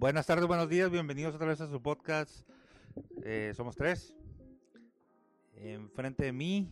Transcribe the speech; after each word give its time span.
Buenas 0.00 0.26
tardes, 0.26 0.46
buenos 0.46 0.66
días, 0.70 0.90
bienvenidos 0.90 1.34
otra 1.34 1.48
vez 1.48 1.60
a 1.60 1.66
su 1.68 1.82
podcast. 1.82 2.48
Eh, 3.22 3.52
somos 3.54 3.76
tres. 3.76 4.14
Enfrente 5.56 6.24
de 6.24 6.32
mí. 6.32 6.70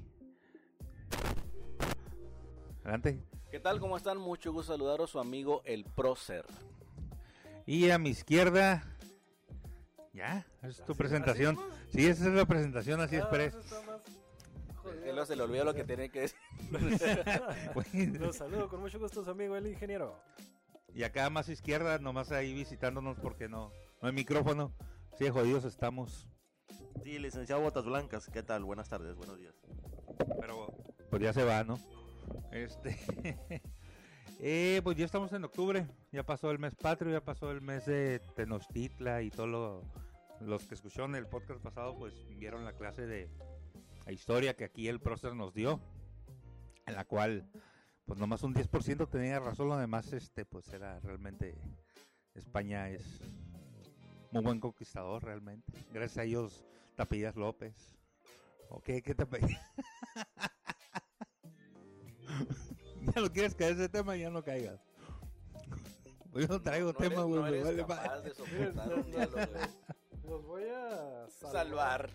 Adelante. 2.84 3.22
¿Qué 3.50 3.60
tal? 3.60 3.80
¿Cómo 3.80 3.98
están? 3.98 4.16
Mucho 4.16 4.50
gusto 4.50 4.72
saludaros 4.72 5.10
su 5.10 5.20
amigo 5.20 5.60
el 5.66 5.84
Procer. 5.84 6.46
Y 7.66 7.90
a 7.90 7.98
mi 7.98 8.08
izquierda. 8.08 8.82
Ya, 10.14 10.46
es 10.62 10.82
tu 10.86 10.94
presentación. 10.96 11.58
Sí, 11.92 12.06
esa 12.06 12.28
es 12.28 12.32
la 12.32 12.46
presentación, 12.46 12.98
así 13.02 13.16
Ah, 13.16 13.28
más 13.30 13.30
jodido. 14.76 15.02
Que 15.04 15.12
luego 15.12 15.26
se 15.26 15.36
le 15.36 15.42
olvidó 15.42 15.64
lo 15.66 15.74
que 15.74 15.84
tiene 15.84 16.08
que 16.08 16.20
decir. 16.20 16.38
Los 18.18 18.36
saludo 18.36 18.70
con 18.70 18.80
mucho 18.80 18.98
gusto 18.98 19.22
su 19.22 19.30
amigo 19.30 19.54
el 19.54 19.66
ingeniero. 19.66 20.18
Y 20.94 21.02
acá 21.02 21.30
más 21.30 21.48
izquierda, 21.48 21.98
nomás 21.98 22.32
ahí 22.32 22.52
visitándonos 22.52 23.18
porque 23.18 23.48
no, 23.48 23.72
no 24.00 24.08
hay 24.08 24.14
micrófono. 24.14 24.72
Sí, 25.18 25.28
jodidos 25.28 25.64
estamos. 25.64 26.28
Sí, 27.02 27.18
licenciado 27.18 27.62
Botas 27.62 27.84
Blancas, 27.84 28.28
¿qué 28.32 28.42
tal? 28.42 28.64
Buenas 28.64 28.88
tardes, 28.88 29.14
buenos 29.16 29.38
días. 29.38 29.54
Pero 30.40 30.74
pues 31.10 31.22
ya 31.22 31.32
se 31.32 31.44
va, 31.44 31.64
¿no? 31.64 31.78
Este. 32.52 32.98
eh, 34.40 34.80
pues 34.82 34.96
ya 34.96 35.04
estamos 35.04 35.32
en 35.32 35.44
octubre. 35.44 35.86
Ya 36.12 36.24
pasó 36.24 36.50
el 36.50 36.58
mes 36.58 36.74
patrio, 36.74 37.12
ya 37.12 37.24
pasó 37.24 37.50
el 37.50 37.60
mes 37.60 37.86
de 37.86 38.20
Tenochtitla 38.36 39.22
y 39.22 39.30
todo 39.30 39.46
lo. 39.46 39.82
Los 40.40 40.64
que 40.66 40.76
escucharon 40.76 41.16
el 41.16 41.26
podcast 41.26 41.60
pasado, 41.60 41.96
pues 41.98 42.14
vieron 42.38 42.64
la 42.64 42.72
clase 42.72 43.06
de 43.06 43.28
la 44.06 44.12
historia 44.12 44.54
que 44.54 44.64
aquí 44.64 44.86
el 44.86 45.00
prócer 45.00 45.34
nos 45.34 45.52
dio. 45.52 45.80
En 46.86 46.94
la 46.94 47.04
cual, 47.04 47.50
pues 48.08 48.18
nomás 48.18 48.42
un 48.42 48.54
10% 48.54 49.06
tenía 49.10 49.38
razón, 49.38 49.68
lo 49.68 49.76
demás, 49.76 50.10
este, 50.14 50.46
pues 50.46 50.72
era 50.72 50.98
realmente. 51.00 51.54
España 52.34 52.88
es 52.88 53.04
muy 54.32 54.42
buen 54.42 54.60
conquistador, 54.60 55.22
realmente. 55.22 55.70
Gracias 55.92 56.18
a 56.18 56.22
ellos, 56.24 56.64
Tapillas 56.96 57.36
López. 57.36 57.74
¿O 58.70 58.80
qué? 58.80 59.02
¿Qué 59.02 59.14
te 59.14 59.24
apellidas? 59.24 59.60
ya 63.14 63.20
no 63.20 63.30
quieres 63.30 63.54
caer 63.54 63.72
ese 63.72 63.88
tema, 63.88 64.16
ya 64.16 64.30
no 64.30 64.42
caigas. 64.42 64.80
Pues 66.32 66.46
yo 66.46 66.54
no 66.54 66.62
traigo 66.62 66.92
No 66.92 66.98
tema, 66.98 67.22
güey. 67.24 67.40
no 67.42 67.50
me 67.50 67.62
vale 67.62 67.76
capaz 67.78 68.06
madre. 68.06 68.28
de 68.30 68.34
soportar 68.34 68.94
un 68.94 69.10
diálogo. 69.10 69.38
Los 70.28 70.44
voy 70.46 70.64
a 70.68 71.26
salvar. 71.30 71.52
Salvar. 71.52 72.10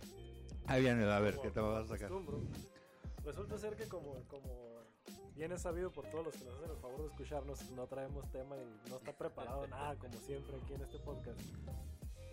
Ahí 0.67 0.81
viene, 0.81 1.03
a 1.11 1.19
ver, 1.19 1.35
como- 1.35 1.43
¿qué 1.43 1.51
te 1.51 1.59
vas 1.59 1.85
a 1.85 1.87
sacar? 1.87 2.11
Resulta 3.25 3.57
ser 3.57 3.75
que 3.75 3.87
como, 3.87 4.15
como 4.27 4.72
bien 5.35 5.51
es 5.51 5.61
sabido 5.61 5.91
por 5.91 6.05
todos 6.09 6.25
los 6.25 6.35
que 6.35 6.45
nos 6.45 6.55
hacen 6.55 6.71
el 6.71 6.77
favor 6.77 7.01
de 7.01 7.07
escucharnos, 7.07 7.71
no 7.71 7.87
traemos 7.87 8.29
tema 8.31 8.55
y 8.57 8.89
no 8.89 8.97
está 8.97 9.13
preparado 9.13 9.67
nada, 9.69 9.95
como 9.97 10.13
siempre 10.19 10.55
aquí 10.57 10.73
en 10.73 10.81
este 10.81 10.99
podcast. 10.99 11.39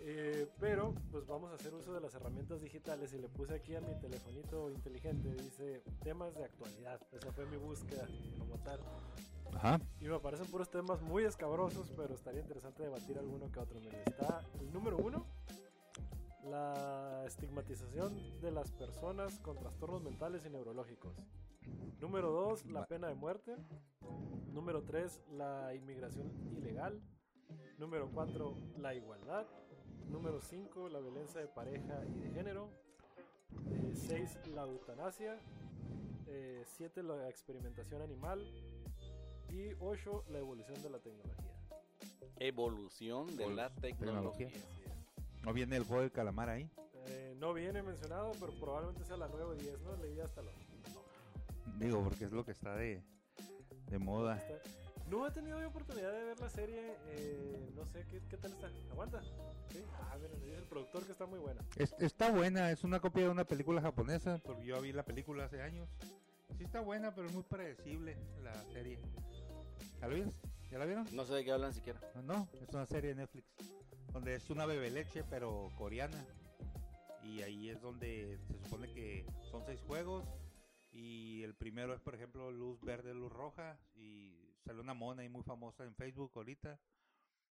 Eh, 0.03 0.47
pero 0.59 0.95
pues 1.11 1.27
vamos 1.27 1.51
a 1.51 1.55
hacer 1.55 1.73
uso 1.75 1.93
de 1.93 2.01
las 2.01 2.15
herramientas 2.15 2.59
digitales 2.61 3.13
y 3.13 3.19
le 3.19 3.29
puse 3.29 3.53
aquí 3.53 3.75
a 3.75 3.81
mi 3.81 3.93
telefonito 3.99 4.71
inteligente, 4.71 5.31
dice 5.35 5.83
temas 6.03 6.33
de 6.35 6.43
actualidad. 6.43 6.99
Esa 7.11 7.31
fue 7.31 7.45
mi 7.45 7.57
búsqueda 7.57 8.07
como 8.39 8.57
tal. 8.63 8.79
Ajá. 9.53 9.79
Y 9.99 10.05
me 10.05 10.15
aparecen 10.15 10.47
puros 10.47 10.71
temas 10.71 11.01
muy 11.01 11.23
escabrosos, 11.23 11.91
pero 11.95 12.15
estaría 12.15 12.41
interesante 12.41 12.81
debatir 12.81 13.19
alguno 13.19 13.51
que 13.51 13.59
otro. 13.59 13.79
Mira, 13.79 14.01
está 14.03 14.41
el 14.59 14.73
número 14.73 14.97
uno, 14.97 15.27
la 16.45 17.23
estigmatización 17.27 18.41
de 18.41 18.51
las 18.51 18.71
personas 18.71 19.37
con 19.39 19.57
trastornos 19.57 20.01
mentales 20.01 20.43
y 20.45 20.49
neurológicos. 20.49 21.15
Número 21.99 22.31
dos, 22.31 22.65
la 22.65 22.81
Va- 22.81 22.87
pena 22.87 23.07
de 23.07 23.15
muerte. 23.15 23.55
Número 24.53 24.81
tres, 24.83 25.21
la 25.31 25.73
inmigración 25.75 26.29
ilegal. 26.57 26.99
Número 27.77 28.09
cuatro, 28.13 28.55
la 28.77 28.93
igualdad. 28.93 29.45
Número 30.09 30.41
cinco, 30.41 30.89
la 30.89 30.99
violencia 30.99 31.39
de 31.39 31.47
pareja 31.47 32.03
y 32.15 32.19
de 32.19 32.29
género. 32.31 32.69
Eh, 33.71 33.93
seis, 33.95 34.37
la 34.53 34.63
eutanasia. 34.63 35.39
Eh, 36.27 36.63
siete, 36.65 37.03
la 37.03 37.29
experimentación 37.29 38.01
animal. 38.01 38.39
Y 39.49 39.73
8, 39.81 40.23
la 40.29 40.39
evolución 40.39 40.81
de 40.81 40.89
la 40.89 40.99
tecnología. 40.99 41.51
Evolución 42.39 43.35
de 43.35 43.49
la 43.53 43.69
tecnología. 43.69 44.47
Tecnología. 44.47 45.43
¿No 45.43 45.53
viene 45.53 45.75
el 45.75 45.83
juego 45.83 46.01
del 46.03 46.11
calamar 46.11 46.47
ahí? 46.49 46.69
Eh, 47.07 47.35
no 47.37 47.53
viene 47.53 47.83
mencionado, 47.83 48.31
pero 48.39 48.53
probablemente 48.53 49.03
sea 49.03 49.17
la 49.17 49.27
nueva 49.27 49.53
10, 49.55 49.81
¿no? 49.81 49.97
Leí 49.97 50.19
hasta 50.21 50.41
los... 50.41 50.53
Digo, 51.81 52.03
porque 52.03 52.25
es 52.25 52.31
lo 52.31 52.45
que 52.45 52.51
está 52.51 52.75
de, 52.75 53.01
de 53.89 53.97
moda. 53.99 54.37
está- 54.37 54.61
No 55.09 55.27
he 55.27 55.31
tenido 55.31 55.59
yo 55.59 55.67
oportunidad 55.67 56.11
de 56.11 56.23
ver 56.23 56.39
la 56.39 56.49
serie, 56.49 56.95
eh, 57.07 57.69
no 57.75 57.85
sé, 57.85 58.05
¿qué, 58.07 58.21
qué 58.29 58.37
tal 58.37 58.51
está? 58.53 58.67
¿Aguanta? 58.91 59.21
¿Sí? 59.71 59.83
Ah, 59.99 60.15
me 60.21 60.27
dice 60.39 60.57
el 60.57 60.63
productor 60.65 61.05
que 61.05 61.11
está 61.11 61.25
muy 61.25 61.39
buena. 61.39 61.61
Es- 61.75 61.95
está 61.99 62.31
buena, 62.31 62.71
es 62.71 62.83
una 62.83 62.99
copia 62.99 63.23
de 63.23 63.29
una 63.29 63.43
película 63.43 63.81
japonesa, 63.81 64.37
porque 64.43 64.65
yo 64.65 64.79
vi 64.79 64.93
la 64.93 65.03
película 65.03 65.45
hace 65.45 65.61
años. 65.61 65.89
Sí 66.57 66.63
está 66.63 66.81
buena, 66.81 67.13
pero 67.15 67.27
es 67.27 67.33
muy 67.33 67.43
predecible 67.43 68.15
la 68.43 68.53
serie. 68.71 68.99
¿Ya 69.99 70.07
la 70.07 70.13
vieron? 70.13 70.33
¿Ya 70.71 70.77
la 70.77 70.85
vieron? 70.85 71.07
No 71.13 71.25
sé 71.25 71.33
de 71.33 71.43
qué 71.43 71.51
hablan 71.51 71.73
siquiera. 71.73 71.99
No, 72.15 72.21
no, 72.21 72.47
es 72.61 72.69
una 72.69 72.85
serie 72.85 73.09
de 73.09 73.15
Netflix, 73.15 73.47
donde 74.13 74.35
es 74.35 74.49
una 74.49 74.65
bebe 74.65 74.91
leche, 74.91 75.23
pero 75.29 75.69
coreana. 75.77 76.23
Y 77.23 77.41
ahí 77.41 77.69
es 77.69 77.81
donde 77.81 78.39
se 78.47 78.53
supone 78.63 78.91
que 78.93 79.25
son 79.49 79.63
seis 79.65 79.81
juegos. 79.87 80.23
Y 80.91 81.41
el 81.43 81.55
primero 81.55 81.93
es, 81.93 82.01
por 82.01 82.15
ejemplo, 82.15 82.51
luz 82.51 82.81
verde, 82.81 83.13
luz 83.13 83.31
roja. 83.31 83.79
Y 83.95 84.53
sale 84.65 84.79
una 84.81 84.93
mona 84.93 85.21
ahí 85.21 85.29
muy 85.29 85.43
famosa 85.43 85.83
en 85.85 85.95
Facebook 85.95 86.31
ahorita. 86.35 86.79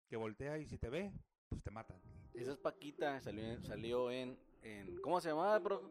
Que 0.08 0.16
voltea 0.16 0.58
y 0.58 0.66
si 0.66 0.78
te 0.78 0.88
ve, 0.90 1.12
pues 1.48 1.62
te 1.62 1.70
matan. 1.70 2.00
Esa 2.34 2.52
es 2.52 2.58
Paquita, 2.58 3.20
salió 3.20 3.42
en, 3.44 3.64
salió 3.64 4.10
en, 4.10 4.38
en- 4.62 5.00
¿Cómo 5.00 5.20
se 5.20 5.28
llamaba, 5.30 5.58
bro? 5.58 5.90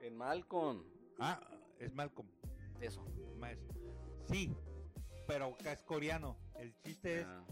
En 0.00 0.16
Malcolm. 0.16 0.84
Ah, 1.18 1.40
es 1.78 1.92
Malcolm. 1.92 2.28
Eso. 2.80 3.04
Más. 3.38 3.56
Sí, 4.30 4.54
pero 5.26 5.56
es 5.64 5.82
coreano. 5.82 6.36
El 6.54 6.74
chiste 6.78 7.20
es 7.20 7.26
Ah, 7.26 7.44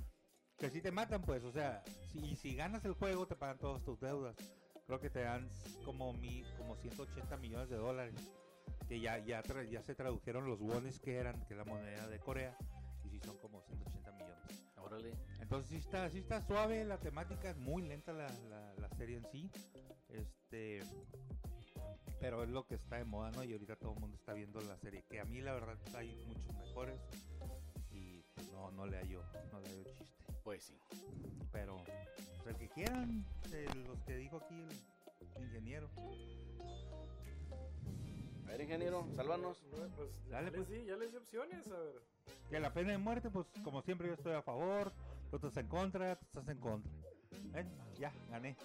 que 0.56 0.70
si 0.70 0.80
te 0.80 0.90
matan, 0.92 1.22
pues, 1.22 1.42
o 1.44 1.50
sea, 1.52 1.82
si, 2.12 2.36
si 2.36 2.54
ganas 2.54 2.84
el 2.84 2.94
juego, 2.94 3.26
te 3.26 3.34
pagan 3.36 3.58
todas 3.58 3.82
tus 3.84 3.98
deudas. 4.00 4.36
Creo 4.86 5.00
que 5.00 5.10
te 5.10 5.20
dan 5.20 5.48
como 5.84 6.12
mi, 6.12 6.44
como 6.58 6.76
180 6.76 7.36
millones 7.38 7.68
de 7.68 7.76
dólares. 7.76 8.14
Que 8.88 9.00
ya, 9.00 9.18
ya, 9.18 9.42
ya 9.42 9.82
se 9.82 9.94
tradujeron 9.94 10.46
los 10.46 10.60
wones 10.60 11.00
que 11.00 11.16
eran, 11.16 11.44
que 11.46 11.54
es 11.54 11.58
la 11.58 11.64
moneda 11.64 12.06
de 12.08 12.18
Corea. 12.20 12.56
Y 13.04 13.10
sí 13.10 13.20
son 13.20 13.36
como 13.38 13.60
180 13.62 14.12
millones. 14.12 14.36
órale. 14.76 15.12
Entonces 15.40 15.70
sí 15.70 15.76
está, 15.76 16.08
sí 16.10 16.18
está 16.18 16.40
suave 16.40 16.84
la 16.84 16.98
temática, 16.98 17.50
es 17.50 17.56
muy 17.56 17.82
lenta 17.82 18.12
la, 18.12 18.28
la, 18.48 18.74
la 18.74 18.88
serie 18.90 19.16
en 19.16 19.26
sí. 19.30 19.50
Este 20.08 20.82
pero 22.20 22.42
es 22.42 22.48
lo 22.48 22.66
que 22.66 22.76
está 22.76 22.96
de 22.96 23.04
moda, 23.04 23.30
¿no? 23.30 23.44
Y 23.44 23.52
ahorita 23.52 23.76
todo 23.76 23.92
el 23.92 24.00
mundo 24.00 24.16
está 24.16 24.32
viendo 24.32 24.60
la 24.60 24.76
serie. 24.78 25.04
Que 25.08 25.20
a 25.20 25.24
mí 25.24 25.40
la 25.40 25.52
verdad 25.52 25.76
hay 25.94 26.10
muchos 26.26 26.54
mejores. 26.56 27.00
Y 27.92 28.22
pues 28.34 28.50
no, 28.50 28.70
no 28.72 28.86
le 28.86 28.98
hallo, 28.98 29.22
no 29.52 29.60
le 29.60 29.68
hallo 29.68 29.84
chiste. 29.84 30.32
Pues 30.42 30.64
sí. 30.64 30.78
Pero 31.52 31.76
pues, 31.84 32.46
el 32.48 32.56
que 32.56 32.68
quieran, 32.68 33.24
los 33.86 34.02
que 34.04 34.16
dijo 34.16 34.38
aquí 34.38 34.66
el 35.36 35.44
ingeniero. 35.44 35.88
A 38.46 38.50
ver, 38.50 38.60
ingeniero, 38.60 39.06
sálvanos. 39.16 39.62
No, 39.72 39.88
pues, 39.96 40.08
Dale, 40.30 40.50
pues. 40.52 40.68
di, 40.68 40.84
ya 40.84 40.96
les 40.96 41.10
di 41.10 41.16
opciones, 41.18 41.66
a 41.68 41.78
ver. 41.78 42.02
Que 42.48 42.60
la 42.60 42.72
pena 42.72 42.92
de 42.92 42.98
muerte, 42.98 43.28
pues 43.30 43.46
como 43.64 43.82
siempre 43.82 44.06
yo 44.08 44.14
estoy 44.14 44.34
a 44.34 44.42
favor. 44.42 44.92
Tú 45.30 45.36
estás 45.36 45.56
en 45.56 45.66
contra, 45.68 46.16
tú 46.16 46.24
estás 46.26 46.48
en 46.48 46.58
contra. 46.60 46.90
¿Ven? 47.52 47.68
Ya, 47.98 48.12
gané. 48.30 48.56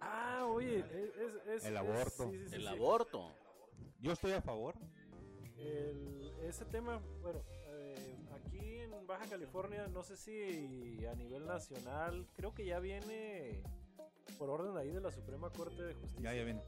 Ah, 0.00 0.44
oye, 0.48 0.80
es... 0.80 0.84
es- 1.16 1.46
es- 1.46 1.64
El 1.64 1.74
es- 1.74 1.78
aborto. 1.78 2.30
sí, 2.30 2.38
sí, 2.38 2.48
sí, 2.48 2.54
El 2.56 2.60
sí. 2.62 2.66
aborto. 2.68 3.30
Yo 4.00 4.12
estoy 4.12 4.32
a 4.32 4.42
favor. 4.42 4.74
El- 5.56 6.32
ese 6.42 6.64
tema, 6.66 7.00
bueno, 7.22 7.40
eh, 7.68 8.16
aquí 8.34 8.58
en 8.80 9.06
Baja 9.06 9.26
California, 9.26 9.86
no 9.88 10.02
sé 10.02 10.16
si 10.16 11.04
a 11.06 11.14
nivel 11.14 11.46
nacional, 11.46 12.26
creo 12.36 12.52
que 12.52 12.66
ya 12.66 12.80
viene 12.80 13.62
por 14.38 14.50
orden 14.50 14.76
ahí 14.76 14.90
de 14.90 15.00
la 15.00 15.10
Suprema 15.12 15.50
Corte 15.50 15.82
de 15.82 15.94
Justicia 15.94 16.30
Ya, 16.30 16.34
ya 16.36 16.44
viene. 16.44 16.62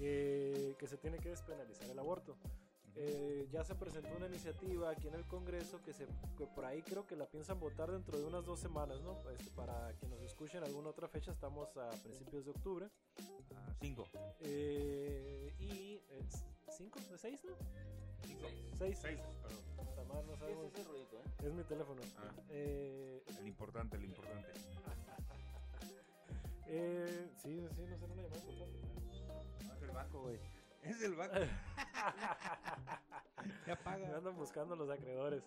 Que, 0.00 0.74
que 0.78 0.86
se 0.86 0.96
tiene 0.96 1.18
que 1.18 1.28
despenalizar 1.28 1.90
el 1.90 1.98
aborto. 1.98 2.34
Eh, 2.96 3.46
ya 3.52 3.62
se 3.64 3.74
presentó 3.74 4.16
una 4.16 4.26
iniciativa 4.26 4.90
aquí 4.90 5.08
en 5.08 5.14
el 5.14 5.26
Congreso 5.26 5.80
que, 5.82 5.92
se, 5.92 6.06
que 6.36 6.46
por 6.46 6.64
ahí 6.64 6.82
creo 6.82 7.06
que 7.06 7.16
la 7.16 7.26
piensan 7.26 7.60
votar 7.60 7.92
dentro 7.92 8.18
de 8.18 8.24
unas 8.24 8.44
dos 8.46 8.58
semanas, 8.58 9.00
¿no? 9.02 9.20
Pues, 9.22 9.38
para 9.50 9.94
que 9.98 10.08
nos 10.08 10.20
escuchen 10.22 10.64
alguna 10.64 10.88
otra 10.88 11.06
fecha, 11.06 11.30
estamos 11.30 11.76
a 11.76 11.90
principios 12.02 12.46
de 12.46 12.50
octubre. 12.50 12.88
Ah, 13.54 13.74
cinco. 13.80 14.08
Eh, 14.40 15.54
y 15.58 16.00
eh, 16.08 16.24
¿cinco? 16.76 16.98
¿De 17.10 17.18
seis, 17.18 17.44
no? 17.44 17.52
Seis. 18.78 18.98
Seis. 19.00 19.20
perdón. 19.42 19.58
Puta 19.76 20.04
madre, 20.04 20.26
no 20.26 20.36
sabemos. 20.36 20.72
ese 20.72 20.84
ruido, 20.84 21.20
eh? 21.20 21.46
Es 21.46 21.52
mi 21.52 21.62
teléfono. 21.64 22.00
Ah. 22.16 22.32
Eh, 22.48 23.22
El 23.38 23.46
importante, 23.46 23.96
el 23.98 24.04
importante. 24.04 24.48
eh, 26.66 27.30
sí, 27.36 27.66
sí, 27.76 27.82
no 27.86 27.98
sé, 27.98 28.04
una 28.06 28.22
llamada 28.22 28.40
importante. 28.40 29.09
Es 29.90 29.90
el 29.90 29.94
banco, 29.94 30.20
güey. 30.20 30.38
Es 30.82 31.02
el 31.02 31.14
banco. 31.14 31.34
ya 33.66 33.76
paga. 33.76 34.16
andan 34.16 34.36
buscando 34.36 34.76
los 34.76 34.88
acreedores. 34.88 35.42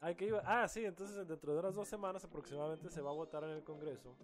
Ay, 0.00 0.14
que 0.14 0.26
iba. 0.26 0.42
Ah, 0.44 0.68
sí, 0.68 0.84
entonces 0.84 1.26
dentro 1.28 1.52
de 1.52 1.60
unas 1.60 1.74
dos 1.74 1.88
semanas 1.88 2.24
aproximadamente 2.24 2.90
se 2.90 3.00
va 3.00 3.10
a 3.10 3.14
votar 3.14 3.44
en 3.44 3.50
el 3.50 3.64
Congreso 3.64 4.16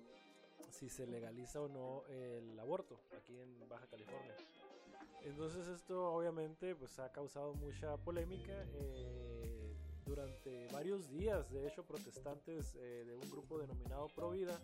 si 0.71 0.89
se 0.89 1.07
legaliza 1.07 1.61
o 1.61 1.69
no 1.69 2.05
el 2.09 2.59
aborto 2.59 3.01
aquí 3.17 3.39
en 3.39 3.69
Baja 3.69 3.87
California. 3.87 4.35
Entonces 5.23 5.69
esto 5.69 6.13
obviamente 6.13 6.75
pues 6.75 6.99
ha 6.99 7.13
causado 7.13 7.55
mucha 7.55 7.97
polémica 7.99 8.53
eh, 8.75 9.77
durante 10.05 10.67
varios 10.73 11.09
días. 11.09 11.51
De 11.51 11.69
hecho, 11.69 11.85
protestantes 11.85 12.75
eh, 12.77 13.05
de 13.07 13.15
un 13.15 13.31
grupo 13.31 13.59
denominado 13.59 14.09
Provida 14.09 14.59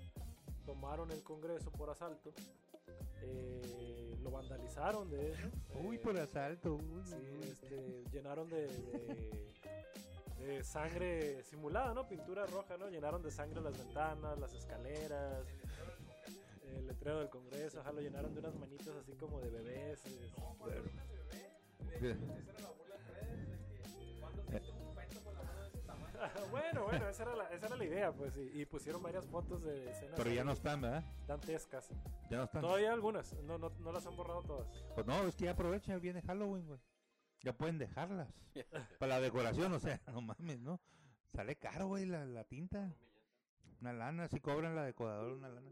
tomaron 0.65 1.11
el 1.11 1.23
Congreso 1.23 1.71
por 1.71 1.91
asalto. 1.91 2.33
Eh, 3.23 4.08
lo 4.23 4.31
vandalizaron, 4.31 5.11
de 5.11 5.33
hecho. 5.33 5.51
Uy, 5.85 5.97
Eh, 5.97 5.99
por 5.99 6.19
asalto. 6.19 6.75
Uy, 6.75 7.03
Sí, 7.05 7.15
uy. 7.17 7.49
este, 7.49 8.05
llenaron 8.13 8.49
de, 8.49 8.67
de- 8.67 9.31
de 10.47 10.65
sangre 10.65 11.43
simulada, 11.45 11.93
¿no? 11.95 12.09
Pintura 12.09 12.47
roja, 12.47 12.77
¿no? 12.79 12.89
Llenaron 12.89 13.23
de 13.23 13.31
sangre 13.31 13.61
las 13.61 13.77
ventanas, 13.77 14.39
las 14.39 14.53
escaleras, 14.55 15.47
el 16.65 16.87
letrero 16.87 17.19
del 17.21 17.29
Congreso, 17.29 17.81
ajá, 17.81 17.93
lo 17.93 18.01
llenaron 18.01 18.33
de 18.35 18.41
unas 18.41 18.55
manitas 18.55 18.89
así 18.97 19.13
como 19.15 19.41
de 19.41 19.51
bebés. 19.51 20.01
es- 20.07 20.33
bueno, 26.51 26.85
bueno, 26.85 27.09
esa 27.09 27.23
era 27.25 27.37
la, 27.37 27.45
esa 27.49 27.67
era 27.67 27.77
la 27.77 27.85
idea, 27.85 28.13
pues, 28.13 28.37
y, 28.37 28.61
y 28.61 28.67
pusieron 28.67 29.03
varias 29.03 29.27
fotos 29.27 29.63
de 29.63 29.91
escenas 29.91 30.15
Pero 30.17 30.31
ya 30.31 30.45
no 30.45 30.53
están, 30.53 30.81
¿verdad? 30.81 31.05
dantescas. 31.27 31.91
Ya 32.31 32.39
no 32.39 32.45
están. 32.45 32.63
Todavía 32.63 32.93
algunas, 32.93 33.33
no, 33.43 33.59
no, 33.59 33.71
no 33.79 33.93
las 33.93 34.07
han 34.07 34.17
borrado 34.17 34.43
todas. 34.43 34.69
Pues 34.95 35.07
no, 35.07 35.27
es 35.27 35.35
que 35.35 35.45
ya 35.45 35.53
aprovechan, 35.53 36.01
viene 36.01 36.23
Halloween, 36.23 36.67
güey. 36.67 36.81
Ya 37.43 37.57
pueden 37.57 37.79
dejarlas. 37.79 38.29
Para 38.99 39.15
la 39.15 39.21
decoración, 39.21 39.73
o 39.73 39.79
sea, 39.79 40.01
no 40.07 40.21
mames, 40.21 40.61
¿no? 40.61 40.81
Sale 41.33 41.57
caro, 41.57 41.87
güey, 41.89 42.07
la, 42.07 42.25
la 42.25 42.45
tinta. 42.45 42.93
Una 43.81 43.93
lana, 43.93 44.29
si 44.29 44.41
cobran 44.41 44.75
la 44.75 44.85
decoradora 44.85 45.35
una 45.35 45.49
lana. 45.49 45.71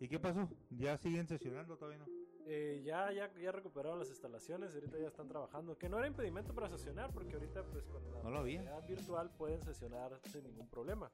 ¿Y 0.00 0.08
qué 0.08 0.18
pasó? 0.18 0.48
¿Ya 0.70 0.96
siguen 0.96 1.28
sesionando 1.28 1.76
todavía 1.76 1.98
no? 1.98 2.06
Eh, 2.46 2.82
ya, 2.84 3.10
ya, 3.12 3.32
ya 3.34 3.52
recuperaron 3.52 3.98
las 3.98 4.08
instalaciones 4.08 4.74
ahorita 4.74 4.98
ya 4.98 5.08
están 5.08 5.28
trabajando. 5.28 5.78
Que 5.78 5.88
no 5.88 5.98
era 5.98 6.06
impedimento 6.06 6.54
para 6.54 6.68
sesionar, 6.68 7.10
porque 7.12 7.34
ahorita 7.34 7.64
pues 7.64 7.84
con 7.86 8.02
la 8.12 8.22
No 8.22 8.30
lo 8.30 8.38
había. 8.40 8.60
modalidad 8.60 8.86
virtual 8.88 9.30
pueden 9.30 9.62
sesionar 9.62 10.20
sin 10.30 10.44
ningún 10.44 10.68
problema. 10.68 11.10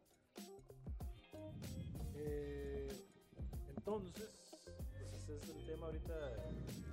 Eh, 2.15 2.89
entonces, 3.77 4.29
pues 4.93 5.13
ese 5.13 5.37
es 5.39 5.49
el 5.49 5.67
tema 5.67 5.87
ahorita 5.87 6.15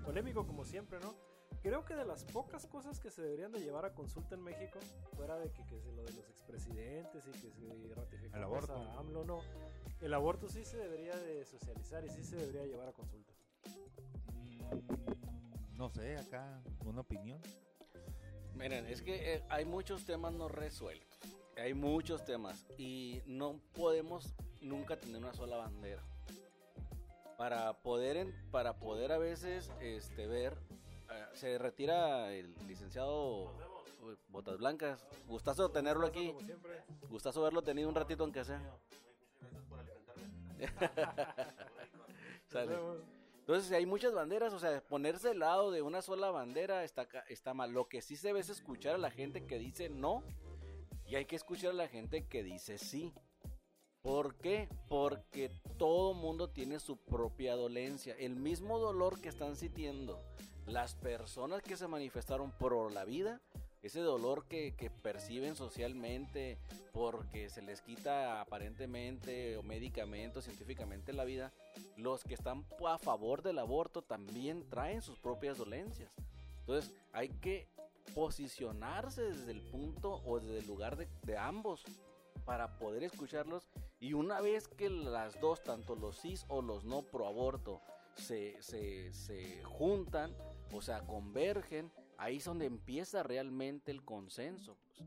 polémico 0.06 0.46
como 0.46 0.64
siempre, 0.64 1.00
¿no? 1.00 1.16
Creo 1.62 1.84
que 1.84 1.96
de 1.96 2.06
las 2.06 2.24
pocas 2.26 2.66
cosas 2.68 3.00
que 3.00 3.10
se 3.10 3.22
deberían 3.22 3.52
de 3.52 3.60
llevar 3.60 3.84
a 3.86 3.94
consulta 3.94 4.36
en 4.36 4.44
México, 4.44 4.80
fuera 5.16 5.38
de 5.38 5.52
que, 5.52 5.66
que 5.66 5.80
se 5.82 5.92
lo 5.92 6.04
de 6.04 6.14
los 6.14 6.30
expresidentes 6.30 7.26
y 7.28 7.32
que 7.32 7.52
si 7.52 7.94
ratificamos 7.94 8.46
aborto. 8.46 8.74
a 8.74 9.00
AMLO 9.00 9.26
no, 9.26 9.40
el 10.00 10.14
aborto 10.14 10.48
sí 10.48 10.64
se 10.64 10.78
debería 10.78 11.16
de 11.18 11.44
socializar 11.46 12.06
y 12.06 12.10
sí 12.10 12.24
se 12.24 12.38
debería 12.38 12.66
llevar 12.66 12.88
a 12.90 12.94
consulta. 12.94 13.34
Mm, 14.34 15.78
No 15.78 15.90
sé, 15.90 16.18
acá, 16.18 16.62
una 16.86 17.02
opinión. 17.02 17.40
Miren, 18.56 18.86
es 18.88 19.02
que 19.02 19.36
eh, 19.36 19.44
hay 19.50 19.66
muchos 19.66 20.06
temas 20.06 20.34
no 20.34 20.48
resueltos. 20.48 21.08
Hay 21.58 21.74
muchos 21.74 22.26
temas. 22.26 22.66
Y 22.78 23.22
no 23.26 23.60
podemos 23.74 24.34
nunca 24.62 24.98
tener 25.00 25.18
una 25.18 25.34
sola 25.34 25.58
bandera. 25.58 26.04
Para 27.38 27.74
poder, 27.84 28.18
en- 28.18 28.34
para 28.52 28.80
poder 28.80 29.12
a 29.12 29.18
veces 29.20 29.72
este, 29.80 30.26
ver. 30.28 30.58
eh, 31.12 31.26
se 31.36 31.58
retira 31.60 32.34
el 32.34 32.56
licenciado 32.68 33.52
uy, 34.02 34.18
Botas 34.30 34.58
Blancas. 34.58 35.06
Gustazo 35.28 35.70
tenerlo 35.70 36.08
aquí. 36.08 36.34
Gustazo 37.10 37.44
verlo 37.44 37.62
tenido 37.62 37.88
un 37.90 37.96
ratito 37.96 38.24
aunque 38.24 38.44
sea. 38.44 38.62
Sale. 42.48 42.72
Nos 42.72 42.78
vemos. 42.80 42.98
Entonces 43.48 43.72
hay 43.72 43.86
muchas 43.86 44.14
banderas, 44.14 44.52
o 44.52 44.60
sea, 44.60 44.82
ponerse 44.82 45.30
al 45.30 45.40
lado 45.40 45.72
de 45.72 45.82
una 45.82 46.02
sola 46.02 46.30
bandera 46.32 46.84
está, 46.84 47.08
está 47.30 47.54
mal. 47.54 47.72
Lo 47.72 47.88
que 47.88 48.02
sí 48.02 48.18
se 48.18 48.34
ve 48.34 48.42
es 48.42 48.50
escuchar 48.50 48.96
a 48.96 48.98
la 48.98 49.10
gente 49.10 49.46
que 49.46 49.58
dice 49.58 49.88
no 49.88 50.22
y 51.06 51.16
hay 51.16 51.24
que 51.24 51.38
escuchar 51.38 51.70
a 51.70 51.74
la 51.74 51.88
gente 51.88 52.28
que 52.28 52.44
dice 52.44 52.78
sí. 52.78 53.14
¿Por 54.02 54.36
qué? 54.36 54.68
Porque 54.90 55.50
todo 55.78 56.14
mundo 56.14 56.50
tiene 56.50 56.82
su 56.82 56.98
propia 56.98 57.56
dolencia. 57.56 58.18
El 58.20 58.36
mismo 58.36 58.80
dolor 58.80 59.22
que 59.22 59.30
están 59.30 59.56
sintiendo 59.56 60.22
las 60.66 60.96
personas 60.96 61.62
que 61.62 61.78
se 61.78 61.88
manifestaron 61.88 62.52
por 62.52 62.92
la 62.92 63.06
vida, 63.06 63.40
ese 63.82 64.00
dolor 64.02 64.46
que, 64.48 64.74
perciben 65.02 65.56
socialmente 65.56 66.58
porque 66.92 67.50
se 67.50 67.62
les 67.62 67.82
quita 67.82 68.42
aparentemente 68.42 69.58
o 69.58 69.64
médicamente 69.64 70.40
o 70.40 70.42
científicamente 70.42 71.14
la 71.14 71.24
vida, 71.24 71.54
los 71.96 72.24
que 72.24 72.34
están 72.34 72.66
a 72.88 72.98
favor 72.98 73.44
del 73.44 73.60
aborto 73.60 74.02
también 74.02 74.68
traen 74.70 75.02
sus 75.02 75.20
propias 75.20 75.58
dolencias. 75.58 76.14
Entonces 76.60 76.94
hay 77.14 77.30
que 77.30 77.68
posicionarse 78.14 79.22
desde 79.22 79.52
el 79.52 79.62
punto 79.62 80.22
o 80.26 80.40
desde 80.40 80.60
el 80.60 80.68
lugar 80.68 80.98
de, 80.98 81.08
de 81.24 81.38
ambos 81.38 81.84
para 82.46 82.78
poder 82.80 83.04
escucharlos 83.04 83.70
y 84.00 84.14
una 84.14 84.42
vez 84.42 84.68
que 84.68 84.90
las 84.90 85.40
dos, 85.40 85.64
tanto 85.64 85.96
los 85.96 86.22
cis 86.22 86.46
o 86.48 86.62
los 86.62 86.84
no 86.86 87.02
pro 87.02 87.28
aborto, 87.28 87.82
se, 88.16 88.62
se, 88.62 89.14
se 89.14 89.64
juntan, 89.64 90.36
o 90.72 90.82
sea, 90.82 91.02
convergen, 91.02 91.92
ahí 92.18 92.38
es 92.38 92.46
donde 92.46 92.66
empieza 92.66 93.24
realmente 93.24 93.92
el 93.92 94.04
consenso. 94.04 94.76
pues. 94.86 95.04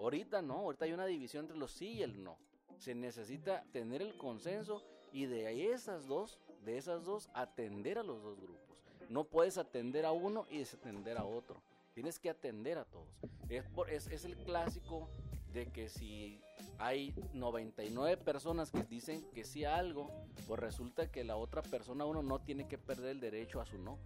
Ahorita 0.00 0.42
no, 0.42 0.58
ahorita 0.58 0.84
hay 0.84 0.92
una 0.92 1.06
división 1.06 1.44
entre 1.44 1.56
los 1.58 1.72
sí 1.72 1.88
y 1.94 2.02
el 2.02 2.22
no. 2.22 2.36
Se 2.78 2.94
necesita 2.94 3.64
tener 3.72 4.02
el 4.02 4.16
consenso 4.16 4.84
y 5.12 5.26
de 5.26 5.72
esas 5.72 6.06
dos, 6.06 6.38
de 6.64 6.78
esas 6.78 7.04
dos, 7.04 7.28
atender 7.34 7.98
a 7.98 8.02
los 8.04 8.22
dos 8.22 8.38
grupos. 8.40 8.84
No 9.08 9.24
puedes 9.24 9.58
atender 9.58 10.04
a 10.04 10.12
uno 10.12 10.46
y 10.50 10.58
desatender 10.58 11.16
a 11.18 11.24
otro. 11.24 11.60
Tienes 11.94 12.18
que 12.18 12.30
atender 12.30 12.78
a 12.78 12.84
todos. 12.84 13.08
Es, 13.48 13.64
por- 13.70 13.90
es, 13.90 14.06
es 14.08 14.24
el 14.24 14.36
clásico 14.44 15.08
de 15.52 15.66
que 15.72 15.88
si 15.88 16.40
hay 16.78 17.14
99 17.32 18.18
personas 18.18 18.70
que 18.70 18.82
dicen 18.84 19.22
que 19.32 19.44
sí 19.44 19.64
a 19.64 19.76
algo, 19.76 20.10
pues 20.46 20.60
resulta 20.60 21.10
que 21.10 21.24
la 21.24 21.36
otra 21.36 21.62
persona, 21.62 22.04
uno 22.04 22.22
no 22.22 22.38
tiene 22.40 22.68
que 22.68 22.78
perder 22.78 23.10
el 23.12 23.20
derecho 23.20 23.60
a 23.60 23.66
su 23.66 23.78
no. 23.78 23.98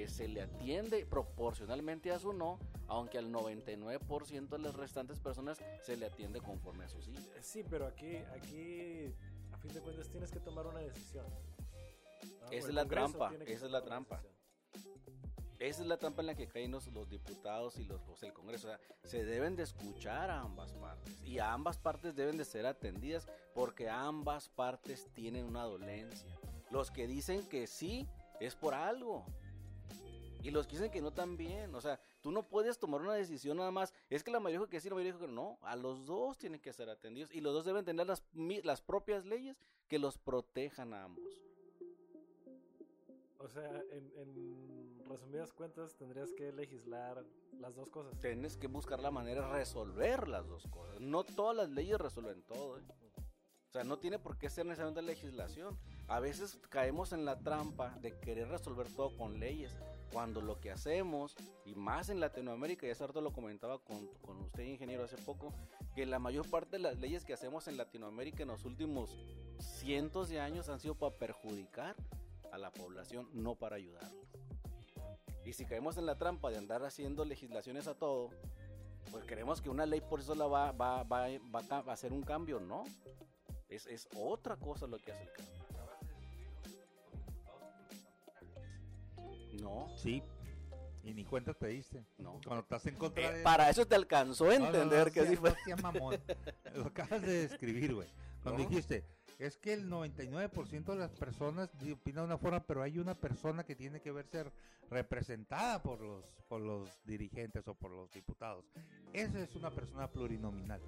Eh, 0.00 0.08
se 0.08 0.28
le 0.28 0.40
atiende 0.40 1.04
proporcionalmente 1.04 2.10
a 2.10 2.18
su 2.18 2.32
no, 2.32 2.58
aunque 2.88 3.18
al 3.18 3.30
99% 3.30 4.48
de 4.48 4.58
las 4.58 4.74
restantes 4.74 5.18
personas 5.18 5.58
se 5.82 5.96
le 5.96 6.06
atiende 6.06 6.40
conforme 6.40 6.84
a 6.84 6.88
su 6.88 7.02
sí. 7.02 7.12
Eh, 7.16 7.42
Sí, 7.42 7.62
pero 7.68 7.86
aquí, 7.86 8.16
aquí, 8.16 9.14
a 9.52 9.58
fin 9.58 9.72
de 9.74 9.80
cuentas, 9.80 10.08
tienes 10.08 10.30
que 10.30 10.40
tomar 10.40 10.66
una 10.66 10.80
decisión. 10.80 11.26
¿no? 11.28 12.50
Esa 12.50 12.66
O 12.66 12.68
es 12.68 12.74
la 12.74 12.86
trampa, 12.86 13.32
esa 13.46 13.66
es 13.66 13.70
la 13.70 13.82
trampa. 13.82 14.22
Esa 15.58 15.82
es 15.82 15.88
la 15.88 15.98
trampa 15.98 16.22
en 16.22 16.26
la 16.28 16.34
que 16.34 16.48
caen 16.48 16.70
los, 16.70 16.86
los 16.86 17.10
diputados 17.10 17.78
y 17.78 17.84
los, 17.84 18.00
pues, 18.00 18.22
el 18.22 18.32
Congreso. 18.32 18.68
O 18.68 18.70
sea, 18.70 18.80
se 19.04 19.26
deben 19.26 19.56
de 19.56 19.64
escuchar 19.64 20.30
a 20.30 20.40
ambas 20.40 20.72
partes. 20.72 21.20
Y 21.22 21.38
a 21.38 21.52
ambas 21.52 21.76
partes 21.76 22.16
deben 22.16 22.38
de 22.38 22.46
ser 22.46 22.64
atendidas 22.64 23.28
porque 23.54 23.90
ambas 23.90 24.48
partes 24.48 25.06
tienen 25.12 25.44
una 25.44 25.64
dolencia. 25.64 26.40
Los 26.70 26.90
que 26.90 27.06
dicen 27.06 27.46
que 27.46 27.66
sí 27.66 28.08
es 28.40 28.56
por 28.56 28.72
algo. 28.72 29.26
Y 30.42 30.50
los 30.50 30.66
que 30.66 30.76
dicen 30.76 30.90
que 30.90 31.00
no 31.00 31.12
también. 31.12 31.74
O 31.74 31.80
sea, 31.80 32.00
tú 32.20 32.30
no 32.30 32.48
puedes 32.48 32.78
tomar 32.78 33.00
una 33.00 33.14
decisión 33.14 33.56
nada 33.56 33.70
más. 33.70 33.92
Es 34.08 34.22
que 34.24 34.30
la 34.30 34.40
mayoría 34.40 34.60
dijo 34.60 34.70
que 34.70 34.80
sí, 34.80 34.88
la 34.88 34.94
mayoría 34.94 35.12
dijo 35.12 35.26
que 35.26 35.32
no. 35.32 35.58
A 35.62 35.76
los 35.76 36.06
dos 36.06 36.38
tienen 36.38 36.60
que 36.60 36.72
ser 36.72 36.88
atendidos. 36.88 37.32
Y 37.32 37.40
los 37.40 37.52
dos 37.52 37.64
deben 37.64 37.84
tener 37.84 38.06
las, 38.06 38.22
las 38.62 38.80
propias 38.80 39.24
leyes 39.24 39.56
que 39.88 39.98
los 39.98 40.18
protejan 40.18 40.94
a 40.94 41.04
ambos. 41.04 41.24
O 43.38 43.48
sea, 43.48 43.82
en, 43.90 44.12
en 44.16 45.02
resumidas 45.08 45.52
cuentas, 45.52 45.96
tendrías 45.96 46.32
que 46.34 46.52
legislar 46.52 47.24
las 47.58 47.74
dos 47.74 47.90
cosas. 47.90 48.18
Tienes 48.20 48.56
que 48.56 48.66
buscar 48.66 49.00
la 49.00 49.10
manera 49.10 49.46
de 49.46 49.52
resolver 49.54 50.28
las 50.28 50.46
dos 50.46 50.66
cosas. 50.68 51.00
No 51.00 51.24
todas 51.24 51.56
las 51.56 51.70
leyes 51.70 51.98
resuelven 51.98 52.42
todo. 52.42 52.78
¿eh? 52.78 52.82
O 53.70 53.72
sea, 53.72 53.84
no 53.84 53.98
tiene 53.98 54.18
por 54.18 54.36
qué 54.36 54.50
ser 54.50 54.66
necesariamente 54.66 55.00
legislación. 55.00 55.78
A 56.08 56.18
veces 56.18 56.58
caemos 56.70 57.12
en 57.12 57.24
la 57.24 57.38
trampa 57.38 57.96
de 58.00 58.18
querer 58.18 58.48
resolver 58.48 58.88
todo 58.94 59.16
con 59.16 59.38
leyes. 59.38 59.72
Cuando 60.12 60.40
lo 60.40 60.60
que 60.60 60.70
hacemos, 60.70 61.36
y 61.64 61.74
más 61.74 62.08
en 62.08 62.20
Latinoamérica, 62.20 62.86
y 62.86 62.90
hace 62.90 63.06
lo 63.20 63.32
comentaba 63.32 63.78
con, 63.78 64.08
con 64.22 64.38
usted, 64.38 64.64
ingeniero, 64.64 65.04
hace 65.04 65.16
poco, 65.16 65.52
que 65.94 66.06
la 66.06 66.18
mayor 66.18 66.48
parte 66.48 66.76
de 66.76 66.82
las 66.82 66.98
leyes 66.98 67.24
que 67.24 67.32
hacemos 67.32 67.68
en 67.68 67.76
Latinoamérica 67.76 68.42
en 68.42 68.48
los 68.48 68.64
últimos 68.64 69.16
cientos 69.58 70.28
de 70.28 70.40
años 70.40 70.68
han 70.68 70.80
sido 70.80 70.94
para 70.94 71.14
perjudicar 71.16 71.96
a 72.52 72.58
la 72.58 72.72
población, 72.72 73.28
no 73.32 73.54
para 73.54 73.76
ayudarlos. 73.76 74.26
Y 75.44 75.52
si 75.52 75.64
caemos 75.64 75.96
en 75.96 76.06
la 76.06 76.18
trampa 76.18 76.50
de 76.50 76.58
andar 76.58 76.84
haciendo 76.84 77.24
legislaciones 77.24 77.86
a 77.86 77.94
todo, 77.94 78.30
pues 79.10 79.24
creemos 79.24 79.60
que 79.60 79.70
una 79.70 79.86
ley 79.86 80.00
por 80.00 80.20
eso 80.20 80.34
la 80.34 80.46
va, 80.46 80.72
va, 80.72 81.02
va, 81.02 81.28
va 81.28 81.60
a 81.86 81.92
hacer 81.92 82.12
un 82.12 82.22
cambio, 82.22 82.60
¿no? 82.60 82.84
Es, 83.68 83.86
es 83.86 84.08
otra 84.16 84.56
cosa 84.56 84.86
lo 84.86 84.98
que 84.98 85.12
hace 85.12 85.22
el 85.22 85.32
cambio. 85.32 85.59
No, 89.60 89.88
Sí, 89.96 90.22
Y 91.02 91.14
ni 91.14 91.24
cuentas 91.24 91.56
te 91.58 91.68
diste. 91.68 92.04
No. 92.18 92.40
Cuando 92.44 92.60
estás 92.62 92.84
en 92.86 92.96
contra 92.96 93.24
Eh, 93.30 93.38
de... 93.38 93.42
para 93.42 93.70
eso 93.70 93.86
te 93.86 93.94
alcanzó 93.94 94.44
a 94.46 94.48
No, 94.48 94.54
no, 94.54 94.60
no, 94.60 94.66
entender 94.74 95.06
no 95.06 95.12
que 95.12 95.26
sí 95.26 95.36
fue. 95.36 95.50
no 95.50 95.56
seas 95.64 95.82
mamón. 95.82 96.20
Lo 96.74 96.86
acabas 96.86 97.22
de 97.22 97.48
describir, 97.48 97.94
güey. 97.94 98.08
Cuando 98.42 98.62
No. 98.62 98.68
dijiste, 98.68 99.04
es 99.38 99.56
que 99.56 99.72
el 99.72 99.88
99% 99.90 100.84
de 100.84 100.96
las 100.96 101.10
personas 101.12 101.70
opinan 101.90 102.22
de 102.24 102.26
una 102.26 102.38
forma, 102.38 102.60
pero 102.60 102.82
hay 102.82 102.98
una 102.98 103.14
persona 103.14 103.64
que 103.64 103.74
tiene 103.74 104.00
que 104.02 104.12
verse 104.12 104.44
representada 104.90 105.82
por 105.82 106.00
los, 106.02 106.24
por 106.48 106.60
los 106.60 106.90
dirigentes 107.06 107.66
o 107.68 107.74
por 107.74 107.90
los 107.90 108.10
diputados. 108.12 108.66
Esa 109.14 109.40
es 109.40 109.54
una 109.56 109.70
persona 109.70 110.06
plurinominal. 110.10 110.82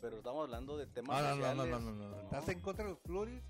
Pero 0.00 0.16
estamos 0.18 0.44
hablando 0.44 0.76
de 0.76 0.86
temas 0.86 1.22
No, 1.22 1.36
no, 1.36 1.54
no, 1.54 1.66
no, 1.66 1.80
no, 1.92 1.92
no. 2.10 2.20
Estás 2.22 2.48
en 2.48 2.60
contra 2.60 2.84
de 2.84 2.90
los 2.90 2.98
pluris, 3.00 3.42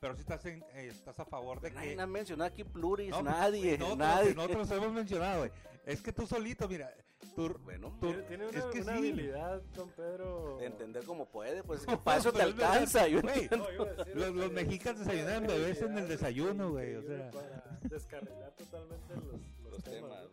pero 0.00 0.14
sí 0.14 0.20
estás, 0.20 0.44
en, 0.46 0.62
eh, 0.74 0.88
estás 0.90 1.18
a 1.20 1.24
favor 1.24 1.60
de 1.60 1.70
Nadie 1.70 1.96
que... 1.96 2.00
ha 2.02 2.06
mencionado 2.06 2.48
aquí 2.50 2.64
pluris, 2.64 3.10
No, 3.10 3.22
nadie, 3.22 3.76
nosotros- 3.78 3.98
nadie. 3.98 4.34
Nosotros 4.34 4.70
hemos 4.70 4.92
mencionado, 4.92 5.38
güey. 5.40 5.50
Es 5.86 6.00
que 6.02 6.12
tú 6.12 6.26
solito, 6.26 6.68
mira, 6.68 6.92
tú, 7.34 7.56
Bueno, 7.64 7.96
tú- 8.00 8.08
Tiene, 8.12 8.22
tiene 8.24 8.46
una, 8.48 8.58
es 8.58 8.64
que 8.66 8.80
una 8.82 8.92
sí. 8.92 8.98
habilidad, 8.98 9.62
don 9.74 9.88
Pedro. 9.90 10.56
de 10.58 10.66
entender 10.66 11.04
como 11.04 11.26
puede, 11.26 11.62
pues 11.64 11.80
es 11.80 11.86
que 11.86 11.92
No, 11.92 12.04
para 12.04 12.18
eso 12.18 12.30
te 12.32 12.38
pero 12.38 12.50
es 12.50 12.56
verdad, 12.56 12.72
alcanza. 12.72 13.08
yo 13.08 13.22
güey. 13.22 13.34
entiendo. 13.42 13.56
No, 13.66 13.72
iba 13.72 13.84
a 13.84 13.94
decir, 13.94 14.16
Los- 14.16 14.34
los 14.34 14.52
mexicanos 14.52 15.00
desayunan 15.06 15.44
una 15.44 15.52
bebés 15.54 15.82
en 15.82 15.98
el 15.98 16.08
desayuno, 16.08 16.70
güey, 16.70 16.94
o 16.96 17.02
sea. 17.02 17.30
Para 17.30 17.78
descarrilar 17.82 18.52
totalmente 18.52 19.14
los, 19.14 19.24
los, 19.24 19.72
Los 19.72 19.82
temas. 19.84 20.10
temas, 20.10 20.32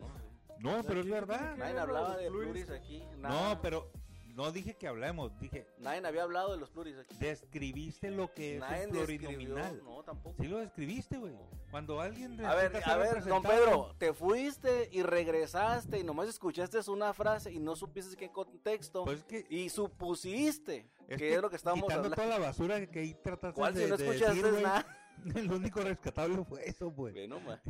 ¿no? 0.60 0.78
¿no? 0.78 0.84
Pero 0.84 1.00
es 1.02 1.10
verdad. 1.10 1.56
Nadie 1.58 1.80
hablaba 1.80 2.18
de 2.18 2.28
pluris. 2.30 2.66
pluris 2.66 2.70
aquí. 2.70 3.04
nada. 3.18 3.54
No, 3.56 3.62
pero 3.62 3.90
no 4.36 4.52
dije 4.52 4.76
que 4.76 4.88
hablemos, 4.88 5.38
dije, 5.40 5.66
Nadie 5.78 6.06
había 6.06 6.24
hablado 6.24 6.52
de 6.52 6.58
los 6.58 6.70
pluris 6.70 6.98
aquí. 6.98 7.16
describiste 7.20 8.12
lo 8.12 8.34
que 8.34 8.56
es 8.56 8.60
Nadie 8.60 8.86
un 8.86 8.92
plurinominal. 8.92 9.82
No, 9.84 10.04
tampoco. 10.04 10.36
Sí 10.42 10.48
lo 10.48 10.58
describiste, 10.60 11.18
güey. 11.18 11.34
Cuando 11.72 12.00
alguien 12.02 12.44
A 12.46 12.54
ver, 12.56 12.72
a 12.86 12.98
ver, 12.98 13.24
don 13.24 13.42
Pedro, 13.44 13.96
te 13.98 14.14
fuiste 14.14 14.90
y 14.92 15.04
regresaste 15.04 16.00
y 16.00 16.04
nomás 16.04 16.28
escuchaste 16.30 16.80
una 16.90 17.14
frase 17.14 17.52
y 17.52 17.60
no 17.60 17.76
supiste 17.76 18.16
qué 18.16 18.30
contexto 18.32 19.04
Pues 19.06 19.20
es 19.20 19.24
que, 19.26 19.46
y 19.50 19.70
supusiste 19.70 20.90
es 21.08 21.18
que 21.18 21.36
es 21.36 21.42
lo 21.42 21.50
que 21.50 21.56
estábamos 21.56 21.92
hablando. 21.92 22.16
toda 22.16 22.28
la 22.28 22.40
basura 22.40 22.86
que 22.88 23.00
ahí 23.00 23.14
trataste 23.14 23.56
¿Cuál 23.60 23.74
de, 23.74 23.84
si 23.86 23.90
no 23.90 23.98
de 23.98 24.06
escuchaste 24.06 24.42
decir, 24.44 24.62
nada? 24.64 24.98
lo 25.24 25.56
único 25.56 25.80
rescatable 25.82 26.44
fue 26.46 26.68
eso, 26.68 26.92
güey. 26.92 27.14
Bueno, 27.28 27.40
bueno, 27.40 27.62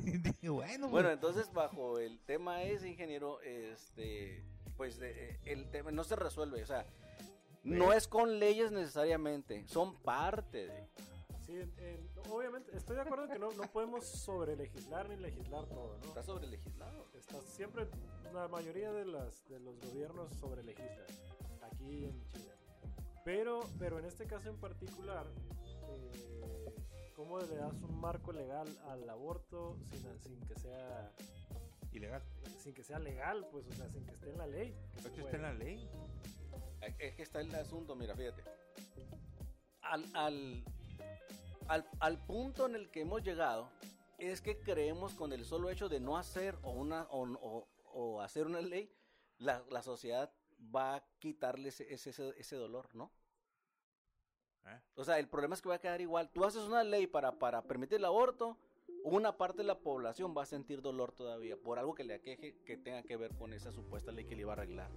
Bueno, 0.41 0.87
güey. 0.89 1.13
entonces 1.13 1.51
bajo 1.53 1.99
el 1.99 2.19
tema 2.21 2.63
ese, 2.63 2.89
ingeniero, 2.89 3.39
este, 3.41 4.43
pues 4.77 4.97
de- 4.99 5.39
el 5.45 5.69
tema 5.71 5.91
no 5.91 6.03
se 6.03 6.15
resuelve, 6.15 6.63
o 6.63 6.65
sea, 6.67 6.85
no 7.63 7.93
es 7.93 8.07
con 8.07 8.39
leyes 8.39 8.71
necesariamente, 8.71 9.67
son 9.67 9.95
parte 10.01 10.67
de. 10.67 10.87
Sí, 11.45 11.53
en- 11.59 11.73
en- 11.77 12.09
obviamente, 12.31 12.75
estoy 12.75 12.95
de 12.95 13.03
acuerdo 13.03 13.25
en 13.25 13.31
que 13.31 13.39
no, 13.39 13.51
no 13.51 13.63
podemos 13.71 14.05
sobre 14.05 14.55
legislar 14.55 15.07
ni 15.09 15.15
legislar 15.17 15.65
todo, 15.67 15.97
¿no? 15.99 16.05
Está 16.05 16.23
sobre 16.23 16.47
legislado. 16.47 17.05
Está 17.13 17.39
siempre, 17.41 17.87
la 18.33 18.47
mayoría 18.47 18.91
de, 18.91 19.05
las, 19.05 19.47
de 19.47 19.59
los 19.59 19.79
gobiernos 19.79 20.33
sobre 20.35 20.63
legislan, 20.63 21.05
aquí 21.61 22.05
en 22.05 22.25
China. 22.31 22.53
Pero, 23.23 23.61
pero 23.79 23.99
en 23.99 24.05
este 24.05 24.25
caso 24.25 24.49
en 24.49 24.57
particular, 24.57 25.25
eh, 25.87 26.75
¿cómo 27.15 27.39
le 27.39 27.55
das 27.55 27.73
un 27.81 27.99
marco 27.99 28.31
legal 28.31 28.67
al 28.89 29.07
aborto 29.09 29.77
sin, 29.91 30.19
sin 30.21 30.39
que 30.47 30.55
sea 30.59 31.11
Ilegal. 31.95 32.23
sin 32.59 32.73
que 32.73 32.83
sea 32.83 32.99
legal, 32.99 33.47
pues, 33.51 33.67
o 33.67 33.73
sea, 33.73 33.89
sin 33.89 34.05
que 34.05 34.13
esté 34.13 34.29
en 34.29 34.37
la 34.37 34.47
ley? 34.47 34.71
que 34.91 34.97
Esto 34.97 35.09
está 35.09 35.21
puede? 35.21 35.35
en 35.37 35.41
la 35.41 35.53
ley. 35.53 35.89
Es 36.99 37.15
que 37.15 37.23
está 37.23 37.41
el 37.41 37.53
asunto, 37.55 37.95
mira, 37.95 38.15
fíjate. 38.15 38.43
Al, 39.81 40.03
al, 40.15 40.63
al, 41.67 41.89
al 41.99 42.25
punto 42.25 42.65
en 42.65 42.75
el 42.75 42.89
que 42.91 43.01
hemos 43.01 43.23
llegado 43.23 43.69
es 44.17 44.41
que 44.41 44.59
creemos 44.59 45.13
con 45.13 45.31
el 45.33 45.45
solo 45.45 45.69
hecho 45.69 45.89
de 45.89 45.99
no 45.99 46.17
hacer 46.17 46.57
o, 46.63 46.71
una, 46.71 47.03
o, 47.09 47.23
o- 47.41 47.67
o 47.97 48.21
hacer 48.21 48.45
una 48.45 48.61
ley, 48.61 48.91
la, 49.37 49.63
la 49.69 49.81
sociedad 49.81 50.33
va 50.75 50.95
a 50.95 51.03
quitarle 51.19 51.69
ese, 51.69 51.91
ese, 51.93 52.09
ese- 52.11 52.33
ese 52.37 52.55
dolor, 52.55 52.93
¿no? 52.95 53.11
¿Eh? 54.65 54.81
O 54.95 55.03
sea, 55.03 55.19
el 55.19 55.27
problema 55.29 55.53
es 55.55 55.61
que 55.61 55.69
va 55.69 55.75
a 55.75 55.79
quedar 55.79 56.01
igual. 56.01 56.29
Tú 56.31 56.43
haces 56.43 56.63
una 56.63 56.83
ley 56.83 57.07
para, 57.07 57.37
para 57.37 57.61
permitir 57.63 57.97
el 57.97 58.05
aborto, 58.05 58.57
una 59.05 59.37
parte 59.37 59.59
de 59.59 59.67
la 59.67 59.77
población 59.77 60.33
va 60.35 60.43
a 60.43 60.47
sentir 60.47 60.81
dolor 60.81 61.11
todavía 61.11 61.55
por 61.57 61.77
algo 61.77 61.93
que 61.93 62.03
le 62.03 62.15
aqueje 62.15 62.55
que 62.65 62.75
tenga 62.75 63.03
que 63.03 63.17
ver 63.17 63.35
con 63.35 63.53
esa 63.53 63.71
supuesta 63.71 64.11
ley 64.11 64.25
que 64.25 64.35
le 64.35 64.41
iba 64.41 64.53
a 64.53 64.55
arreglar. 64.55 64.89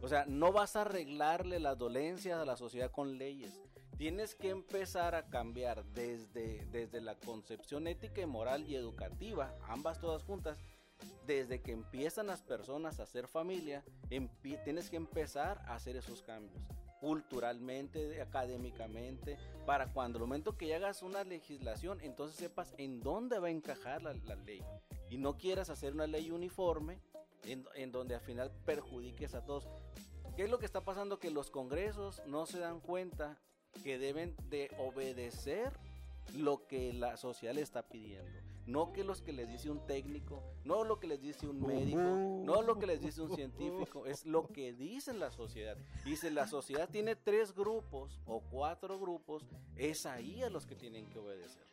O 0.00 0.08
sea, 0.08 0.24
no 0.26 0.52
vas 0.52 0.76
a 0.76 0.82
arreglarle 0.82 1.58
las 1.58 1.76
dolencias 1.76 2.38
a 2.38 2.44
la 2.44 2.56
sociedad 2.56 2.92
con 2.92 3.18
leyes. 3.18 3.60
Tienes 3.98 4.36
que 4.36 4.50
empezar 4.50 5.16
a 5.16 5.28
cambiar 5.28 5.84
desde, 5.86 6.64
desde 6.66 7.00
la 7.00 7.16
concepción 7.16 7.88
ética 7.88 8.22
y 8.22 8.26
moral 8.26 8.64
y 8.68 8.76
educativa, 8.76 9.52
ambas 9.68 10.00
todas 10.00 10.22
juntas, 10.22 10.56
desde 11.26 11.60
que 11.60 11.72
empiezan 11.72 12.28
las 12.28 12.42
personas 12.42 13.00
a 13.00 13.02
hacer 13.02 13.26
familia, 13.26 13.84
tienes 14.64 14.90
que 14.90 14.96
empezar 14.96 15.58
a 15.66 15.74
hacer 15.74 15.96
esos 15.96 16.22
cambios 16.22 16.62
culturalmente, 17.00 18.20
académicamente, 18.20 19.38
para 19.66 19.92
cuando 19.92 20.18
el 20.18 20.24
momento 20.24 20.56
que 20.56 20.74
hagas 20.74 21.02
una 21.02 21.24
legislación, 21.24 21.98
entonces 22.02 22.36
sepas 22.36 22.74
en 22.78 23.00
dónde 23.00 23.38
va 23.38 23.48
a 23.48 23.50
encajar 23.50 24.02
la, 24.02 24.12
ley 24.12 24.62
y 25.08 25.16
no 25.16 25.38
quieras 25.38 25.70
hacer 25.70 25.94
una 25.94 26.06
ley 26.06 26.30
uniforme 26.30 26.98
en, 27.44 27.66
en 27.74 27.90
donde 27.90 28.14
al 28.14 28.20
final 28.20 28.52
perjudiques 28.66 29.34
a 29.34 29.44
todos. 29.44 29.68
¿Qué 30.36 30.44
es 30.44 30.50
lo 30.50 30.58
que 30.58 30.66
está 30.66 30.82
pasando? 30.82 31.18
Que 31.18 31.30
los 31.30 31.50
congresos 31.50 32.22
no 32.26 32.46
se 32.46 32.60
dan 32.60 32.80
cuenta 32.80 33.38
que 33.82 33.98
deben 33.98 34.36
de 34.48 34.70
obedecer 34.78 35.72
lo 36.36 36.66
que 36.66 36.92
la 36.92 37.16
sociedad 37.16 37.54
le 37.54 37.62
está 37.62 37.82
pidiendo. 37.82 38.49
No 38.70 38.92
que 38.92 39.02
los 39.02 39.20
que 39.20 39.32
les 39.32 39.48
dice 39.48 39.68
un 39.68 39.84
técnico, 39.84 40.44
no 40.64 40.84
lo 40.84 41.00
que 41.00 41.08
les 41.08 41.20
dice 41.20 41.48
un 41.48 41.60
médico, 41.60 41.98
no 42.00 42.62
lo 42.62 42.78
que 42.78 42.86
les 42.86 43.00
dice 43.00 43.20
un 43.20 43.34
científico, 43.34 44.06
es 44.06 44.24
lo 44.24 44.46
que 44.46 44.72
dice 44.72 45.12
la 45.12 45.32
sociedad. 45.32 45.76
Y 46.04 46.14
si 46.14 46.30
la 46.30 46.46
sociedad 46.46 46.88
tiene 46.88 47.16
tres 47.16 47.52
grupos 47.52 48.20
o 48.26 48.40
cuatro 48.42 49.00
grupos, 49.00 49.44
es 49.74 50.06
ahí 50.06 50.42
a 50.44 50.50
los 50.50 50.66
que 50.66 50.76
tienen 50.76 51.08
que 51.10 51.18
obedecer. 51.18 51.66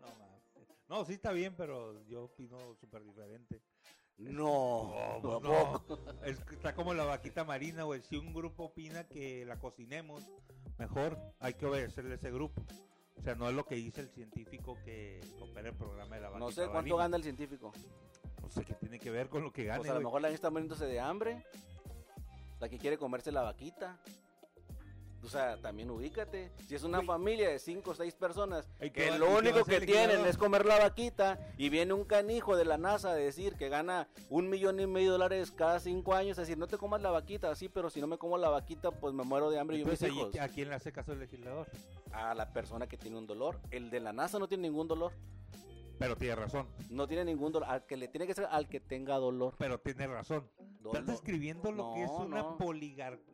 No, 0.00 0.06
mames. 0.18 0.42
no, 0.88 1.04
sí 1.04 1.12
está 1.12 1.32
bien, 1.32 1.54
pero 1.54 2.02
yo 2.06 2.24
opino 2.24 2.56
súper 2.76 3.04
diferente. 3.04 3.60
No, 4.16 4.94
No, 5.22 5.40
tampoco. 5.40 5.98
no. 6.04 6.24
Es 6.24 6.40
que 6.40 6.54
está 6.54 6.74
como 6.74 6.94
la 6.94 7.04
vaquita 7.04 7.44
marina, 7.44 7.82
güey. 7.84 8.00
Si 8.00 8.16
un 8.16 8.32
grupo 8.32 8.64
opina 8.64 9.04
que 9.04 9.44
la 9.44 9.58
cocinemos 9.58 10.26
mejor, 10.78 11.18
hay 11.38 11.52
que 11.54 11.66
obedecerle 11.66 12.12
a 12.12 12.16
ese 12.16 12.30
grupo. 12.30 12.62
O 13.20 13.22
sea, 13.22 13.34
no 13.34 13.48
es 13.50 13.54
lo 13.54 13.66
que 13.66 13.74
dice 13.74 14.00
el 14.00 14.08
científico 14.08 14.78
que 14.82 15.20
opera 15.40 15.68
el 15.68 15.74
programa 15.76 16.16
de 16.16 16.22
la 16.22 16.30
vaquita 16.30 16.46
No 16.46 16.50
sé 16.52 16.68
cuánto 16.68 16.96
gana 16.96 17.16
el 17.18 17.22
científico. 17.22 17.70
No 18.40 18.48
sé 18.48 18.64
qué 18.64 18.72
tiene 18.74 18.98
que 18.98 19.10
ver 19.10 19.28
con 19.28 19.42
lo 19.42 19.52
que 19.52 19.64
gane, 19.64 19.80
Pues 19.80 19.90
a 19.90 19.94
lo 19.94 20.00
mejor 20.00 20.22
la 20.22 20.28
gente 20.28 20.36
está 20.36 20.48
muriéndose 20.48 20.86
de 20.86 21.00
hambre. 21.00 21.44
La 22.60 22.70
que 22.70 22.78
quiere 22.78 22.96
comerse 22.96 23.30
la 23.30 23.42
vaquita. 23.42 24.00
O 25.22 25.28
sea, 25.28 25.56
también 25.58 25.90
ubícate. 25.90 26.50
Si 26.66 26.74
es 26.74 26.82
una 26.82 27.02
familia 27.02 27.50
de 27.50 27.58
cinco 27.58 27.90
o 27.90 27.94
seis 27.94 28.14
personas 28.14 28.66
Ay, 28.80 28.90
¿qué 28.90 29.08
que 29.08 29.16
y 29.16 29.18
lo 29.18 29.36
único 29.36 29.60
a 29.60 29.64
que 29.64 29.80
tienen 29.80 30.24
es 30.26 30.36
comer 30.36 30.64
la 30.64 30.78
vaquita 30.78 31.38
y 31.58 31.68
viene 31.68 31.92
un 31.92 32.04
canijo 32.04 32.56
de 32.56 32.64
la 32.64 32.78
NASA 32.78 33.10
a 33.10 33.14
decir 33.14 33.54
que 33.54 33.68
gana 33.68 34.08
un 34.28 34.48
millón 34.48 34.80
y 34.80 34.86
medio 34.86 35.12
de 35.12 35.18
dólares 35.18 35.50
cada 35.50 35.78
cinco 35.80 36.14
años, 36.14 36.32
es 36.32 36.46
decir, 36.48 36.58
no 36.58 36.66
te 36.66 36.78
comas 36.78 37.02
la 37.02 37.10
vaquita, 37.10 37.54
sí, 37.54 37.68
pero 37.68 37.90
si 37.90 38.00
no 38.00 38.06
me 38.06 38.18
como 38.18 38.38
la 38.38 38.48
vaquita, 38.48 38.90
pues 38.90 39.14
me 39.14 39.24
muero 39.24 39.50
de 39.50 39.58
hambre 39.58 39.76
y 39.76 39.84
mis 39.84 40.02
Entonces, 40.02 40.12
hijos. 40.12 40.38
¿a 40.40 40.48
quién 40.48 40.68
le 40.68 40.74
hace 40.74 40.92
caso 40.92 41.12
el 41.12 41.20
legislador? 41.20 41.66
A 42.12 42.34
la 42.34 42.52
persona 42.52 42.86
que 42.86 42.96
tiene 42.96 43.18
un 43.18 43.26
dolor. 43.26 43.60
El 43.70 43.90
de 43.90 44.00
la 44.00 44.12
NASA 44.12 44.38
no 44.38 44.48
tiene 44.48 44.68
ningún 44.68 44.88
dolor. 44.88 45.12
Pero 46.00 46.16
tiene 46.16 46.34
razón. 46.34 46.66
No 46.88 47.06
tiene 47.06 47.26
ningún 47.26 47.52
dolor. 47.52 47.68
Al 47.68 47.84
que 47.84 47.98
le 47.98 48.08
tiene 48.08 48.26
que 48.26 48.32
ser 48.32 48.46
al 48.50 48.70
que 48.70 48.80
tenga 48.80 49.16
dolor. 49.16 49.54
Pero 49.58 49.78
tiene 49.78 50.06
razón. 50.06 50.48
Dolor. 50.80 50.96
Estás 50.96 51.06
describiendo 51.06 51.70
lo 51.72 51.92
que 51.92 52.04
es 52.04 52.10
una 52.10 52.40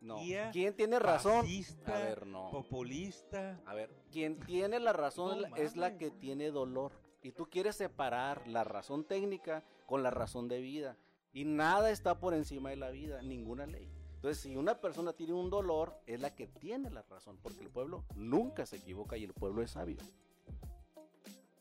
no. 0.01 0.17
¿Quién 0.51 0.75
tiene 0.75 0.99
razón? 0.99 1.43
fascista, 1.43 1.95
A 1.95 1.99
ver, 1.99 2.27
no. 2.27 2.51
populista. 2.51 3.57
A 3.65 3.73
ver, 3.73 3.89
quien 4.11 4.37
tiene 4.41 4.81
la 4.81 4.91
razón 4.91 5.45
es 5.55 5.77
la- 5.77 5.97
que 5.97 6.11
tiene 6.11 6.51
dolor. 6.51 6.91
Y 7.23 7.31
tú 7.31 7.45
quieres 7.49 7.77
separar 7.77 8.45
la 8.47 8.65
razón 8.65 9.05
técnica 9.05 9.63
con 9.85 10.03
la 10.03 10.09
razón 10.11 10.49
de 10.49 10.59
vida. 10.59 10.97
Y 11.31 11.45
nada 11.45 11.89
está 11.89 12.19
por 12.19 12.33
encima 12.33 12.69
de 12.71 12.75
la 12.75 12.89
vida, 12.89 13.21
ninguna 13.21 13.65
ley. 13.65 13.89
Entonces, 14.15 14.43
si 14.43 14.57
una 14.57 14.81
persona 14.81 15.13
tiene 15.13 15.31
un 15.31 15.49
dolor, 15.49 15.97
es 16.05 16.19
la 16.19 16.35
que 16.35 16.47
tiene 16.47 16.89
la 16.89 17.03
razón, 17.03 17.37
porque 17.41 17.63
el 17.63 17.69
pueblo 17.69 18.03
nunca 18.15 18.65
se 18.65 18.75
equivoca 18.75 19.15
y 19.15 19.23
el 19.23 19.33
pueblo 19.33 19.61
es 19.61 19.71
sabio. 19.71 19.97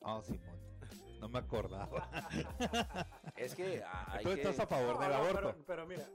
Ah, 0.03 0.21
Simón. 0.21 0.66
No 1.21 1.29
me 1.29 1.39
acordaba. 1.39 2.09
Es 3.37 3.55
que 3.55 3.83
hay 4.09 4.25
Tú 4.25 4.31
que... 4.31 4.43
estás 4.43 4.59
a 4.61 4.67
favor 4.67 4.99
del 4.99 5.09
No, 5.11 5.15
no, 5.19 5.25
aborto. 5.25 5.41
Pero, 5.53 5.65
pero 5.67 5.87
mira, 5.87 6.09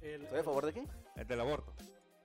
el, 0.00 0.22
¿Estoy 0.24 0.40
a 0.40 0.44
favor 0.44 0.66
de 0.66 0.72
qué? 0.72 0.86
El 1.16 1.26
del 1.26 1.40
aborto. 1.40 1.72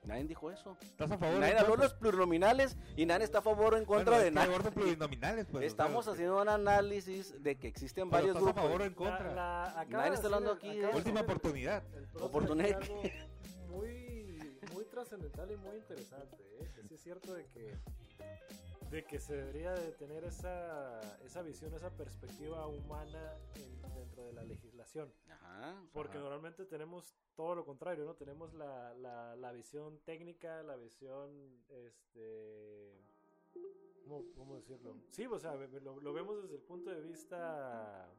Nadie 0.04 0.24
dijo 0.24 0.50
eso. 0.50 0.76
¿Estás 0.82 1.12
a 1.12 1.16
favor 1.18 1.38
Nadie 1.38 1.56
habló 1.58 1.76
de 1.76 1.84
los 1.84 1.94
plurinominales 1.94 2.76
y 2.96 3.06
nadie 3.06 3.24
está 3.24 3.38
a 3.38 3.42
favor 3.42 3.74
o 3.74 3.76
en 3.76 3.84
contra 3.84 4.10
Bueno, 4.14 4.24
de 4.24 4.30
nada. 4.32 4.48
abortos 4.48 4.72
plurinominales, 4.74 5.44
pues. 5.46 5.54
o 5.54 5.58
sea, 5.60 5.66
Estamos 5.68 6.08
haciendo 6.08 6.42
un 6.42 6.48
análisis 6.48 7.40
de 7.40 7.56
que 7.56 7.68
existen 7.68 8.10
pero 8.10 8.24
varios 8.24 8.36
¿Estás 8.36 8.42
a 8.42 8.52
grupos. 8.52 8.62
favor 8.64 8.80
o 8.80 8.84
en 8.84 8.90
la- 8.90 8.96
contra? 8.96 9.34
la- 9.34 9.64
acaba 9.80 9.86
Nadie 9.98 10.10
de 10.10 10.14
está 10.16 10.26
hablando 10.26 10.52
aquí 10.52 10.76
de 10.76 10.86
Última 10.88 11.20
el- 11.20 11.24
oportunidad. 11.26 11.82
el 11.94 12.08
Oportunidad. 12.20 12.80
Muy, 13.68 14.58
muy 14.74 14.84
trascendental 14.86 15.50
y 15.52 15.56
muy 15.56 15.76
interesante. 15.76 16.36
¿eh? 16.60 16.68
Que 16.74 16.82
sí 16.82 16.94
es 16.94 17.00
cierto 17.02 17.32
de 17.34 17.46
que 17.46 17.72
de 18.92 19.04
que 19.04 19.18
se 19.18 19.34
debería 19.34 19.72
de 19.72 19.92
tener 19.92 20.22
esa, 20.24 21.16
esa 21.24 21.40
visión, 21.42 21.72
esa 21.74 21.90
perspectiva 21.96 22.66
humana 22.66 23.32
en- 23.54 23.94
dentro 23.94 24.24
de 24.26 24.32
la 24.34 24.44
legislación. 24.44 25.12
Ajá. 25.30 25.82
Porque 25.92 26.18
Ajá. 26.18 26.20
normalmente 26.20 26.66
tenemos 26.66 27.16
todo 27.34 27.54
lo 27.54 27.64
contrario, 27.64 28.04
¿no? 28.04 28.14
Tenemos 28.14 28.52
la, 28.52 28.92
la, 28.94 29.34
la 29.36 29.52
visión 29.52 29.98
técnica, 30.04 30.62
la 30.62 30.76
visión, 30.76 31.64
este... 31.70 32.92
¿Cómo, 34.04 34.24
cómo 34.36 34.56
decirlo? 34.56 34.94
Sí, 35.12 35.24
o 35.26 35.38
sea, 35.38 35.54
lo, 35.54 36.00
lo 36.00 36.12
vemos 36.12 36.42
desde 36.42 36.56
el 36.56 36.62
punto 36.62 36.90
de 36.90 37.00
vista 37.00 38.12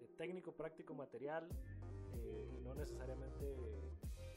eh, 0.00 0.08
técnico, 0.16 0.52
práctico, 0.52 0.94
material, 0.94 1.48
eh, 2.14 2.60
no 2.62 2.74
necesariamente, 2.74 3.56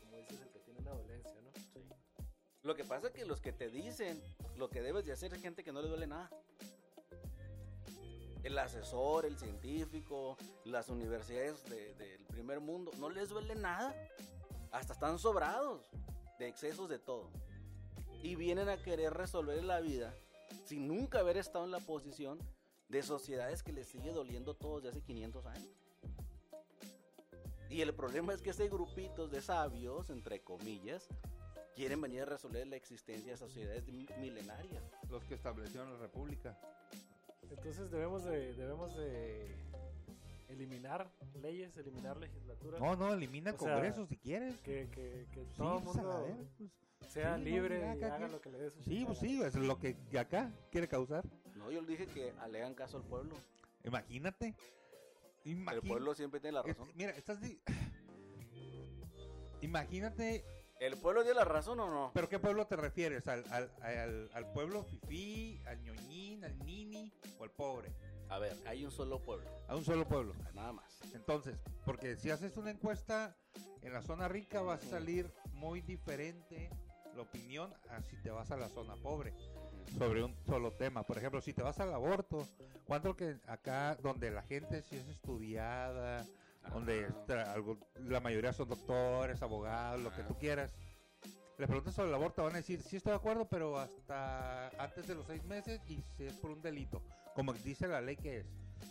como 0.01 0.17
dices, 0.17 0.41
el 0.41 0.49
que 0.49 0.59
tiene 0.59 0.79
una 0.81 0.91
dolencia, 0.91 1.39
¿no? 1.41 1.44
Lo 2.65 2.75
que 2.75 2.83
pasa 2.83 3.07
es 3.07 3.13
que 3.13 3.25
los 3.25 3.39
que 3.41 3.53
te 3.53 3.69
dicen 3.69 4.19
lo 4.57 4.69
que 4.69 4.81
debes 4.81 5.05
de 5.05 5.11
hacer 5.13 5.31
es 5.33 5.39
gente 5.41 5.63
que 5.63 5.71
no 5.71 5.81
le 5.83 5.87
duele 5.87 6.07
nada. 6.07 6.29
El 8.43 8.57
asesor, 8.57 9.25
el 9.25 9.37
científico, 9.37 10.35
las 10.65 10.89
universidades 10.89 11.63
de- 11.65 11.93
del 11.93 12.25
primer 12.25 12.59
mundo, 12.59 12.91
no 12.99 13.09
les 13.09 13.29
duele 13.29 13.53
nada. 13.55 13.93
Hasta 14.71 14.93
están 14.93 15.19
sobrados 15.19 15.87
de 16.39 16.47
excesos 16.47 16.89
de 16.89 16.97
todo. 16.97 17.29
Y 18.23 18.35
vienen 18.35 18.67
a 18.69 18.77
querer 18.81 19.13
resolver 19.13 19.63
la 19.63 19.79
vida 19.79 20.11
sin 20.65 20.87
nunca 20.87 21.19
haber 21.19 21.37
estado 21.37 21.65
en 21.65 21.71
la 21.71 21.79
posición 21.79 22.39
de 22.89 23.03
sociedades 23.03 23.61
que 23.61 23.73
les 23.73 23.87
sigue 23.87 24.11
doliendo 24.11 24.55
todo 24.55 24.77
desde 24.77 24.89
hace 24.89 25.01
500 25.05 25.45
años. 25.45 25.69
Y 27.69 27.81
el 27.81 27.93
problema 27.93 28.33
es 28.33 28.41
que 28.41 28.49
este 28.51 28.69
grupitos 28.69 29.29
de 29.29 29.41
sabios, 29.41 30.09
entre 30.09 30.41
comillas, 30.43 31.07
quieren 31.75 32.01
venir 32.01 32.21
a 32.21 32.25
resolver 32.25 32.65
la 32.67 32.75
existencia 32.75 33.31
de 33.31 33.37
sociedades 33.37 33.87
mi- 33.87 34.07
milenarias. 34.19 34.83
Los 35.09 35.23
que 35.25 35.35
establecieron 35.35 35.91
la 35.93 35.99
república. 35.99 36.57
Entonces 37.49 37.91
debemos 37.91 38.23
de, 38.23 38.53
debemos 38.53 38.95
de 38.97 39.55
eliminar 40.49 41.09
leyes, 41.41 41.75
eliminar 41.77 42.17
legislaturas, 42.17 42.79
No, 42.81 42.95
no, 42.95 43.13
elimina 43.13 43.51
O 43.51 43.57
sea, 43.57 43.73
congresos 43.73 44.09
si 44.09 44.17
quieres. 44.17 44.57
que, 44.61 44.89
que, 44.89 45.27
que 45.31 45.45
Sí, 45.45 45.51
todo 45.57 45.77
el 45.77 45.83
pues, 45.83 45.95
mundo 45.95 46.23
verga, 46.23 46.43
pues. 46.57 46.71
sea 47.11 47.35
sí, 47.35 47.41
no, 47.41 47.45
libre 47.45 47.97
y 47.99 48.03
haga 48.03 48.27
lo 48.27 48.41
que 48.41 48.49
le 48.51 48.57
dé 48.59 48.71
su 48.71 48.83
Sí, 48.83 49.03
pues 49.05 49.19
sí, 49.19 49.41
es 49.43 49.55
lo 49.55 49.77
que 49.77 49.95
acá 50.17 50.51
quiere 50.71 50.87
causar. 50.87 51.23
No, 51.55 51.69
yo 51.71 51.81
dije 51.83 52.07
que 52.07 52.33
alegan 52.39 52.73
caso 52.73 52.97
al 52.97 53.03
pueblo. 53.03 53.35
Imagínate. 53.83 54.55
El 55.45 55.51
Imagínate. 55.51 55.87
pueblo 55.87 56.15
siempre 56.15 56.39
tiene 56.39 56.55
la 56.55 56.63
razón. 56.63 56.89
mira, 56.95 57.11
estás. 57.11 57.37
Imagínate, 59.61 60.43
¿El 60.85 60.97
pueblo 60.97 61.23
tiene 61.23 61.39
la 61.39 61.45
razón 61.45 61.79
o 61.79 61.89
no? 61.89 62.11
¿pero 62.13 62.29
qué 62.29 62.37
pueblo 62.37 62.67
te 62.67 62.75
refieres? 62.75 63.27
¿Al, 63.27 63.43
al, 63.49 63.71
al, 63.81 64.29
al 64.33 64.51
pueblo 64.51 64.83
fifí, 64.83 65.59
al 65.65 65.81
ñoñín, 65.81 66.45
al 66.45 66.57
nini 66.59 67.11
o 67.39 67.43
al 67.43 67.49
pobre? 67.49 67.91
A 68.29 68.37
ver, 68.37 68.55
hay 68.67 68.85
un 68.85 68.91
solo 68.91 69.19
pueblo, 69.19 69.49
A 69.67 69.75
un 69.75 69.83
solo 69.83 70.07
pueblo. 70.07 70.33
nada 70.53 70.73
más. 70.73 70.99
Entonces, 71.15 71.57
porque 71.85 72.15
si 72.17 72.29
haces 72.29 72.55
una 72.57 72.69
encuesta 72.69 73.35
en 73.81 73.93
la 73.93 74.03
zona 74.03 74.27
rica 74.27 74.61
va 74.61 74.75
a 74.75 74.79
salir 74.79 75.31
muy 75.53 75.81
diferente 75.81 76.69
la 77.15 77.21
opinión 77.23 77.73
a 77.89 78.01
si 78.03 78.17
te 78.17 78.29
vas 78.29 78.51
a 78.51 78.57
la 78.57 78.69
zona 78.69 78.95
pobre 78.95 79.33
sobre 79.97 80.23
un 80.23 80.35
solo 80.45 80.73
tema. 80.73 81.01
Por 81.03 81.17
ejemplo, 81.17 81.41
si 81.41 81.53
te 81.53 81.63
vas 81.63 81.79
al 81.79 81.93
aborto, 81.93 82.47
¿cuánto 82.85 83.15
que 83.15 83.37
acá 83.47 83.95
donde 84.03 84.29
la 84.29 84.43
gente 84.43 84.83
sí 84.83 84.97
es 84.97 85.07
estudiada, 85.07 86.25
donde 86.73 87.07
algo- 87.53 87.77
la 87.95 88.19
mayoría 88.19 88.53
son 88.53 88.69
doctores, 88.69 89.41
abogados, 89.41 90.01
lo 90.01 90.13
que 90.13 90.23
tú 90.23 90.35
quieras? 90.37 90.73
Le 91.57 91.67
preguntas 91.67 91.95
sobre 91.95 92.09
el 92.09 92.15
aborto, 92.15 92.43
van 92.43 92.53
a 92.53 92.57
decir, 92.57 92.81
sí 92.81 92.97
estoy 92.97 93.11
de 93.11 93.17
acuerdo, 93.17 93.47
pero 93.47 93.79
hasta 93.79 94.67
antes 94.77 95.07
de 95.07 95.15
los 95.15 95.25
seis 95.25 95.43
meses 95.45 95.79
y 95.87 96.03
si 96.17 96.25
es 96.25 96.33
por 96.33 96.51
un 96.51 96.61
delito, 96.61 97.01
como 97.33 97.53
dice 97.53 97.87
la 97.87 98.01
ley 98.01 98.17
que 98.17 98.39
es. 98.39 98.45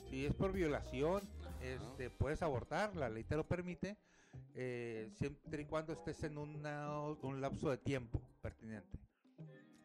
Si 0.08 0.24
es 0.24 0.34
por 0.34 0.52
violación, 0.52 1.22
este, 1.60 2.08
puedes 2.10 2.42
abortar, 2.42 2.96
la 2.96 3.08
ley 3.10 3.24
te 3.24 3.36
lo 3.36 3.46
permite, 3.46 3.98
eh, 4.54 5.10
siempre 5.18 5.62
y 5.62 5.66
cuando 5.66 5.92
estés 5.92 6.22
en 6.24 6.38
una- 6.38 7.00
un 7.00 7.40
lapso 7.40 7.68
de 7.70 7.76
tiempo 7.76 8.20
pertinente. 8.40 8.98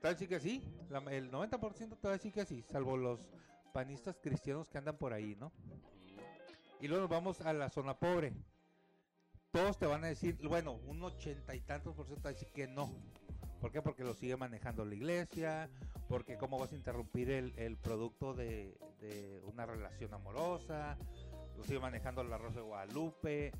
A 0.02 0.10
decir 0.10 0.30
que 0.30 0.40
sí, 0.40 0.64
la- 0.90 1.00
el 1.12 1.30
90% 1.30 1.98
te 1.98 2.08
va 2.08 2.14
a 2.14 2.18
decir 2.18 2.32
que 2.32 2.46
sí, 2.46 2.64
salvo 2.64 2.96
los 2.96 3.20
panistas 3.74 4.18
cristianos 4.22 4.70
que 4.70 4.78
andan 4.78 4.98
por 4.98 5.12
ahí, 5.12 5.36
¿no? 5.36 5.52
Y 6.80 6.88
luego 6.88 7.02
nos 7.04 7.10
vamos 7.10 7.42
a 7.42 7.54
la 7.54 7.70
zona 7.70 7.98
pobre. 7.98 8.34
Todos 9.52 9.78
te 9.78 9.86
van 9.86 10.04
a 10.04 10.08
decir, 10.08 10.38
bueno, 10.48 10.74
un 10.86 11.04
ochenta 11.04 11.56
y 11.56 11.62
tantos 11.62 11.96
por 11.96 12.06
ciento 12.06 12.24
va 12.24 12.30
a 12.30 12.34
decir 12.34 12.50
que 12.54 12.68
no. 12.68 12.94
¿Por 13.60 13.72
qué? 13.72 13.82
Porque 13.82 14.04
lo 14.04 14.14
sigue 14.14 14.38
manejando 14.38 14.86
la 14.86 14.96
iglesia, 14.96 15.70
porque 16.08 16.38
cómo 16.38 16.58
vas 16.58 16.72
a 16.72 16.76
interrumpir 16.76 17.30
el, 17.32 17.54
el 17.58 17.76
producto 17.78 18.34
de, 18.34 18.78
de 19.02 19.42
una 19.46 19.66
relación 19.66 20.14
amorosa, 20.14 20.98
lo 21.58 21.64
sigue 21.64 21.80
manejando 21.80 22.24
la 22.24 22.38
Rosa 22.38 22.60
de 22.60 22.66
Guadalupe. 22.66 23.52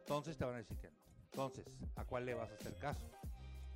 Entonces 0.00 0.36
te 0.36 0.44
van 0.44 0.54
a 0.54 0.58
decir 0.58 0.76
que 0.78 0.90
no. 0.90 0.96
Entonces, 1.24 1.66
¿a 1.96 2.04
cuál 2.04 2.26
le 2.26 2.34
vas 2.34 2.50
a 2.50 2.54
hacer 2.54 2.76
caso? 2.76 3.10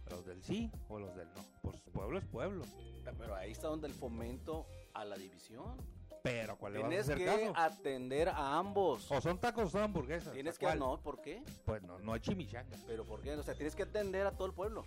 ¿A 0.07 0.11
¿Los 0.11 0.27
del 0.27 0.43
sí 0.43 0.71
o 0.89 0.99
los 0.99 1.17
del 1.17 1.29
no? 1.29 1.43
Pues 1.63 1.81
pueblo 1.93 2.19
es 2.19 2.25
pueblo. 2.27 2.65
Pero 3.19 3.35
ahí 3.35 3.53
está 3.53 3.69
donde 3.69 3.89
el 3.89 3.95
fomento 3.95 4.67
a 4.93 5.05
la 5.05 5.17
división. 5.17 5.77
Pero 6.25 6.55
¿a 6.55 6.57
cuál 6.57 6.73
le 6.73 6.79
vas 6.79 6.87
a 6.87 6.89
Tienes 6.89 7.07
hacer 7.07 7.19
que 7.19 7.27
caso? 7.27 7.53
atender 7.55 8.29
a 8.31 8.57
ambos. 8.57 9.11
O 9.11 9.21
son 9.21 9.39
tacos 9.39 9.67
o 9.67 9.69
son 9.69 9.83
hamburguesas. 9.83 10.33
Tienes 10.33 10.57
¿a 10.57 10.59
que... 10.59 10.65
cuál? 10.65 10.79
No, 10.79 10.99
¿por 10.99 11.21
qué? 11.21 11.43
Pues 11.67 11.83
no, 11.83 11.99
no 11.99 12.15
hay 12.15 12.21
chimichanga. 12.21 12.79
Pero 12.87 13.05
¿por 13.05 13.21
qué? 13.21 13.35
O 13.35 13.43
sea, 13.43 13.55
tienes 13.55 13.77
que 13.77 13.83
atender 13.83 14.27
a 14.27 14.31
todo 14.33 14.47
el 14.47 14.55
pueblo. 14.55 14.87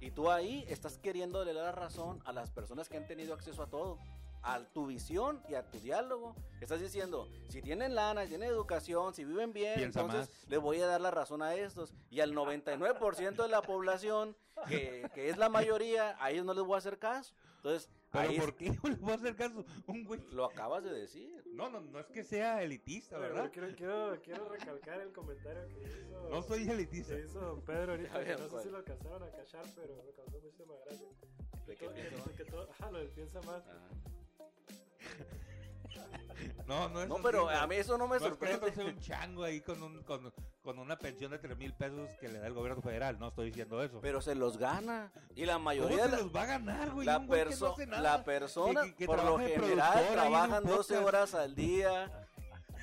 Y 0.00 0.12
tú 0.12 0.30
ahí 0.30 0.64
estás 0.66 0.96
queriendo 0.96 1.44
dar 1.44 1.54
la 1.54 1.72
razón 1.72 2.22
a 2.24 2.32
las 2.32 2.50
personas 2.50 2.88
que 2.88 2.96
han 2.96 3.06
tenido 3.06 3.34
acceso 3.34 3.62
a 3.62 3.66
todo. 3.66 3.98
A 4.42 4.60
tu 4.60 4.86
visión 4.86 5.42
y 5.46 5.56
a 5.56 5.70
tu 5.70 5.78
diálogo. 5.78 6.34
Estás 6.62 6.80
diciendo, 6.80 7.28
si 7.50 7.60
tienen 7.60 7.94
lana, 7.94 8.22
si 8.22 8.28
tienen 8.28 8.48
educación, 8.48 9.12
si 9.12 9.26
viven 9.26 9.52
bien, 9.52 9.74
Piensa 9.74 10.00
entonces 10.00 10.34
le 10.48 10.56
voy 10.56 10.80
a 10.80 10.86
dar 10.86 11.02
la 11.02 11.10
razón 11.10 11.42
a 11.42 11.54
estos. 11.54 11.92
Y 12.08 12.20
al 12.20 12.32
99% 12.32 13.42
de 13.42 13.48
la 13.48 13.60
población, 13.60 14.34
que, 14.66 15.06
que 15.12 15.28
es 15.28 15.36
la 15.36 15.50
mayoría, 15.50 16.16
a 16.18 16.30
ellos 16.30 16.46
no 16.46 16.54
les 16.54 16.64
voy 16.64 16.76
a 16.76 16.78
hacer 16.78 16.98
caso. 16.98 17.34
Entonces, 17.56 17.90
¿Pero 18.12 18.34
por 18.36 18.56
qué 18.56 18.70
le 18.84 18.96
voy 18.96 19.12
a 19.12 19.14
hacer 19.14 19.36
caso? 19.36 19.64
Un 19.86 20.04
güey. 20.04 20.20
lo 20.32 20.44
acabas 20.46 20.82
de 20.82 20.92
decir. 20.92 21.42
No, 21.52 21.68
no, 21.70 21.80
no 21.80 22.00
es 22.00 22.06
que 22.06 22.24
sea 22.24 22.62
elitista, 22.62 23.18
¿verdad? 23.18 23.50
Quiero, 23.52 23.74
quiero, 23.76 24.20
quiero 24.22 24.48
recalcar 24.48 25.00
el 25.00 25.12
comentario 25.12 25.66
que 25.68 25.82
hizo, 25.82 26.28
No 26.30 26.42
soy 26.42 26.68
elitista. 26.68 27.14
que 27.14 27.22
hizo 27.24 27.40
don 27.40 27.60
Pedro 27.62 27.92
ahorita. 27.92 28.14
A 28.14 28.18
ver, 28.18 28.36
que 28.36 28.42
no 28.42 28.48
sé 28.48 28.62
si 28.64 28.70
lo 28.70 28.78
alcanzaron 28.78 29.22
a 29.22 29.30
cachar, 29.30 29.64
pero 29.76 30.02
me 30.04 30.12
causó 30.12 30.38
muchísima 30.40 30.74
gracia. 30.84 31.06
¿De 31.66 31.76
qué 31.76 31.84
Todo- 31.86 31.94
que- 31.94 32.10
más? 32.16 32.28
que 32.36 32.44
todo- 32.46 32.70
ajá, 32.70 32.90
lo 32.90 32.98
del 32.98 33.08
piensa 33.10 33.40
más. 33.42 33.62
Ajá. 33.66 33.88
No, 36.66 36.88
no 36.88 37.02
es 37.02 37.08
No, 37.08 37.14
así, 37.14 37.22
pero 37.24 37.44
güey. 37.44 37.56
a 37.56 37.66
mí 37.66 37.76
eso 37.76 37.98
no 37.98 38.06
me 38.06 38.18
No 38.18 38.26
es 38.26 38.36
que 38.36 38.48
sorprende. 38.52 38.84
un 38.84 39.00
chango 39.00 39.44
ahí 39.44 39.60
con, 39.60 39.82
un, 39.82 40.02
con, 40.04 40.32
con 40.62 40.78
una 40.78 40.96
pensión 40.98 41.30
de 41.32 41.38
3 41.38 41.56
mil 41.58 41.72
pesos 41.74 42.08
que 42.20 42.28
le 42.28 42.38
da 42.38 42.46
el 42.46 42.54
gobierno 42.54 42.80
federal. 42.82 43.18
No 43.18 43.28
estoy 43.28 43.46
diciendo 43.46 43.82
eso. 43.82 44.00
Pero 44.00 44.20
se 44.20 44.34
los 44.34 44.56
gana. 44.58 45.12
Y 45.34 45.44
la 45.46 45.54
¿Cómo 45.54 45.64
mayoría 45.66 46.04
se 46.04 46.10
de 46.10 46.16
la- 46.16 46.18
los 46.22 46.34
va 46.34 46.42
a 46.42 46.46
ganar, 46.46 46.90
güey? 46.90 47.06
la, 47.06 47.18
no 47.18 47.26
perso- 47.28 47.72
hace 47.72 47.86
nada. 47.86 48.02
la 48.18 48.24
persona, 48.24 48.82
Que- 48.84 48.94
que 48.94 49.06
por 49.06 49.22
lo 49.24 49.38
general, 49.38 50.08
trabajan 50.12 50.64
12 50.64 50.94
podcast. 50.94 51.06
horas 51.06 51.34
al 51.34 51.54
día. 51.54 52.26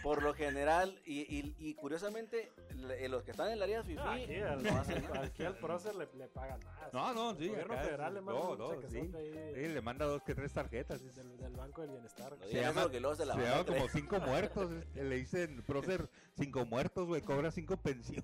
Por 0.04 0.22
lo 0.22 0.34
general, 0.34 1.02
y, 1.06 1.22
y, 1.22 1.56
y 1.58 1.74
curiosamente, 1.74 2.52
le- 2.78 3.10
los 3.10 3.24
que 3.24 3.32
están 3.32 3.48
en 3.48 3.54
el 3.54 3.64
área 3.64 3.84
FIFI 3.84 4.00
Ah, 4.00 4.14
aquí, 4.14 4.36
al, 4.36 4.64
no 4.64 4.70
hacen 4.78 5.04
nada. 5.04 5.22
aquí 5.26 5.44
al 5.44 5.58
prócer 5.58 5.96
le, 5.96 6.08
le 6.16 6.28
pagan 6.28 6.60
más. 6.66 6.94
No, 6.94 7.14
no, 7.14 7.36
sí. 7.36 7.44
El 7.46 7.50
gobierno 7.52 7.74
acá 7.74 7.84
federal 7.84 8.08
es- 8.08 8.14
le 8.16 8.22
manda 8.22 8.42
no, 8.42 8.56
no, 8.56 8.90
sí. 8.90 8.98
ahí 8.98 9.52
Sí, 9.56 9.68
le 9.74 9.82
manda 9.82 10.06
dos 10.06 10.22
que 10.24 10.36
tres 10.36 10.54
tarjetas. 10.54 11.16
Del, 11.16 11.38
del 11.38 11.54
Banco 11.56 11.82
del 11.82 11.92
Bienestar. 11.92 12.38
No 12.38 12.46
se 12.46 12.62
llama 12.62 13.66
como 13.66 13.88
cinco 13.90 14.20
muertos. 14.20 14.72
Le 14.96 15.16
dicen, 15.16 15.64
prócer, 15.64 16.10
cinco 16.38 16.66
muertos, 16.66 17.08
güey. 17.08 17.22
Cobra 17.22 17.52
cinco 17.52 17.78
pensiones. 17.78 18.24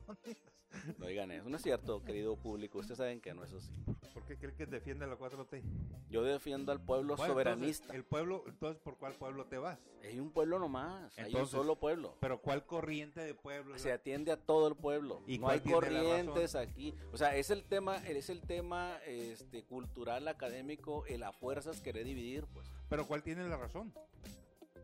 No 0.97 1.07
digan 1.07 1.31
eso, 1.31 1.49
no 1.49 1.57
es 1.57 1.63
cierto, 1.63 2.03
querido 2.03 2.35
público. 2.35 2.79
Ustedes 2.79 2.97
saben 2.97 3.21
que 3.21 3.33
no 3.33 3.43
es 3.43 3.53
así. 3.53 3.71
¿Por 4.13 4.23
qué 4.25 4.37
cree 4.37 4.53
que 4.53 4.65
defiende 4.65 5.07
la 5.07 5.17
4T? 5.17 5.61
Yo 6.09 6.23
defiendo 6.23 6.71
al 6.71 6.79
pueblo 6.79 7.15
Bueno, 7.15 7.33
soberanista. 7.33 7.85
entonces, 7.85 7.95
el 7.95 8.03
pueblo, 8.03 8.43
entonces, 8.47 8.81
¿por 8.81 8.97
cuál 8.97 9.13
pueblo 9.13 9.45
te 9.45 9.57
vas? 9.57 9.79
Hay 10.03 10.19
un 10.19 10.31
pueblo 10.31 10.59
nomás, 10.59 11.17
hay 11.17 11.25
un 11.25 11.31
Entonces, 11.31 11.51
solo 11.51 11.75
pueblo. 11.75 12.15
Pero 12.19 12.39
¿cuál 12.39 12.65
corriente 12.65 13.21
de 13.21 13.33
pueblo? 13.33 13.77
Se 13.77 13.91
atiende 13.91 14.31
a 14.31 14.37
todo 14.37 14.67
el 14.67 14.75
pueblo. 14.75 15.21
¿Y 15.27 15.39
no 15.39 15.49
hay 15.49 15.59
corrientes 15.59 16.55
aquí. 16.55 16.93
O 17.11 17.17
sea, 17.17 17.35
es 17.35 17.49
el 17.49 17.63
tema, 17.63 17.97
es 17.97 18.29
el 18.29 18.41
tema 18.41 18.97
este, 19.05 19.63
cultural, 19.63 20.27
académico, 20.27 21.05
el 21.07 21.23
a 21.23 21.31
fuerzas 21.31 21.81
querer 21.81 22.05
dividir, 22.05 22.45
pues. 22.53 22.67
Pero 22.89 23.07
¿cuál 23.07 23.23
tiene 23.23 23.47
la 23.47 23.57
razón? 23.57 23.93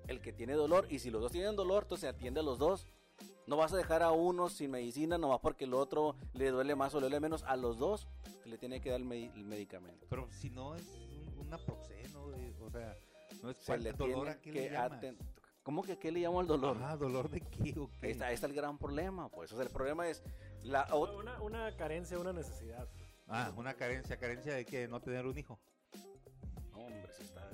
El 0.08 0.22
que 0.22 0.34
tiene 0.34 0.54
dolor, 0.54 0.88
y 0.90 1.00
si 1.00 1.12
los 1.12 1.22
dos 1.22 1.32
tienen 1.32 1.56
dolor, 1.56 1.84
entonces 1.84 2.02
se 2.02 2.08
atiende 2.08 2.40
a 2.40 2.44
los 2.44 2.58
dos. 2.58 2.88
No 3.50 3.58
vas 3.58 3.74
a 3.74 3.78
dejar 3.78 4.04
a 4.04 4.12
uno 4.12 4.48
sin 4.48 4.70
medicina 4.72 5.18
nomás 5.18 5.40
porque 5.42 5.66
el 5.66 5.74
otro 5.74 6.16
le 6.34 6.52
duele 6.52 6.76
más 6.76 6.94
o 6.94 7.00
le 7.00 7.06
duele 7.06 7.20
menos. 7.20 7.44
A 7.44 7.56
los 7.56 7.78
dos 7.80 8.08
se 8.44 8.48
le 8.48 8.58
tiene 8.60 8.80
que 8.80 8.92
dar 8.92 9.00
el, 9.02 9.08
medi- 9.08 9.34
el 9.34 9.44
medicamento. 9.44 10.06
Pero 10.10 10.28
si 10.32 10.52
no 10.52 10.76
es 10.76 10.84
un, 11.36 11.46
una 11.48 11.58
proxeno, 11.58 12.28
güey, 12.28 12.54
o 12.62 12.70
sea, 12.70 12.96
no 13.42 13.50
es 13.50 13.58
Se 13.58 13.78
le 13.80 13.92
dolor 13.94 14.16
tiene 14.26 14.30
a 14.32 14.40
qué 14.40 14.52
que 14.52 14.62
le 14.62 14.70
llamas? 14.70 15.02
aten- 15.02 15.18
¿Cómo 15.64 15.82
que 15.84 15.94
a 15.94 16.00
qué 16.00 16.12
le 16.12 16.20
llamo 16.22 16.40
al 16.40 16.48
dolor? 16.48 16.78
Ah, 16.82 16.96
dolor 16.96 17.30
de 17.30 17.42
qué 17.42 17.74
o 17.80 17.90
qué? 18.00 18.06
Ahí 18.08 18.12
está, 18.12 18.28
ahí 18.28 18.36
está 18.36 18.46
el 18.48 18.54
gran 18.54 18.78
problema, 18.78 19.30
pues. 19.30 19.52
O 19.52 19.56
sea, 19.56 19.66
el 19.66 19.72
problema 19.72 20.08
es 20.08 20.22
la 20.64 20.88
Una, 20.96 21.42
una 21.42 21.76
carencia, 21.76 22.18
una 22.20 22.32
necesidad. 22.34 22.88
Ah, 23.28 23.52
una 23.58 23.74
carencia, 23.74 24.18
carencia 24.18 24.54
de 24.54 24.64
que 24.66 24.88
no 24.88 25.00
tener 25.02 25.26
un 25.26 25.38
hijo. 25.38 25.60
No, 26.72 26.80
hombre, 26.86 27.12
se 27.18 27.24
está. 27.24 27.50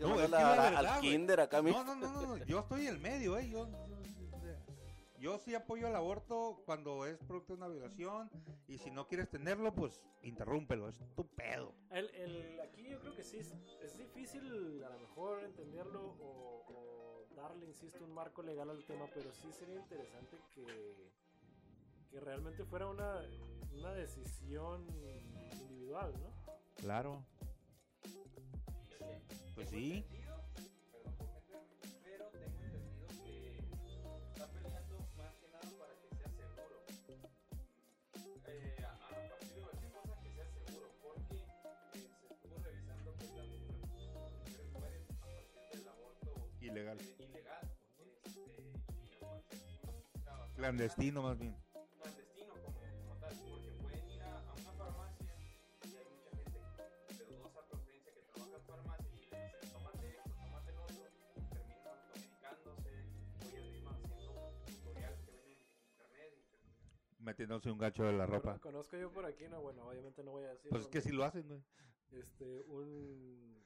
No, 0.00 0.20
es 0.20 0.30
la 0.30 0.38
verdad, 0.50 0.76
al 0.86 1.00
kinder 1.00 1.40
acá, 1.40 1.62
no, 1.62 1.84
no, 1.84 1.94
no, 1.94 2.36
no, 2.36 2.44
yo 2.44 2.60
estoy 2.60 2.82
en 2.82 2.94
el 2.94 2.98
medio, 2.98 3.38
¿eh? 3.38 3.48
Yo, 3.48 3.66
yo 3.88 3.97
sí 5.38 5.54
apoyo 5.54 5.88
el 5.88 5.96
aborto 5.96 6.62
cuando 6.64 7.04
es 7.06 7.18
producto 7.18 7.52
de 7.54 7.58
una 7.58 7.68
violación 7.68 8.30
y 8.68 8.78
si 8.78 8.90
no 8.90 9.06
quieres 9.08 9.28
tenerlo, 9.28 9.74
pues 9.74 10.00
interrúmpelo, 10.22 10.88
es 10.88 10.98
tu 11.16 11.26
pedo. 11.26 11.74
El, 11.90 12.08
el- 12.14 12.60
aquí 12.60 12.88
yo 12.88 13.00
creo 13.00 13.14
que 13.14 13.24
sí 13.24 13.38
es, 13.38 13.52
es 13.82 13.98
difícil 13.98 14.82
a 14.84 14.90
lo 14.90 14.98
mejor 15.00 15.42
entenderlo 15.44 16.14
o, 16.20 16.64
o 16.68 17.34
darle, 17.34 17.66
insisto, 17.66 18.04
un 18.04 18.12
marco 18.14 18.42
legal 18.42 18.70
al 18.70 18.84
tema, 18.84 19.06
pero 19.12 19.32
sí 19.32 19.52
sería 19.52 19.76
interesante 19.76 20.38
que, 20.54 21.10
que 22.10 22.20
realmente 22.20 22.64
fuera 22.64 22.86
una, 22.86 23.20
una 23.72 23.92
decisión 23.94 24.86
individual, 25.52 26.12
¿no? 26.20 26.32
Claro. 26.76 27.24
Pues 29.54 29.70
sí. 29.70 30.04
Ilegal. 46.94 46.98
ilegal. 47.18 47.70
Este, 47.98 48.40
y 48.96 49.14
aparte 49.16 49.56
es 49.56 49.82
una 49.82 49.92
música 49.92 50.30
bastante 50.32 50.54
Clandestino 50.56 51.22
más 51.22 51.38
bien. 51.38 51.54
clandestino 52.00 52.54
como, 52.64 52.80
como 52.80 53.16
tal, 53.20 53.36
porque 53.36 53.70
pueden 53.82 54.10
ir 54.10 54.22
a, 54.22 54.38
a 54.38 54.52
una 54.54 54.72
farmacia 54.72 55.34
y 55.84 55.96
hay 55.96 56.04
mucha 56.08 56.30
gente 56.30 56.58
de 57.14 57.24
dudosa 57.26 57.60
procedencia 57.68 58.14
que 58.14 58.22
trabaja 58.22 58.56
en 58.56 58.62
farmacia 58.62 59.06
y 59.06 59.12
le 59.12 59.20
dicen 59.20 59.72
tómate 59.72 60.16
esto, 60.16 60.30
tómate 60.30 60.72
lo 60.72 60.82
otro, 60.84 61.10
terminan 61.50 61.86
automedicándose, 61.88 62.90
hoy 63.44 63.56
arriba 63.56 63.90
haciendo 63.92 64.54
tutoriales 64.66 65.20
que 65.20 65.32
ven 65.32 65.44
en 65.44 65.60
internet 65.60 66.32
y 66.38 66.56
terminan 66.56 67.24
Metiéndose 67.24 67.70
un 67.70 67.78
gancho 67.78 68.04
de 68.04 68.12
la 68.12 68.24
ropa. 68.24 68.58
Conozco 68.60 68.96
yo 68.96 69.12
por 69.12 69.26
aquí, 69.26 69.44
no, 69.50 69.60
bueno, 69.60 69.86
obviamente 69.86 70.24
no 70.24 70.30
voy 70.30 70.44
a 70.44 70.54
decir. 70.54 70.70
Pues 70.70 70.84
es 70.84 70.88
que 70.88 71.02
sí 71.02 71.12
lo 71.12 71.24
hacen, 71.24 71.46
güey. 71.48 71.62
Este, 72.12 72.62
un, 72.62 73.62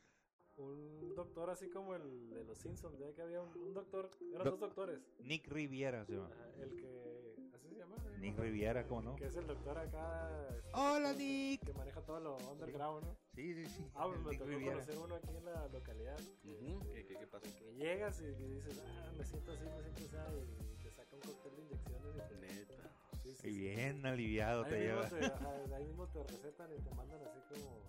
un 0.58 1.14
doctor 1.14 1.50
así 1.50 1.68
como 1.68 1.94
el 1.94 2.30
de 2.30 2.44
los 2.44 2.58
Simpsons, 2.58 2.98
ya 2.98 3.12
que 3.14 3.22
había 3.22 3.40
un, 3.40 3.48
un 3.62 3.74
doctor, 3.74 4.10
eran 4.32 4.44
dos 4.44 4.60
doctores. 4.60 5.00
Nick 5.20 5.48
Riviera 5.48 6.04
se 6.04 6.12
llama. 6.14 6.28
Ajá, 6.32 6.48
el 6.62 6.76
que, 6.76 7.34
así 7.54 7.68
se 7.68 7.76
llama. 7.76 7.96
¿no? 7.96 8.18
Nick 8.18 8.38
Riviera, 8.38 8.86
¿cómo 8.86 9.02
no? 9.02 9.16
Que 9.16 9.26
es 9.26 9.36
el 9.36 9.46
doctor 9.46 9.78
acá. 9.78 10.48
este, 10.56 10.70
Hola, 10.74 11.12
que- 11.12 11.18
Nick. 11.18 11.64
Que 11.64 11.72
maneja 11.72 12.00
todo 12.02 12.20
lo 12.20 12.36
underground, 12.50 13.04
¿no? 13.04 13.16
Sí, 13.34 13.54
sí, 13.54 13.66
sí. 13.66 13.90
Ah, 13.94 14.06
pues 14.06 14.20
me 14.20 14.30
Nick 14.30 14.38
tocó 14.40 14.50
Riviera. 14.50 14.72
conocer 14.74 14.98
uno 14.98 15.14
aquí 15.16 15.36
en 15.36 15.44
la 15.44 15.68
localidad. 15.68 16.20
Este, 16.20 16.92
¿Qué, 16.92 17.06
qué, 17.06 17.16
qué? 17.16 17.52
Que 17.58 17.74
llegas 17.74 18.20
y, 18.20 18.24
y 18.26 18.48
dices, 18.54 18.82
ah, 18.86 19.12
me 19.16 19.24
siento 19.24 19.52
así, 19.52 19.64
me 19.64 19.82
siento 19.96 20.18
así, 20.20 20.36
y 20.72 20.82
te 20.82 20.90
saca 20.90 21.16
un 21.16 21.22
cóctel 21.22 21.56
de 21.56 21.62
inyecciones. 21.62 22.14
Y 22.14 22.28
te, 22.28 22.36
Neta. 22.54 22.90
sí, 23.22 23.34
sí, 23.34 23.48
Y 23.48 23.52
sí. 23.52 23.58
bien 23.60 24.04
aliviado 24.06 24.64
Ahí 24.64 24.70
te 24.70 24.78
lleva. 24.80 25.08
te, 25.08 25.24
ajá, 25.24 25.52
de 25.52 25.74
ahí 25.74 25.84
mismo 25.86 26.06
te 26.08 26.22
recetan 26.24 26.70
y 26.72 26.78
te 26.82 26.94
mandan 26.94 27.20
así 27.22 27.38
como. 27.48 27.82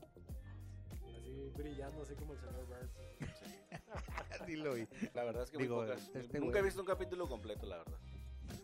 Así 1.34 1.52
brillando, 1.56 2.02
así 2.04 2.16
como 2.16 2.34
el 2.34 2.40
señor 2.40 2.66
Burns. 2.68 2.92
Sí 4.46 4.56
lo 4.58 4.74
vi. 4.74 4.88
La 5.14 5.24
verdad 5.24 5.44
es 5.44 5.52
que 5.52 5.58
Digo, 5.58 5.78
muy 5.78 5.86
pocas. 5.88 6.02
este 6.16 6.40
Nunca 6.40 6.52
güey. 6.52 6.60
he 6.60 6.64
visto 6.64 6.82
un 6.82 6.88
capítulo 6.88 7.28
completo, 7.28 7.66
la 7.66 7.78
verdad. 7.78 7.98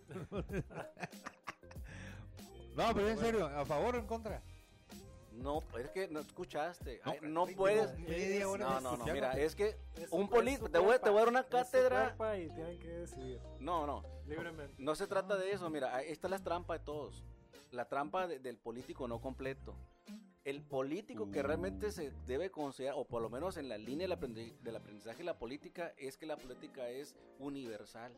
No, 2.75 2.93
pero 2.93 3.09
en 3.09 3.17
serio, 3.17 3.45
¿a 3.45 3.65
favor 3.65 3.95
o 3.95 3.99
en 3.99 4.05
contra? 4.07 4.41
No, 5.33 5.61
es 5.77 5.89
que 5.89 6.07
no 6.07 6.19
escuchaste. 6.21 7.01
Ay, 7.03 7.19
No, 7.23 7.45
tengo 7.45 7.57
puedes. 7.57 7.97
media 7.99 8.47
hora 8.47 8.65
No, 8.65 8.79
no, 8.81 8.97
no, 8.97 9.05
mira, 9.13 9.33
es 9.33 9.53
que 9.55 9.75
Es 9.97 10.09
un 10.11 10.29
político. 10.29 10.69
Te 10.69 10.79
voy, 10.79 10.95
a- 10.95 10.99
te 10.99 11.09
voy 11.09 11.17
a 11.17 11.21
dar 11.21 11.29
una 11.29 11.43
cátedra. 11.43 12.15
cuerpo 12.15 12.35
Y 12.41 12.47
tienen 12.53 12.79
que 12.79 12.87
decidir 12.87 13.41
No, 13.59 13.85
no. 13.85 14.03
libremente. 14.25 14.75
No 14.81 14.95
se 14.95 15.07
trata 15.07 15.35
de 15.37 15.51
eso, 15.51 15.69
mira, 15.69 15.93
ahí 15.95 16.09
está 16.09 16.29
la 16.29 16.39
trampa 16.39 16.77
de 16.77 16.85
todos. 16.85 17.23
La 17.71 17.85
trampa 17.85 18.27
de- 18.27 18.39
del 18.39 18.57
político 18.57 19.07
no 19.07 19.19
completo. 19.19 19.75
El 20.49 20.63
político 20.63 21.29
que 21.29 21.43
realmente 21.43 21.91
se 21.91 22.11
debe 22.25 22.49
considerar, 22.49 22.95
o 22.97 23.05
por 23.05 23.21
lo 23.21 23.29
menos 23.29 23.55
en 23.57 23.69
la 23.69 23.77
línea 23.77 24.07
del 24.07 24.17
aprendi- 24.17 24.57
del 24.61 24.77
aprendizaje 24.77 25.19
de 25.19 25.25
la 25.25 25.37
política, 25.37 25.93
es 25.95 26.17
que 26.17 26.25
la 26.25 26.37
política 26.37 26.89
es 26.89 27.15
universal. 27.37 28.11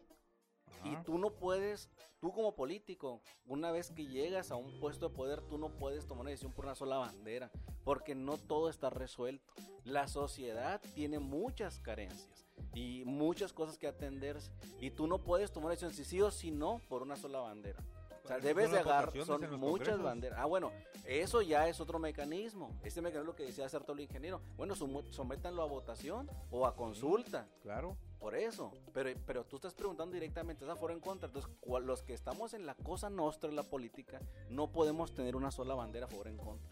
Y 0.85 0.95
tú 1.03 1.17
no 1.17 1.31
puedes, 1.31 1.89
tú 2.21 2.31
como 2.31 2.55
político, 2.55 3.21
una 3.45 3.73
vez 3.73 3.91
que 3.91 4.05
llegas 4.07 4.49
a 4.49 4.55
un 4.55 4.79
puesto 4.79 5.09
de 5.09 5.15
poder, 5.15 5.41
tú 5.41 5.57
no 5.57 5.67
puedes 5.77 6.07
tomar 6.07 6.21
una 6.21 6.29
decisión 6.29 6.53
por 6.53 6.63
una 6.63 6.75
sola 6.75 6.99
bandera, 6.99 7.51
porque 7.83 8.15
no 8.15 8.37
todo 8.37 8.69
está 8.69 8.89
resuelto. 8.89 9.53
La 9.83 10.07
sociedad 10.07 10.79
tiene 10.95 11.19
muchas 11.19 11.79
carencias 11.79 12.47
y 12.73 13.03
muchas 13.05 13.51
cosas 13.51 13.77
que 13.77 13.87
atenderse, 13.87 14.53
y 14.79 14.91
tú 14.91 15.05
no 15.05 15.17
puedes 15.17 15.51
tomar 15.51 15.71
decisión 15.71 15.93
si 15.93 16.05
sí 16.05 16.21
o 16.21 16.31
si 16.31 16.51
no 16.51 16.79
por 16.87 17.01
una 17.01 17.17
sola 17.17 17.39
bandera. 17.39 17.83
O 18.23 18.27
sea, 18.27 18.39
debes 18.39 18.71
de 18.71 18.79
agarrar, 18.79 19.11
son 19.25 19.41
muchas 19.41 19.59
congresos. 19.59 20.03
banderas. 20.03 20.39
Ah, 20.39 20.45
bueno, 20.45 20.71
eso 21.05 21.41
ya 21.41 21.67
es 21.67 21.79
otro 21.79 21.97
mecanismo. 21.99 22.69
Este 22.83 23.01
mecanismo 23.01 23.33
que 23.35 23.43
decía 23.45 23.65
hacer 23.65 23.81
todo 23.83 23.93
el 23.93 24.01
ingeniero. 24.01 24.41
Bueno, 24.57 24.75
sométanlo 24.75 25.63
a 25.63 25.65
votación 25.65 26.29
o 26.51 26.65
a 26.65 26.75
consulta. 26.75 27.47
Claro. 27.61 27.97
Por 28.19 28.35
eso, 28.35 28.71
pero, 28.93 29.09
pero 29.25 29.43
tú 29.45 29.55
estás 29.55 29.73
preguntando 29.73 30.13
directamente, 30.13 30.63
¿estás 30.63 30.73
a 30.73 30.75
favor 30.75 30.91
o 30.91 30.93
en 30.93 30.99
contra? 30.99 31.25
Entonces, 31.27 31.51
cual- 31.59 31.85
los 31.87 32.03
que 32.03 32.13
estamos 32.13 32.53
en 32.53 32.67
la 32.67 32.75
cosa 32.75 33.09
nuestra 33.09 33.49
en 33.49 33.55
la 33.55 33.63
política, 33.63 34.21
no 34.49 34.71
podemos 34.71 35.15
tener 35.15 35.35
una 35.35 35.49
sola 35.49 35.73
bandera 35.73 36.05
a 36.05 36.09
favor 36.09 36.27
o 36.27 36.29
en 36.29 36.37
contra. 36.37 36.69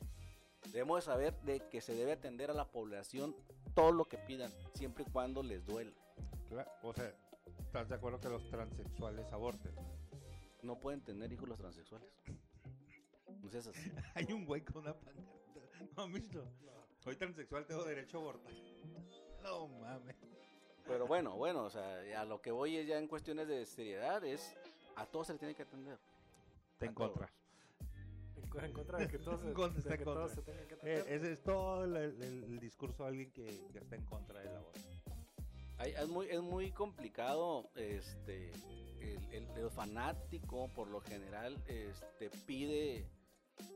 Debemos 0.71 0.97
de 0.97 1.01
saber 1.11 1.33
de 1.41 1.67
que 1.69 1.81
se 1.81 1.95
debe 1.95 2.11
atender 2.11 2.51
a 2.51 2.53
la 2.53 2.65
población 2.65 3.35
todo 3.73 3.91
lo 3.91 4.05
que 4.05 4.19
pidan, 4.19 4.51
siempre 4.75 5.03
y 5.07 5.11
cuando 5.11 5.41
les 5.41 5.65
duela. 5.65 5.91
Cla- 6.51 6.71
O 6.83 6.93
sea, 6.93 7.11
¿estás 7.65 7.89
de 7.89 7.95
acuerdo 7.95 8.19
que 8.19 8.29
los 8.29 8.47
transexuales 8.51 9.25
aborten? 9.33 9.73
No 10.61 10.79
pueden 10.79 11.01
tener 11.01 11.31
hijos 11.31 11.47
los 11.47 11.57
transexuales. 11.57 12.09
No 13.41 13.49
seas 13.49 13.67
así. 13.67 13.91
Hay 14.15 14.31
un 14.33 14.45
güey 14.45 14.61
con 14.63 14.81
una 14.83 14.93
pancarta. 14.93 15.23
¿No 15.95 16.03
han 16.03 16.13
visto? 16.13 16.45
Soy 16.99 17.15
transexual, 17.15 17.65
tengo 17.65 17.83
derecho 17.85 18.17
a 18.17 18.21
abortar. 18.21 18.53
No 19.43 19.67
mames. 19.67 20.15
Pero 20.85 21.07
bueno, 21.07 21.35
bueno, 21.37 21.63
o 21.63 21.69
sea, 21.69 21.99
a 22.19 22.25
lo 22.25 22.41
que 22.41 22.51
voy 22.51 22.75
es 22.77 22.87
ya 22.87 22.97
en 22.97 23.07
cuestiones 23.07 23.47
de 23.47 23.65
seriedad, 23.65 24.23
es 24.25 24.55
a 24.95 25.05
todos 25.05 25.27
se 25.27 25.33
les 25.33 25.39
tiene 25.39 25.55
que 25.55 25.61
atender. 25.63 25.97
Está 26.73 26.85
A 26.85 26.89
en 26.89 26.93
contra. 26.95 27.29
de 28.97 29.07
que 29.07 29.19
todos, 29.19 29.39
se- 29.41 29.47
En 29.47 29.53
contra, 29.53 29.77
está 29.79 29.91
de 29.91 29.97
que 29.99 30.03
contra. 30.03 30.23
todos 30.25 30.31
se 30.35 30.41
tengan 30.41 30.67
que 30.67 30.73
Eh, 30.73 30.77
atender. 30.99 31.13
ese 31.13 31.31
es 31.33 31.43
todo 31.43 31.83
el, 31.85 31.95
el- 31.95 32.21
el 32.23 32.59
discurso 32.59 33.03
de 33.03 33.09
alguien 33.09 33.31
que, 33.31 33.45
que 33.71 33.77
está 33.79 33.95
en 33.95 34.03
contra 34.05 34.39
del 34.41 34.55
aborto. 34.55 34.79
Hay- 35.77 35.91
es, 35.93 36.07
muy, 36.09 36.27
es 36.27 36.41
muy 36.41 36.71
complicado, 36.71 37.69
este, 37.75 38.51
el, 39.01 39.33
el- 39.33 39.49
el 39.57 39.69
fanático 39.71 40.67
por 40.73 40.87
lo 40.89 41.01
general 41.01 41.61
este, 41.67 42.29
pide 42.45 43.09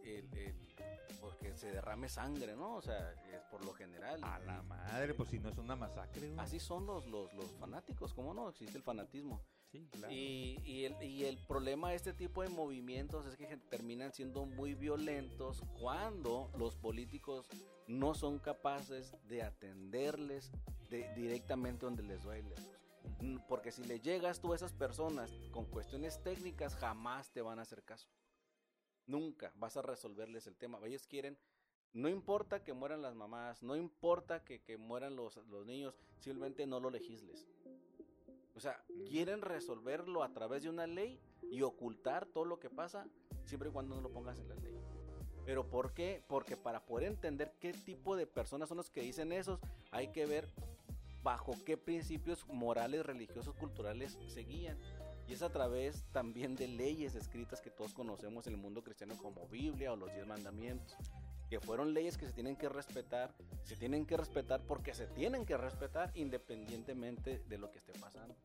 el, 0.03 0.33
el- 0.38 0.73
porque 1.21 1.53
se 1.55 1.71
derrame 1.71 2.09
sangre, 2.09 2.55
¿no? 2.55 2.75
O 2.75 2.81
sea, 2.81 3.12
es 3.31 3.41
por 3.51 3.63
lo 3.65 3.73
general. 3.73 4.21
A 4.23 4.39
la 4.39 4.62
madre, 4.63 5.13
pues 5.13 5.29
si 5.29 5.39
no 5.39 5.49
es 5.49 5.57
una 5.57 5.75
masacre. 5.75 6.33
Así 6.38 6.59
son 6.59 6.86
los, 6.86 7.05
los, 7.07 7.33
los 7.33 7.51
fanáticos, 7.59 8.13
¿cómo 8.13 8.33
no? 8.33 8.49
Existe 8.49 8.77
el 8.77 8.83
fanatismo. 8.83 9.41
Sí, 9.71 9.88
claro. 9.91 10.13
Y, 10.13 10.59
y 10.65 10.86
el, 10.86 11.01
y 11.01 11.25
el 11.25 11.38
problema 11.47 11.89
de 11.89 11.95
este 11.95 12.13
tipo 12.13 12.43
de 12.43 12.49
movimientos 12.49 13.25
es 13.25 13.36
que 13.38 13.57
terminan 13.57 14.13
siendo 14.13 14.45
muy 14.45 14.75
violentos 14.75 15.62
cuando 15.79 16.51
los 16.59 16.75
políticos 16.75 17.47
no 17.88 18.13
son 18.13 18.38
capaces 18.39 19.15
de 19.27 19.41
atenderles 19.43 20.51
de- 20.89 21.12
directamente 21.15 21.86
donde 21.86 22.03
les 22.03 22.21
duele. 22.21 22.53
Porque 23.47 23.71
si 23.71 23.83
le 23.83 23.99
llegas 23.99 24.39
tú 24.39 24.53
a 24.53 24.55
esas 24.55 24.73
personas 24.73 25.31
con 25.51 25.65
cuestiones 25.65 26.21
técnicas, 26.23 26.75
jamás 26.75 27.31
te 27.31 27.41
van 27.41 27.59
a 27.59 27.63
hacer 27.63 27.83
caso. 27.83 28.09
Nunca 29.05 29.51
vas 29.55 29.77
a 29.77 29.81
resolverles 29.81 30.47
el 30.47 30.55
tema. 30.55 30.79
Ellos 30.83 31.07
quieren, 31.07 31.37
no 31.93 32.09
importa 32.09 32.63
que 32.63 32.73
mueran 32.73 33.01
las 33.01 33.15
mamás, 33.15 33.63
no 33.63 33.75
importa 33.75 34.43
que, 34.43 34.61
que 34.61 34.77
mueran 34.77 35.15
los, 35.15 35.37
los 35.47 35.65
niños, 35.65 35.95
simplemente 36.19 36.65
no 36.65 36.79
lo 36.79 36.89
legisles. 36.89 37.47
O 38.55 38.59
sea, 38.59 38.83
quieren 39.07 39.41
resolverlo 39.41 40.23
a 40.23 40.31
través 40.33 40.63
de 40.63 40.69
una 40.69 40.87
ley 40.87 41.19
y 41.49 41.61
ocultar 41.61 42.25
todo 42.27 42.45
lo 42.45 42.59
que 42.59 42.69
pasa 42.69 43.07
siempre 43.45 43.69
y 43.69 43.71
cuando 43.71 43.95
no 43.95 44.01
lo 44.01 44.11
pongas 44.11 44.39
en 44.39 44.49
la 44.49 44.55
ley. 44.55 44.77
Pero 45.45 45.69
¿por 45.69 45.93
qué? 45.93 46.23
Porque 46.27 46.55
para 46.55 46.85
poder 46.85 47.07
entender 47.07 47.53
qué 47.59 47.73
tipo 47.73 48.15
de 48.15 48.27
personas 48.27 48.69
son 48.69 48.77
los 48.77 48.89
que 48.89 49.01
dicen 49.01 49.31
esos, 49.31 49.59
hay 49.91 50.09
que 50.09 50.25
ver 50.25 50.47
bajo 51.23 51.53
qué 51.65 51.77
principios 51.77 52.45
morales, 52.47 53.05
religiosos, 53.05 53.55
culturales 53.55 54.17
se 54.27 54.41
guían. 54.41 54.77
Y 55.27 55.33
es 55.33 55.41
a 55.41 55.49
través 55.49 56.03
también 56.12 56.55
de 56.55 56.67
leyes 56.67 57.15
escritas 57.15 57.62
que 57.62 57.71
todos 57.71 57.93
conocemos 57.93 58.45
en 58.47 58.53
el 58.53 58.59
mundo 58.59 58.83
cristiano 58.83 59.17
como 59.17 59.47
Biblia 59.47 59.93
o 59.93 59.95
los 59.95 60.13
diez 60.13 60.27
mandamientos. 60.27 60.97
Que 61.49 61.59
fueron 61.59 61.93
leyes 61.93 62.17
que 62.17 62.25
se 62.25 62.33
tienen 62.33 62.57
que 62.57 62.67
respetar, 62.67 63.33
se 63.63 63.77
tienen 63.77 64.05
que 64.05 64.17
respetar 64.17 64.62
porque 64.65 64.93
se 64.93 65.07
tienen 65.07 65.45
que 65.45 65.55
respetar 65.55 66.12
independientemente 66.15 67.43
de 67.47 67.57
lo 67.57 67.71
que 67.71 67.77
esté 67.77 67.93
pasando. 67.99 68.36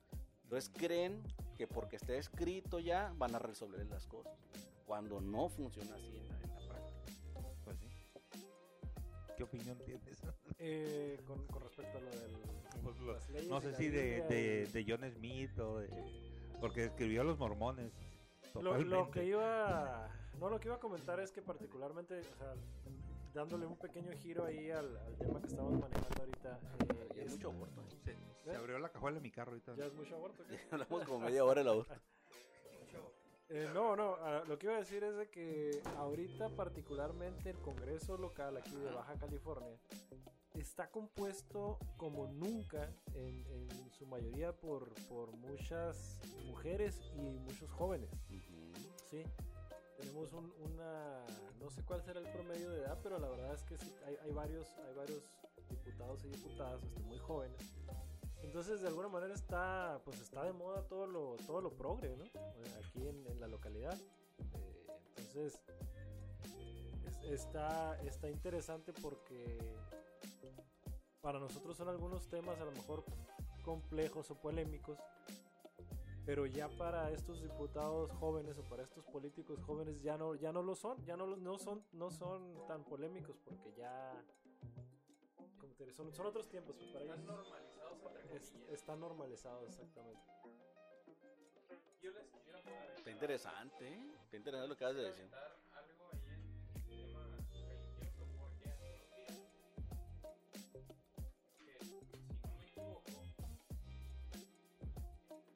Entonces 0.44 0.70
creen 0.74 1.22
que 1.56 1.66
porque 1.66 1.96
esté 1.96 2.16
escrito 2.16 2.78
ya 2.78 3.12
van 3.16 3.34
a 3.34 3.38
resolver 3.38 3.84
las 3.86 4.06
cosas, 4.06 4.38
cuando 4.86 5.20
no 5.20 5.48
funciona 5.48 5.94
así 5.94 6.16
en 6.16 6.28
la, 6.28 6.38
¿Qué 9.38 9.44
opinión 9.44 9.79
tienes? 9.85 10.20
Eh, 10.61 11.20
con, 11.24 11.46
con 11.46 11.62
respecto 11.62 11.98
a 11.98 12.01
lo 12.01 12.11
del. 12.11 12.37
Pues 12.83 12.98
lo- 12.98 13.12
las 13.12 13.31
leyes 13.31 13.48
no 13.48 13.61
sé 13.61 13.72
si 13.74 13.88
de, 13.88 14.22
de, 14.22 14.66
y- 14.68 14.72
de 14.72 14.85
John 14.88 15.09
Smith 15.12 15.57
o 15.61 15.79
de... 15.79 15.88
Porque 16.61 16.87
escribió 16.87 17.20
a 17.20 17.24
los 17.24 17.38
mormones. 17.38 17.92
Lo, 18.61 19.09
que 19.12 19.24
iba. 19.24 20.11
No, 20.40 20.51
lo 20.51 20.59
que 20.59 20.66
iba 20.66 20.74
a 20.77 20.81
comentar 20.81 21.20
es 21.20 21.31
que, 21.31 21.42
particularmente, 21.42 22.18
o 22.18 22.37
sea, 22.38 22.55
dándole 23.33 23.66
un 23.66 23.77
pequeño 23.77 24.11
giro 24.18 24.44
ahí 24.46 24.72
al, 24.72 24.96
al 24.96 25.16
tema 25.16 25.40
que 25.40 25.46
estamos 25.46 25.81
manejando 25.81 26.22
ahorita. 26.22 26.59
eh, 26.81 27.09
Ya 27.14 27.20
hay 27.20 27.27
es- 27.27 27.33
mucho 27.35 27.51
aborto. 27.51 27.81
¿eh? 27.83 28.16
Se, 28.42 28.51
se 28.51 28.57
abrió 28.57 28.81
la 28.81 28.88
cajuela 28.88 29.14
de 29.18 29.20
mi 29.22 29.31
carro 29.31 29.53
ahorita. 29.53 29.77
Ya 29.77 29.87
es 29.87 29.94
mucho 29.94 30.16
aborto. 30.16 30.42
¿qué? 30.44 30.59
Hablamos 30.72 31.05
como 31.05 31.20
media 31.20 31.44
hora 31.44 31.61
del 31.61 31.68
aborto. 31.68 31.94
Eh, 33.50 33.66
no, 33.72 33.96
no, 33.96 34.16
ah, 34.20 34.42
lo 34.46 34.58
que 34.58 34.66
iba 34.66 34.74
a 34.76 34.78
decir 34.80 35.02
es 35.04 35.16
de 35.16 35.28
que 35.30 35.80
ahorita 35.96 36.50
particularmente 36.50 37.48
el 37.50 37.58
Congreso 37.58 38.18
local 38.18 38.56
aquí 38.58 38.76
de 38.76 38.90
Baja 38.90 39.14
California 39.14 39.74
está 40.54 40.90
compuesto 40.90 41.78
como 41.96 42.26
nunca 42.26 42.90
en, 43.14 43.46
en 43.46 43.90
su 43.90 44.04
mayoría 44.06 44.52
por, 44.52 44.92
por 45.08 45.30
muchas 45.37 46.20
mujeres 46.46 47.00
y 47.16 47.38
muchos 47.38 47.70
jóvenes. 47.70 48.11
Sí, 49.08 49.22
tenemos 49.96 50.32
un- 50.34 50.52
una, 50.70 51.24
no 51.58 51.70
sé 51.70 51.82
cuál 51.84 52.02
será 52.02 52.20
el 52.20 52.30
promedio 52.30 52.70
de 52.70 52.80
edad, 52.80 52.98
pero 53.02 53.18
la 53.18 53.28
verdad 53.28 53.54
es 53.54 53.62
que 53.62 53.78
sí, 53.78 53.94
hay, 54.06 54.16
hay 54.24 54.32
varios, 54.32 54.68
hay 54.87 54.94
varios 54.94 55.22
diputados 55.70 56.22
y 56.24 56.28
diputadas 56.28 56.82
este, 56.82 57.00
muy 57.00 57.18
jóvenes. 57.18 57.58
Entonces, 58.42 58.81
de 58.81 58.88
alguna 58.88 59.09
manera 59.09 59.35
está, 59.35 60.01
pues 60.05 60.20
está 60.20 60.42
de 60.44 60.53
moda 60.53 60.83
todo 60.88 61.07
lo, 61.07 61.37
todo 61.46 61.61
lo 61.61 61.70
progre, 61.77 62.16
¿no? 62.16 62.24
Eh, 62.24 62.83
Aquí 62.85 63.07
en, 63.07 63.27
en 63.27 63.40
la 63.40 63.48
localidad. 63.48 63.96
Eh, 64.55 64.87
entonces, 65.16 65.61
es- 67.07 67.22
está, 67.33 68.01
está 68.03 68.29
interesante 68.31 68.92
porque 68.92 69.59
para 71.20 71.38
nosotros 71.40 71.77
son 71.77 71.88
algunos 71.88 72.29
temas 72.29 72.59
a 72.61 72.64
lo 72.64 72.72
mejor 72.72 73.05
complejos 73.64 74.31
o 74.31 74.35
polémicos, 74.37 74.98
pero 76.24 76.46
ya 76.46 76.68
para 76.68 77.11
estos 77.11 77.42
diputados 77.42 78.11
jóvenes 78.12 78.57
o 78.59 78.62
para 78.62 78.83
estos 78.83 79.05
políticos 79.07 79.61
jóvenes 79.62 80.01
ya 80.03 80.16
no 80.16 80.35
ya 80.37 80.53
no 80.53 80.62
lo 80.62 80.74
son 80.74 81.05
ya 81.05 81.16
no 81.16 81.27
lo- 81.27 81.37
no 81.37 81.59
son 81.59 81.83
no 81.92 82.11
son 82.11 82.55
tan 82.66 82.85
polémicos 82.85 83.37
porque 83.44 83.72
ya 83.77 84.12
son, 85.96 86.12
son 86.14 86.27
otros 86.27 86.48
tiempos 86.48 86.77
para 86.92 87.05
ellos 87.05 87.18
normalizados 87.90 88.24
entre 88.24 88.37
es- 88.37 88.51
comillas. 88.51 88.72
está 88.72 88.96
normalizado 88.96 89.66
exactamente 89.66 90.20
Yo 92.03 92.11
les 92.12 92.27
quisiera 92.31 92.59
poner 92.62 92.90
Está 92.98 93.11
interesante, 93.11 93.88
¿eh? 93.88 94.12
Está 94.24 94.37
interesante 94.37 94.68
lo 94.68 94.77
que 94.77 94.85
acabas 94.85 94.96
de 94.96 95.03
decir. 95.09 95.24
comentar 95.24 95.57
algo 95.74 96.11
ahí 96.12 96.24
en 96.29 96.42
el 96.74 96.85
tema 96.85 97.27
religioso, 97.27 97.98
porque 97.98 98.07
hace 98.07 98.22
unos 98.22 98.59
días, 98.61 98.79
que 101.59 101.72
si 101.85 101.92
no 101.92 102.53
me 102.57 102.64
equivoco, 102.66 103.11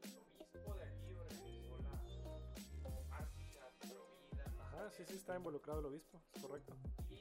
el 0.02 0.10
obispo 0.18 0.74
de 0.74 0.84
aquí 0.84 1.14
organizó 1.14 1.78
la 1.82 1.90
marcha 3.08 3.62
pro 3.80 4.02
vida, 4.30 4.44
no 4.56 4.62
ajá 4.62 4.90
sí 4.90 5.04
sí 5.06 5.14
está 5.14 5.36
involucrado 5.36 5.80
el 5.80 5.86
obispo 5.86 6.20
es 6.34 6.40
correcto 6.42 6.74
y 7.08 7.16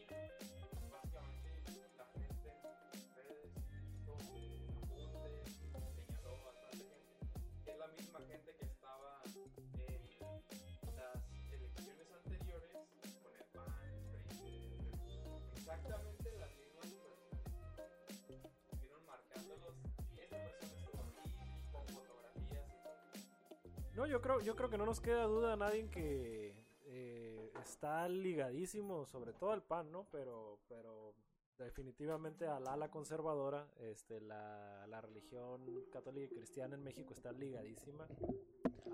no 24.01 24.07
yo 24.07 24.19
creo 24.19 24.39
yo 24.41 24.55
creo 24.55 24.67
que 24.69 24.77
no 24.79 24.85
nos 24.87 24.99
queda 24.99 25.25
duda 25.25 25.53
a 25.53 25.55
nadie 25.55 25.87
que 25.89 26.55
eh, 26.85 27.51
está 27.61 28.09
ligadísimo 28.09 29.05
sobre 29.05 29.31
todo 29.33 29.51
al 29.51 29.61
PAN 29.61 29.91
no 29.91 30.07
pero 30.11 30.57
pero 30.67 31.13
definitivamente 31.59 32.47
al 32.47 32.67
ala 32.67 32.89
conservadora 32.89 33.67
este 33.79 34.19
la, 34.19 34.87
la 34.87 35.01
religión 35.01 35.61
católica 35.91 36.33
y 36.33 36.35
cristiana 36.35 36.73
en 36.73 36.83
México 36.83 37.13
está 37.13 37.31
ligadísima 37.31 38.05
a, 38.05 38.07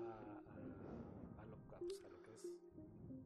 a- 0.02 1.42
a 1.42 1.46
lo, 1.46 1.56
a, 1.56 1.78
pues, 1.78 2.02
a 2.04 2.08
lo 2.10 2.22
que 2.22 2.34
es 2.36 2.44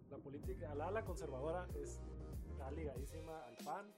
la 0.08 0.18
política 0.18 0.70
al 0.70 0.82
ala 0.82 1.04
conservadora 1.04 1.66
es 1.74 2.00
está 2.48 2.70
ligadísima 2.70 3.44
al 3.44 3.56
PAN 3.64 3.92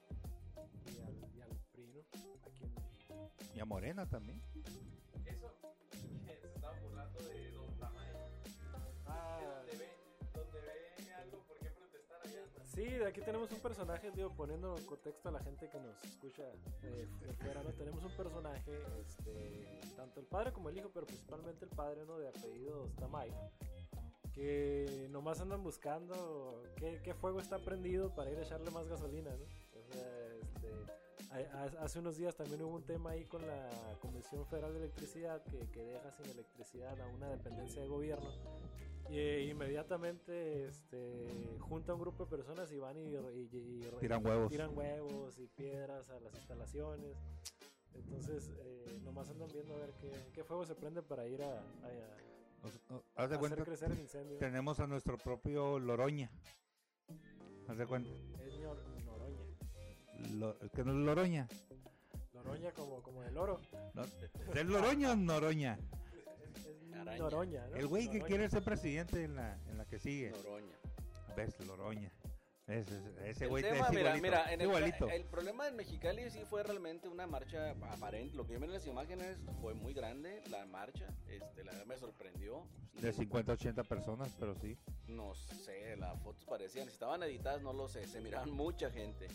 y 0.87 1.01
al, 1.03 1.37
y 1.37 1.41
al 1.43 1.51
PRI 1.73 1.87
¿no? 1.89 2.01
aquí 2.47 2.65
en, 2.65 3.57
Y 3.57 3.61
a 3.61 3.65
Morena 3.67 4.09
también. 4.09 4.41
Eso, 5.27 5.51
se 6.75 6.81
estaba 6.81 6.81
burlando 6.81 7.19
de 7.21 7.51
Don 7.53 7.79
Tamayo. 7.79 8.19
Ah, 9.07 9.41
donde 9.59 9.77
ve, 9.77 9.89
donde 10.35 10.61
ve 10.61 11.15
algo, 11.15 11.39
por 11.47 11.59
qué 11.59 11.71
protestar 11.71 12.21
allá. 12.25 12.41
Sí, 12.65 12.85
de 12.85 13.07
aquí 13.07 13.21
tenemos 13.21 13.51
un 13.53 13.61
personaje, 13.61 14.11
digo, 14.11 14.31
poniendo 14.35 14.77
en 14.77 14.85
contexto 14.87 15.29
a 15.29 15.33
la 15.33 15.41
gente 15.41 15.69
que 15.69 15.79
nos 15.79 16.05
escucha 16.05 16.43
eh, 16.83 17.09
de 17.21 17.33
fuera, 17.35 17.63
¿no? 17.63 17.71
Tenemos 17.73 18.03
un 18.05 18.13
personaje, 18.13 18.73
este, 19.01 19.81
tanto 19.97 20.21
el 20.21 20.27
padre 20.27 20.53
como 20.53 20.69
el 20.69 20.79
hijo, 20.79 20.91
pero 20.93 21.07
principalmente 21.07 21.65
el 21.65 21.71
padre, 21.71 22.05
¿no? 22.07 22.19
De 22.19 22.29
apellido 22.29 22.89
Tamay, 22.99 23.31
que 24.33 25.09
nomás 25.11 25.41
andan 25.41 25.63
buscando 25.63 26.63
qué, 26.77 27.01
qué 27.03 27.15
fuego 27.15 27.41
está 27.41 27.59
prendido 27.59 28.15
para 28.15 28.31
ir 28.31 28.39
a 28.39 28.43
echarle 28.43 28.71
más 28.71 28.89
gasolina, 28.89 29.31
¿no? 29.31 29.45
O 29.79 29.93
sea, 29.93 30.24
hace 31.81 31.99
unos 31.99 32.17
días 32.17 32.35
también 32.37 32.63
hubo 32.63 32.77
un 32.77 32.85
tema 32.85 33.11
ahí 33.11 33.25
con 33.25 33.47
la 33.47 33.69
Comisión 34.01 34.47
Federal 34.47 34.73
de 34.73 34.79
Electricidad 34.81 35.43
que, 35.45 35.59
que 35.71 35.83
deja 35.85 36.11
sin 36.13 36.27
electricidad 36.31 37.01
a 37.01 37.07
una 37.09 37.29
dependencia 37.29 37.83
de 37.83 37.89
gobierno. 37.89 38.29
Y 39.11 39.19
eh, 39.19 39.43
inmediatamente 39.51 40.65
este, 40.67 41.27
junta 41.61 41.93
un 41.95 42.01
grupo 42.01 42.25
de 42.25 42.31
personas 42.31 42.73
y 42.73 42.79
van 42.79 42.97
y, 42.97 43.15
y- 43.15 43.49
y- 43.53 43.81
Tiran 44.01 44.25
huevos. 44.25 44.51
tiran 44.51 44.77
huevos 44.77 45.39
y 45.39 45.47
piedras 45.49 46.09
a 46.11 46.19
las 46.21 46.35
instalaciones. 46.35 47.17
Entonces, 47.95 48.51
eh, 48.59 48.99
nomás 49.05 49.29
andan 49.29 49.49
viendo 49.53 49.75
a 49.75 49.79
ver 49.79 49.93
qué, 50.01 50.11
qué 50.33 50.43
fuego 50.43 50.65
se 50.65 50.75
prende 50.75 51.03
para 51.03 51.27
ir 51.27 51.43
a, 51.43 51.59
a- 51.59 51.59
a 51.59 52.63
Nos- 52.91 53.03
haz 53.15 53.29
de 53.31 53.37
hacer 53.37 53.39
cuenta, 53.39 53.65
crecer 53.65 53.91
el 53.93 54.01
incendio. 54.01 54.39
tenemos 54.39 54.81
a 54.81 54.87
nuestro 54.87 55.19
propio 55.19 55.79
Loroña. 55.79 56.31
Haz 57.69 57.77
de 57.79 57.87
cuenta. 57.87 58.11
Lo- 60.33 60.59
que 60.71 60.85
no 60.85 60.93
es 60.93 60.99
Loroña. 60.99 61.49
Noroña 62.33 62.73
como, 62.73 63.03
como 63.03 63.23
el 63.23 63.37
oro. 63.37 63.61
No, 63.95 64.03
¿Es 64.03 64.67
Loroña 64.67 65.13
o 65.13 65.17
Noroña? 65.17 65.79
Es. 67.13 67.19
Noroña, 67.19 67.67
¿no? 67.69 67.77
El 67.77 67.87
güey 67.87 68.09
que 68.09 68.21
quiere 68.23 68.49
ser 68.49 68.63
presidente 68.63 69.25
en 69.25 69.37
la, 69.37 69.59
en 69.69 69.79
la 69.79 69.85
que 69.85 69.99
sigue. 69.99 70.31
Noroña. 70.31 70.77
¿Ves? 71.37 71.59
Loroña. 71.67 72.13
Ese, 72.67 72.99
ese 73.27 73.47
güey 73.47 73.63
tema, 73.63 73.85
es 73.87 73.91
mira, 73.91 74.17
igualito. 74.17 75.05
mira, 75.05 75.15
en 75.15 75.21
el, 75.21 75.27
problema 75.27 75.69
en 75.69 75.77
Mexicali 75.77 76.31
sí 76.31 76.41
fue 76.49 76.63
realmente 76.63 77.09
una 77.09 77.27
marcha 77.27 77.73
aparente. 77.91 78.35
Lo 78.35 78.47
que 78.47 78.55
yo 78.55 78.59
vi 78.59 78.65
en 78.65 78.73
las 78.73 78.87
imágenes 78.87 79.37
fue 79.61 79.75
muy 79.75 79.93
grande, 79.93 80.43
la 80.49 80.65
marcha. 80.65 81.07
Este, 81.29 81.63
la 81.63 81.73
verdad 81.73 81.87
me 81.87 81.99
sorprendió. 81.99 82.67
De 82.95 83.13
50 83.13 83.53
a 83.53 83.55
80 83.55 83.85
personas, 83.85 84.35
pero 84.41 84.55
sí. 84.55 84.79
No 85.09 85.35
sé, 85.35 85.95
las 85.97 86.19
fotos 86.23 86.47
parecían, 86.47 86.87
si 86.87 86.93
estaban 86.95 87.23
editadas 87.23 87.61
no 87.61 87.75
lo 87.75 87.87
sé, 87.87 88.07
se 88.07 88.23
miraban 88.23 88.51
mucha 88.51 88.91
gente. 88.91 89.29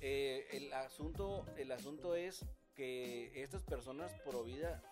Eh, 0.00 0.46
el 0.52 0.72
asunto, 0.72 1.44
el 1.56 1.72
asunto 1.72 2.14
es 2.14 2.44
que 2.74 3.30
estas 3.42 3.62
personas 3.62 4.12
pro 4.24 4.42
vida 4.44 4.82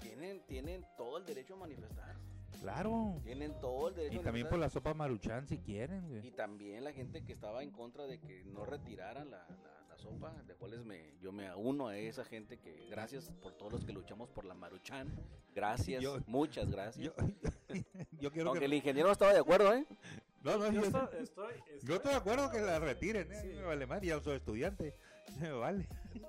tienen, 0.00 0.42
tienen 0.46 0.84
todo 0.96 1.18
el 1.18 1.24
derecho 1.24 1.54
a 1.54 1.58
manifestar. 1.58 2.16
Claro. 2.60 3.20
Tienen 3.24 3.58
todo 3.60 3.88
el 3.88 3.94
derecho 3.94 4.20
Y 4.20 4.24
también 4.24 4.48
por 4.48 4.58
la 4.58 4.68
sopa 4.70 4.94
maruchan 4.94 5.46
si 5.46 5.58
quieren, 5.58 6.08
güey. 6.08 6.26
Y 6.26 6.30
también 6.30 6.84
la 6.84 6.92
gente 6.92 7.24
que 7.24 7.32
estaba 7.32 7.62
en 7.62 7.70
contra 7.70 8.06
de 8.06 8.20
que 8.20 8.44
no 8.44 8.64
retiraran 8.64 9.30
la, 9.30 9.38
la- 9.48 9.86
la 9.88 9.98
sopa, 9.98 10.32
de 10.46 10.54
cuales 10.54 10.84
me, 10.84 11.14
yo 11.20 11.30
me 11.32 11.54
uno 11.54 11.88
a 11.88 11.96
esa 11.96 12.24
gente 12.24 12.58
que 12.58 12.86
gracias 12.90 13.30
por 13.42 13.52
todos 13.54 13.72
los 13.72 13.84
que 13.84 13.92
luchamos 13.92 14.28
por 14.30 14.44
la 14.44 14.54
maruchan. 14.54 15.08
Gracias, 15.54 16.02
Yo- 16.02 16.18
muchas 16.26 16.70
gracias. 16.70 17.04
Yo, 17.06 17.12
yo 18.20 18.30
quiero 18.32 18.48
Aunque 18.50 18.60
que... 18.60 18.64
el 18.66 18.74
ingeniero 18.74 19.10
estaba 19.12 19.32
de 19.32 19.38
acuerdo, 19.40 19.72
¿eh? 19.74 19.86
No, 20.44 20.58
no, 20.58 20.66
Yo 20.70 20.72
yo, 20.82 20.86
estoy, 20.86 21.08
estoy, 21.22 21.54
yo 21.82 21.94
estoy 21.96 22.10
de 22.12 22.16
acuerdo 22.18 22.50
que 22.50 22.60
la 22.60 22.78
retiren, 22.78 23.32
¿eh? 23.32 23.40
Sí. 23.40 23.48
Me 23.48 23.62
vale 23.62 23.86
más, 23.86 24.02
ya 24.02 24.20
soy 24.20 24.36
estudiante. 24.36 24.94
Me 25.40 25.50
vale. 25.52 25.88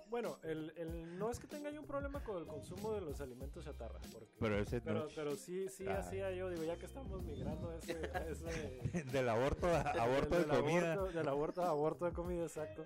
Bueno, 0.09 0.39
el, 0.43 0.71
el- 0.77 1.19
no 1.19 1.29
es 1.29 1.37
que 1.37 1.47
tenga 1.47 1.69
yo 1.69 1.81
un 1.81 1.85
problema 1.85 2.23
con 2.23 2.37
el 2.37 2.47
consumo 2.47 2.93
de 2.93 3.01
los 3.01 3.19
alimentos 3.19 3.65
chatarra, 3.65 3.99
porque, 4.13 4.29
Pero 4.39 4.57
ese 4.57 4.79
pero, 4.81 4.99
no... 5.01 5.07
pero 5.13 5.35
sí, 5.35 5.67
sí 5.67 5.85
Ah. 5.87 5.99
hacía 5.99 6.31
yo, 6.31 6.49
digo, 6.49 6.63
ya 6.63 6.77
que 6.77 6.85
estamos 6.85 7.21
migrando 7.23 7.71
ese, 7.73 8.09
ese 8.31 9.03
Del 9.11 9.27
aborto 9.29 9.67
a 9.67 9.81
aborto 9.81 10.35
de 10.35 10.45
del 10.45 10.49
comida. 10.59 10.93
Aborto, 10.93 11.11
del 11.17 11.27
aborto 11.27 11.61
a 11.63 11.69
aborto 11.69 12.05
de 12.05 12.13
comida, 12.13 12.43
exacto. 12.43 12.83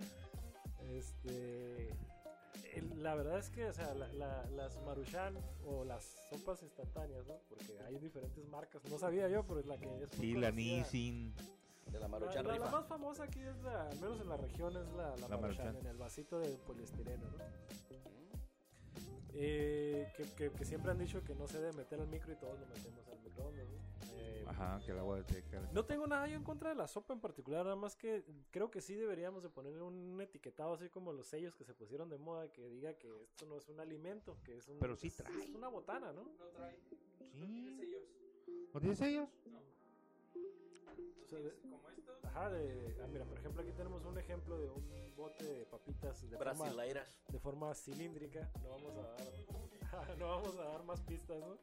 Este, 0.92 1.90
la 2.98 3.16
verdad 3.16 3.40
es 3.40 3.50
que, 3.50 3.66
o 3.66 3.74
sea, 3.74 3.94
la- 3.94 4.12
la- 4.14 4.46
las 4.52 4.78
maruchan 4.84 5.36
o 5.66 5.84
las 5.86 6.04
sopas 6.30 6.62
instantáneas, 6.64 7.26
¿no? 7.28 7.38
Porque 7.50 7.78
hay 7.88 7.98
diferentes 7.98 8.46
marcas. 8.48 8.84
No 8.90 8.98
sabía 9.00 9.28
yo, 9.30 9.46
pero 9.46 9.60
es 9.60 9.66
la 9.66 9.78
que 9.78 10.04
es 10.04 10.10
Sí, 10.12 10.34
la. 10.34 10.52
Nissin. 10.52 11.34
De 11.92 12.00
la 12.00 12.08
Maruchan 12.08 12.46
la- 12.46 12.58
la 12.60 12.70
más 12.70 12.86
famosa 12.86 13.24
aquí 13.24 13.40
es 13.42 13.56
la, 13.64 13.90
al 13.90 14.00
menos 14.00 14.22
en 14.22 14.30
la 14.30 14.38
región, 14.38 14.70
es 14.78 14.88
la, 14.96 15.16
la, 15.16 15.28
La 15.28 15.38
Maruchan, 15.38 15.66
Maruchan. 15.66 15.76
en 15.78 15.86
el 15.88 15.98
vasito 15.98 16.40
de 16.40 16.50
poliestireno, 16.60 17.26
¿no? 17.32 17.38
Eh, 19.34 20.12
que, 20.18 20.24
que, 20.36 20.52
que 20.52 20.66
siempre 20.66 20.92
han 20.92 20.98
dicho 20.98 21.24
que 21.24 21.34
no 21.34 21.48
se 21.48 21.60
debe 21.62 21.74
meter 21.74 22.00
al 22.00 22.08
micro 22.08 22.32
y 22.32 22.36
todos 22.36 22.60
lo 22.60 22.66
metemos 22.68 23.08
al. 23.08 23.20
Eh, 23.58 23.59
Ajá, 24.50 24.80
que 24.84 24.92
el 24.92 24.98
agua 25.00 25.24
te 25.24 25.44
cae. 25.44 25.62
No 25.72 25.86
tengo 25.86 26.08
nada 26.08 26.28
yo 26.28 26.36
en 26.36 26.44
contra 26.44 26.70
de 26.70 26.76
la 26.76 26.88
sopa 26.88 27.14
en 27.14 27.20
particular, 27.20 27.64
nada 27.64 27.76
más 27.76 27.96
que 27.96 28.24
creo 28.50 28.72
que 28.72 28.82
sí 28.82 28.96
deberíamos 28.96 29.44
de 29.44 29.50
poner 29.50 29.80
un 29.82 30.20
etiquetado 30.20 30.74
así 30.74 30.90
como 30.90 31.14
los 31.14 31.28
sellos 31.28 31.54
que 31.56 31.64
se 31.64 31.76
pusieron 31.76 32.10
de 32.10 32.18
moda 32.18 32.52
que 32.52 32.68
diga 32.68 32.96
que 32.96 33.08
esto 33.24 33.46
no 33.46 33.58
es 33.58 33.70
un 33.70 33.80
alimento, 33.80 34.38
que 34.44 34.58
es 34.58 34.68
un 34.68 34.80
Pero 34.80 34.96
sí 34.96 35.12
trae. 35.12 35.32
es 35.44 35.54
una 35.54 35.68
botana, 35.68 36.12
¿no? 36.12 36.24
No 36.24 36.46
trae. 36.48 36.76
Sí. 37.32 37.38
No 37.38 37.48
tiene 37.48 37.76
sellos. 37.78 38.02
¿No 38.74 38.80
tienes 38.82 39.02
ellos? 39.02 39.30
No. 39.46 39.60
O 39.60 39.62
sea, 41.30 41.38
Tienes 41.38 41.44
de- 41.56 41.62
como 41.62 41.90
estos. 41.92 42.26
Ajá, 42.26 42.50
de, 42.50 42.98
ah, 43.04 43.08
mira, 43.08 43.26
por 43.26 43.38
ejemplo, 43.38 43.62
aquí 43.62 43.72
tenemos 43.74 44.04
un 44.04 44.18
ejemplo 44.18 44.58
de 44.60 44.70
un 44.72 45.16
bote 45.16 45.44
de 45.46 45.66
papitas 45.68 46.28
de 46.28 46.38
forma, 46.38 46.70
de 46.72 47.40
forma 47.40 47.76
cilíndrica. 47.76 48.52
No 48.64 48.70
vamos 48.70 48.98
a 48.98 49.02
dar, 49.04 49.20
no 50.18 50.28
vamos 50.28 50.56
a 50.58 50.64
dar 50.64 50.84
más 50.84 51.02
pistas, 51.02 51.40
¿no? 51.40 51.58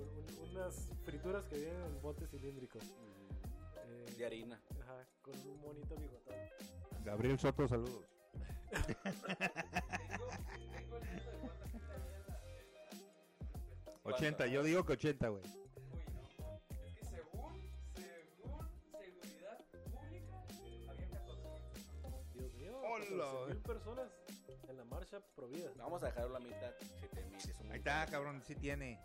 Un- 0.00 0.08
un- 0.44 0.50
unas 0.56 0.74
frituras 1.04 1.44
que 1.46 1.56
vienen 1.56 1.82
en 1.84 2.02
botes 2.02 2.28
cilíndricos. 2.30 2.82
Eh, 3.86 4.14
De 4.18 4.26
harina. 4.26 4.60
Ajá, 4.82 5.06
con 5.22 5.34
un 5.48 5.60
bonito 5.60 5.94
bigotón. 5.96 6.34
Gabriel 7.04 7.38
Soto, 7.38 7.66
saludos. 7.68 8.04
Tengo, 8.70 8.86
tengo 10.74 10.96
el 10.96 11.02
de 11.02 11.38
cuánta 11.40 11.68
gente 11.68 11.92
había 11.92 12.16
en 12.16 12.28
la. 12.28 12.38
En 13.94 14.00
la 14.04 14.16
80, 14.16 14.46
yo 14.46 14.62
digo 14.62 14.84
que 14.84 14.92
80, 14.92 15.28
güey. 15.28 15.42
Uy, 15.44 16.04
no. 16.38 16.60
Es 16.86 16.94
que 16.94 17.04
según, 17.06 17.70
según 17.94 18.70
seguridad 18.92 19.58
pública, 19.92 20.90
había 20.90 21.08
14 21.10 21.48
mil 22.34 22.34
Dios 22.34 22.54
mío, 22.54 22.80
Hola. 22.80 23.46
mil 23.48 23.58
personas 23.62 24.08
en 24.68 24.76
la 24.76 24.84
marcha 24.84 25.20
pro 25.34 25.48
vida. 25.48 25.70
Vamos 25.76 26.02
a 26.02 26.06
dejar 26.06 26.30
la 26.30 26.38
mitad. 26.40 26.72
7000. 27.00 27.36
Es 27.50 27.58
un 27.60 27.72
Ahí 27.72 27.78
está, 27.78 28.06
cabrón, 28.06 28.42
sí 28.46 28.54
tiene. 28.54 29.00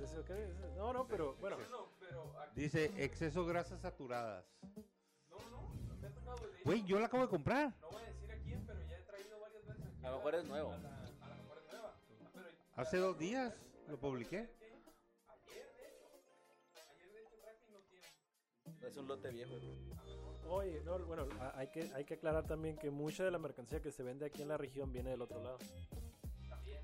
¿Exceso 0.00 0.24
qué? 0.24 0.48
No, 0.76 0.92
no, 0.92 1.06
pero 1.06 1.34
bueno. 1.40 1.56
No, 1.58 1.68
no, 1.68 1.88
pero 1.98 2.38
aquí, 2.40 2.60
Dice 2.60 2.92
exceso 3.02 3.44
grasas 3.44 3.80
saturadas. 3.80 4.44
no, 5.30 5.36
no, 5.50 5.96
me 6.00 6.06
ha 6.06 6.10
tocado 6.14 6.36
de 6.46 6.52
hecho, 6.54 6.64
Güey, 6.64 6.84
yo 6.84 6.98
la 7.00 7.06
acabo 7.06 7.24
de 7.24 7.28
comprar. 7.30 7.74
No 7.80 7.90
voy 7.90 8.02
a 8.02 8.06
decir 8.06 8.30
a 8.30 8.36
quién, 8.38 8.64
pero 8.66 8.80
ya 8.88 8.96
he 8.98 9.02
traído 9.02 9.40
varias 9.40 9.66
veces 9.66 9.82
aquí. 9.86 10.04
A 10.06 10.10
lo 10.10 10.16
mejor 10.18 10.34
es 10.36 10.44
nuevo. 10.44 10.72
A, 10.72 10.78
la- 10.78 10.88
a 10.98 11.28
lo 11.28 11.42
mejor 11.42 11.58
es 11.58 11.72
nueva. 11.72 11.94
Ah, 11.96 12.30
pero 12.32 12.46
Hace 12.76 12.96
dos 12.98 13.18
días 13.18 13.54
lo 13.88 13.98
publiqué. 13.98 14.38
ayer, 14.38 14.48
de 14.60 14.68
hecho. 14.68 14.90
Ayer, 15.28 17.12
de 17.12 17.20
hecho, 17.22 17.36
traje 17.40 17.58
y 17.68 17.72
no 17.72 17.78
tiene. 17.80 18.88
Es 18.88 18.96
un 18.96 19.08
lote 19.08 19.30
viejo. 19.30 19.54
Oye, 20.48 20.80
no, 20.84 20.98
bueno, 21.00 21.26
a- 21.40 21.58
hay 21.58 21.68
que, 21.68 21.90
hay 21.94 22.04
que 22.04 22.14
aclarar 22.14 22.46
también 22.46 22.76
que 22.78 22.90
mucha 22.90 23.24
de 23.24 23.30
la 23.30 23.38
mercancía 23.38 23.82
que 23.82 23.90
se 23.90 24.02
vende 24.02 24.24
aquí 24.26 24.42
en 24.42 24.48
la 24.48 24.56
región 24.56 24.92
viene 24.92 25.10
del 25.10 25.22
otro 25.22 25.42
lado. 25.42 25.58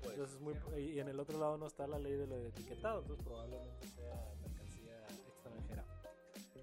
Pues, 0.05 0.17
Entonces, 0.17 0.35
es 0.35 0.41
muy, 0.41 0.55
y 0.81 0.99
en 0.99 1.07
el 1.09 1.19
otro 1.19 1.39
lado 1.39 1.57
no 1.57 1.67
está 1.67 1.87
la 1.87 1.99
ley 1.99 2.13
de 2.13 2.27
lo 2.27 2.37
de 2.37 2.49
etiquetado, 2.49 3.01
entonces 3.01 3.25
probablemente 3.25 3.87
sea 3.87 4.33
mercancía 4.41 5.07
extranjera. 5.27 5.85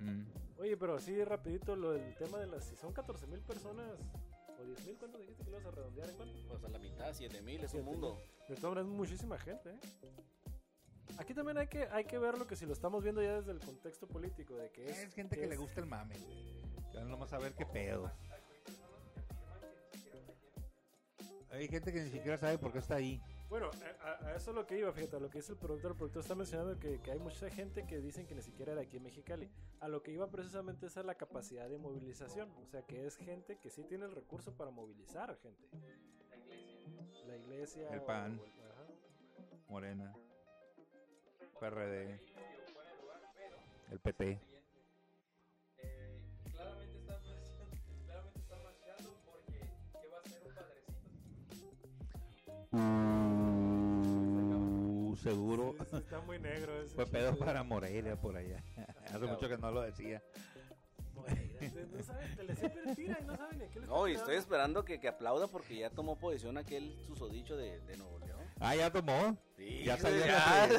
Mm. 0.00 0.60
Oye, 0.60 0.76
pero 0.76 0.94
así 0.96 1.24
rapidito, 1.24 1.74
lo 1.76 1.92
del 1.92 2.14
tema 2.16 2.38
de 2.38 2.46
las... 2.46 2.64
Si 2.64 2.76
son 2.76 2.92
14 2.92 3.26
mil 3.26 3.40
personas, 3.40 3.98
o 4.60 4.64
10 4.64 4.86
mil, 4.86 4.96
¿cuánto 4.96 5.18
dijiste 5.18 5.44
que 5.44 5.50
lo 5.50 5.56
vas 5.58 5.66
a 5.66 5.70
redondear 5.72 6.08
en 6.08 6.16
cuánto? 6.16 6.38
Pues 6.48 6.64
a 6.64 6.68
la 6.68 6.78
mitad, 6.78 7.12
7000. 7.12 7.56
Es 7.64 7.74
un 7.74 7.80
7,000. 7.80 7.84
mundo. 7.84 8.18
De 8.48 8.54
todas 8.56 8.76
maneras, 8.76 8.86
muchísima 8.86 9.38
gente, 9.38 9.70
¿eh? 9.70 9.80
Aquí 11.18 11.34
también 11.34 11.58
hay 11.58 11.66
que, 11.66 11.82
hay 11.90 12.04
que 12.04 12.18
verlo 12.18 12.46
que 12.46 12.56
si 12.56 12.64
lo 12.64 12.72
estamos 12.72 13.02
viendo 13.02 13.22
ya 13.22 13.34
desde 13.38 13.50
el 13.52 13.58
contexto 13.60 14.06
político, 14.06 14.56
de 14.56 14.70
que 14.70 14.88
es... 14.88 14.98
Es 14.98 15.14
gente 15.14 15.36
que 15.36 15.46
le 15.46 15.54
es- 15.54 15.60
gusta 15.60 15.80
el 15.80 15.86
mame, 15.86 16.16
güey. 16.18 16.62
Que 16.92 16.98
van 16.98 17.08
nomás 17.10 17.32
a 17.32 17.38
ver 17.38 17.54
qué 17.54 17.66
pedo. 17.66 18.10
Hay 21.50 21.68
gente 21.68 21.92
que 21.92 22.00
ni 22.02 22.10
siquiera 22.10 22.38
sabe 22.38 22.56
por 22.56 22.72
qué 22.72 22.78
está 22.78 22.94
ahí. 22.96 23.20
Bueno, 23.52 23.70
a, 24.00 24.32
eso 24.34 24.50
es 24.52 24.54
lo 24.56 24.66
que 24.66 24.78
iba, 24.78 24.90
fíjate, 24.94 25.16
a 25.16 25.20
lo 25.20 25.28
que 25.28 25.36
dice 25.40 25.52
el 25.52 25.58
productor. 25.58 25.90
El 25.90 25.96
productor 25.98 26.22
está 26.22 26.34
mencionando 26.34 26.78
que, 26.78 27.02
que 27.02 27.10
hay 27.10 27.18
mucha 27.18 27.50
gente 27.50 27.84
que 27.86 28.00
dicen 28.00 28.26
que 28.26 28.34
ni 28.34 28.40
siquiera 28.40 28.72
era 28.72 28.80
aquí 28.80 28.96
en 28.96 29.02
Mexicali. 29.02 29.50
A 29.80 29.88
lo 29.88 30.02
que 30.02 30.10
iba 30.10 30.26
precisamente 30.30 30.86
es 30.86 30.96
a 30.96 31.02
la 31.02 31.16
capacidad 31.16 31.68
de 31.68 31.76
movilización. 31.76 32.50
O 32.62 32.64
sea, 32.66 32.80
que 32.86 33.04
es 33.04 33.14
gente 33.18 33.58
que 33.58 33.68
sí 33.68 33.84
tiene 33.84 34.06
el 34.06 34.12
recurso 34.12 34.56
para 34.56 34.70
movilizar 34.70 35.30
a 35.30 35.36
gente. 35.36 35.68
La 37.26 37.36
iglesia. 37.36 37.90
El 37.90 37.98
o- 38.00 38.06
PAN. 38.06 38.38
o 38.40 38.44
el- 38.46 38.50
ajá. 38.70 38.86
Morena, 39.68 40.14
PRD, 41.60 42.18
el 43.90 44.00
PT. 44.00 44.40
Eh, 45.76 46.22
claramente 46.52 46.96
están 47.00 47.20
marchando, 47.22 47.68
claramente 48.06 48.38
están 48.40 48.62
marchando 48.62 49.10
porque 49.26 49.58
¿qué 50.00 50.08
va 50.08 50.16
a 50.16 50.20
hacer 50.22 50.42
un 50.42 50.54
padrecito? 50.54 51.02
Seguro. 55.22 55.74
Sí, 55.78 55.84
sí, 55.90 55.96
está 55.96 56.20
muy 56.20 56.38
negro 56.38 56.82
ese 56.82 56.94
Fue 56.94 57.06
pedo 57.06 57.36
para 57.36 57.62
Morelia 57.62 58.16
por 58.20 58.36
allá. 58.36 58.62
Hace 59.06 59.18
mucho 59.26 59.48
que 59.48 59.58
no 59.58 59.70
lo 59.70 59.82
decía. 59.82 60.22
No 61.14 62.02
saben, 62.02 62.34
te 62.36 62.42
le 62.44 62.56
siempre 62.56 62.94
tira 62.96 63.18
y 63.20 63.24
no 63.24 63.36
saben 63.36 63.60
qué 63.72 63.80
No, 63.80 64.08
y 64.08 64.14
estoy 64.14 64.34
esperando 64.36 64.84
que, 64.84 64.98
que 64.98 65.06
aplauda 65.08 65.46
porque 65.46 65.76
ya 65.76 65.90
tomó 65.90 66.16
posición 66.18 66.58
aquel 66.58 66.96
susodicho 67.06 67.56
de, 67.56 67.78
de 67.80 67.96
Nuevo 67.96 68.18
León. 68.18 68.40
Ah, 68.58 68.74
ya 68.74 68.90
tomó. 68.90 69.36
Sí, 69.56 69.82
Ya 69.84 69.96
salió 69.96 70.18
ya, 70.26 70.66
la, 70.68 70.78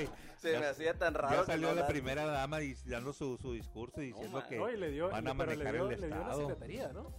ya. 0.00 0.08
Se 0.40 0.52
Ya- 0.52 0.60
me 0.60 0.66
hacía 0.66 0.94
tan 0.94 1.14
raro. 1.14 1.34
Ya 1.36 1.40
que 1.42 1.46
salió 1.46 1.68
no 1.68 1.74
la 1.76 1.86
primera 1.86 2.24
dama 2.26 2.58
dis- 2.60 2.82
dando 2.84 3.12
su, 3.12 3.36
su 3.38 3.52
discurso 3.52 4.02
y 4.02 4.06
diciendo 4.06 4.38
ma, 4.38 4.48
que 4.48 4.56
No, 4.56 4.68
y 4.70 4.76
le 4.76 4.90
dio, 4.90 5.08
van 5.10 5.28
a 5.28 5.34
pero 5.36 5.50
le 5.52 5.56
manejar 5.64 5.74
dio, 5.74 5.90
el 5.90 6.00
le 6.00 6.06
dio 6.08 6.16
una 6.16 6.24
Estado. 6.24 6.48
secretaría, 6.48 6.92
¿no? 6.92 7.12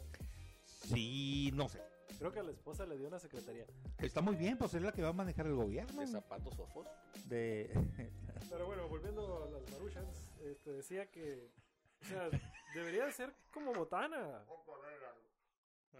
Sí, 0.65 1.51
no 1.53 1.69
sé. 1.69 1.81
Creo 2.17 2.31
que 2.31 2.39
a 2.39 2.43
la 2.43 2.51
esposa 2.51 2.85
le 2.85 2.97
dio 2.97 3.07
una 3.07 3.19
secretaría. 3.19 3.65
Está 3.99 4.21
muy 4.21 4.35
bien, 4.35 4.57
pues 4.57 4.73
es 4.73 4.81
la 4.81 4.91
que 4.91 5.01
va 5.01 5.09
a 5.09 5.13
manejar 5.13 5.47
el 5.47 5.55
gobierno. 5.55 5.99
De 6.01 6.07
zapatos 6.07 6.55
fofos. 6.55 6.87
De... 7.25 7.69
Pero 8.49 8.65
bueno, 8.67 8.87
volviendo 8.87 9.43
a 9.45 9.49
las 9.49 9.69
Maruchans, 9.71 10.31
este, 10.43 10.71
decía 10.71 11.09
que, 11.11 11.49
o 12.01 12.05
sea, 12.05 12.29
debería 12.73 13.11
ser 13.11 13.33
como 13.53 13.73
botana. 13.73 14.45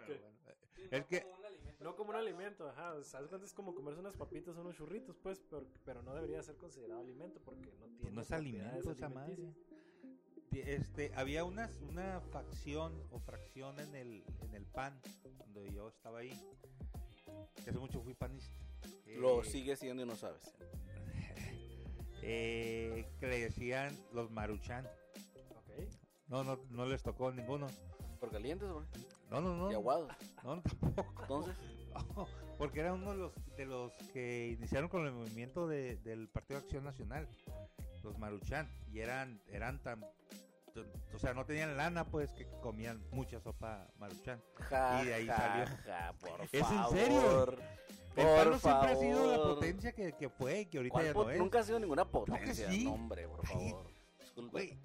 Sí, 0.06 0.14
Es 0.92 1.02
no 1.02 1.08
que- 1.08 1.22
como 1.22 1.36
un 1.36 1.46
alimento 1.46 1.84
no 1.84 1.96
como 1.96 2.10
un 2.12 2.16
alimento, 2.16 2.70
ajá, 2.70 2.94
o 2.94 3.04
sea, 3.04 3.20
haz 3.20 3.28
cuenta, 3.28 3.46
es 3.46 3.54
como 3.54 3.76
comerse 3.76 4.00
unas 4.00 4.16
papitas 4.16 4.56
o 4.58 4.62
unos 4.62 4.76
churritos, 4.76 5.16
pues, 5.22 5.40
pero, 5.50 5.66
pero 5.84 6.02
no 6.02 6.16
debería 6.16 6.42
ser 6.42 6.56
considerado 6.58 7.02
alimento 7.02 7.40
porque 7.44 7.72
no 7.80 7.86
tiene 7.88 8.00
Pues 8.02 8.14
no 8.14 8.22
es 8.22 8.32
alimento 8.32 8.92
esa 8.92 9.10
madre. 9.10 9.54
Este, 10.60 11.12
había 11.16 11.44
unas, 11.44 11.72
una 11.82 12.22
facción 12.32 12.94
o 13.12 13.20
fracción 13.20 13.80
en 13.80 13.96
el, 13.96 14.24
en 14.42 14.54
el 14.56 14.66
PAN, 14.66 15.00
cuando 15.38 15.66
yo 15.66 15.90
estaba 15.90 16.20
ahí. 16.20 16.32
que 17.64 17.70
Hace 17.70 17.80
mucho 17.80 18.02
fui 18.02 18.14
panista. 18.14 18.54
Lo 19.18 19.42
Eh, 19.42 19.46
sigue 19.46 19.76
siendo 19.76 20.04
y 20.04 20.06
no 20.06 20.16
sabes. 20.16 20.54
eh, 22.22 23.06
que 23.20 23.28
le 23.28 23.40
decían 23.40 23.98
los 24.14 24.32
maruchan. 24.32 24.86
Ok. 25.56 25.88
No, 26.28 26.44
no, 26.44 26.60
no 26.70 26.86
les 26.86 27.04
tocó 27.04 27.32
ninguno. 27.32 27.68
Por 28.20 28.32
calientes, 28.32 28.70
güey. 28.70 28.86
No, 29.30 29.42
no, 29.42 29.56
no. 29.56 29.72
Y 29.72 29.76
aguados. 29.76 30.12
No, 30.44 30.56
no, 30.58 30.62
tampoco. 30.82 31.22
Entonces, 31.22 31.56
Porque 32.58 32.80
era 32.80 32.94
uno 32.94 33.12
de 33.12 33.18
los, 33.18 33.34
de 33.58 33.66
los 33.66 33.92
que 34.14 34.50
iniciaron 34.58 34.90
con 34.90 35.06
el 35.06 35.12
movimiento 35.14 35.68
de- 35.68 35.98
del 35.98 36.28
Partido 36.30 36.60
de 36.60 36.66
Acción 36.66 36.84
Nacional, 36.84 37.28
los 38.04 38.18
Maruchan, 38.18 38.70
y 38.92 39.00
eran, 39.00 39.42
eran 39.50 39.82
tan, 39.82 40.06
o 41.14 41.20
sea, 41.20 41.34
no 41.34 41.46
tenían 41.46 41.76
lana, 41.78 42.06
pues, 42.06 42.34
que 42.34 42.46
comían 42.62 43.04
mucha 43.12 43.40
sopa 43.40 43.88
Maruchan. 43.98 44.42
ja, 44.56 45.02
Y 45.04 45.06
de 45.08 45.14
ahí 45.14 45.28
ja, 45.28 45.38
salió. 45.38 45.78
ja, 45.86 46.14
por 46.20 46.42
¿Es 46.52 46.54
en 46.54 46.64
favor. 46.66 46.98
serio? 46.98 47.76
El 48.16 48.24
Por 48.24 48.36
PAN 48.38 48.50
no 48.52 48.60
siempre 48.60 48.90
ha 48.92 48.96
sido 48.96 49.28
la 49.32 49.38
favor. 49.38 49.56
potencia 49.56 49.92
que, 49.94 50.14
que 50.14 50.30
fue 50.30 50.62
y 50.62 50.66
que 50.68 50.78
ahorita 50.78 50.94
¿Cuál 50.94 51.06
ya 51.06 51.14
no 51.14 51.30
es. 51.30 51.38
Nunca 51.40 51.60
ha 51.60 51.64
sido 51.64 51.80
ninguna 51.80 52.06
potencia. 52.06 52.72
sí. 52.72 52.86
No, 52.86 52.94
hombre, 52.94 53.28
por 53.28 53.46
favor. 53.46 53.88
Disculpe. 54.20 54.80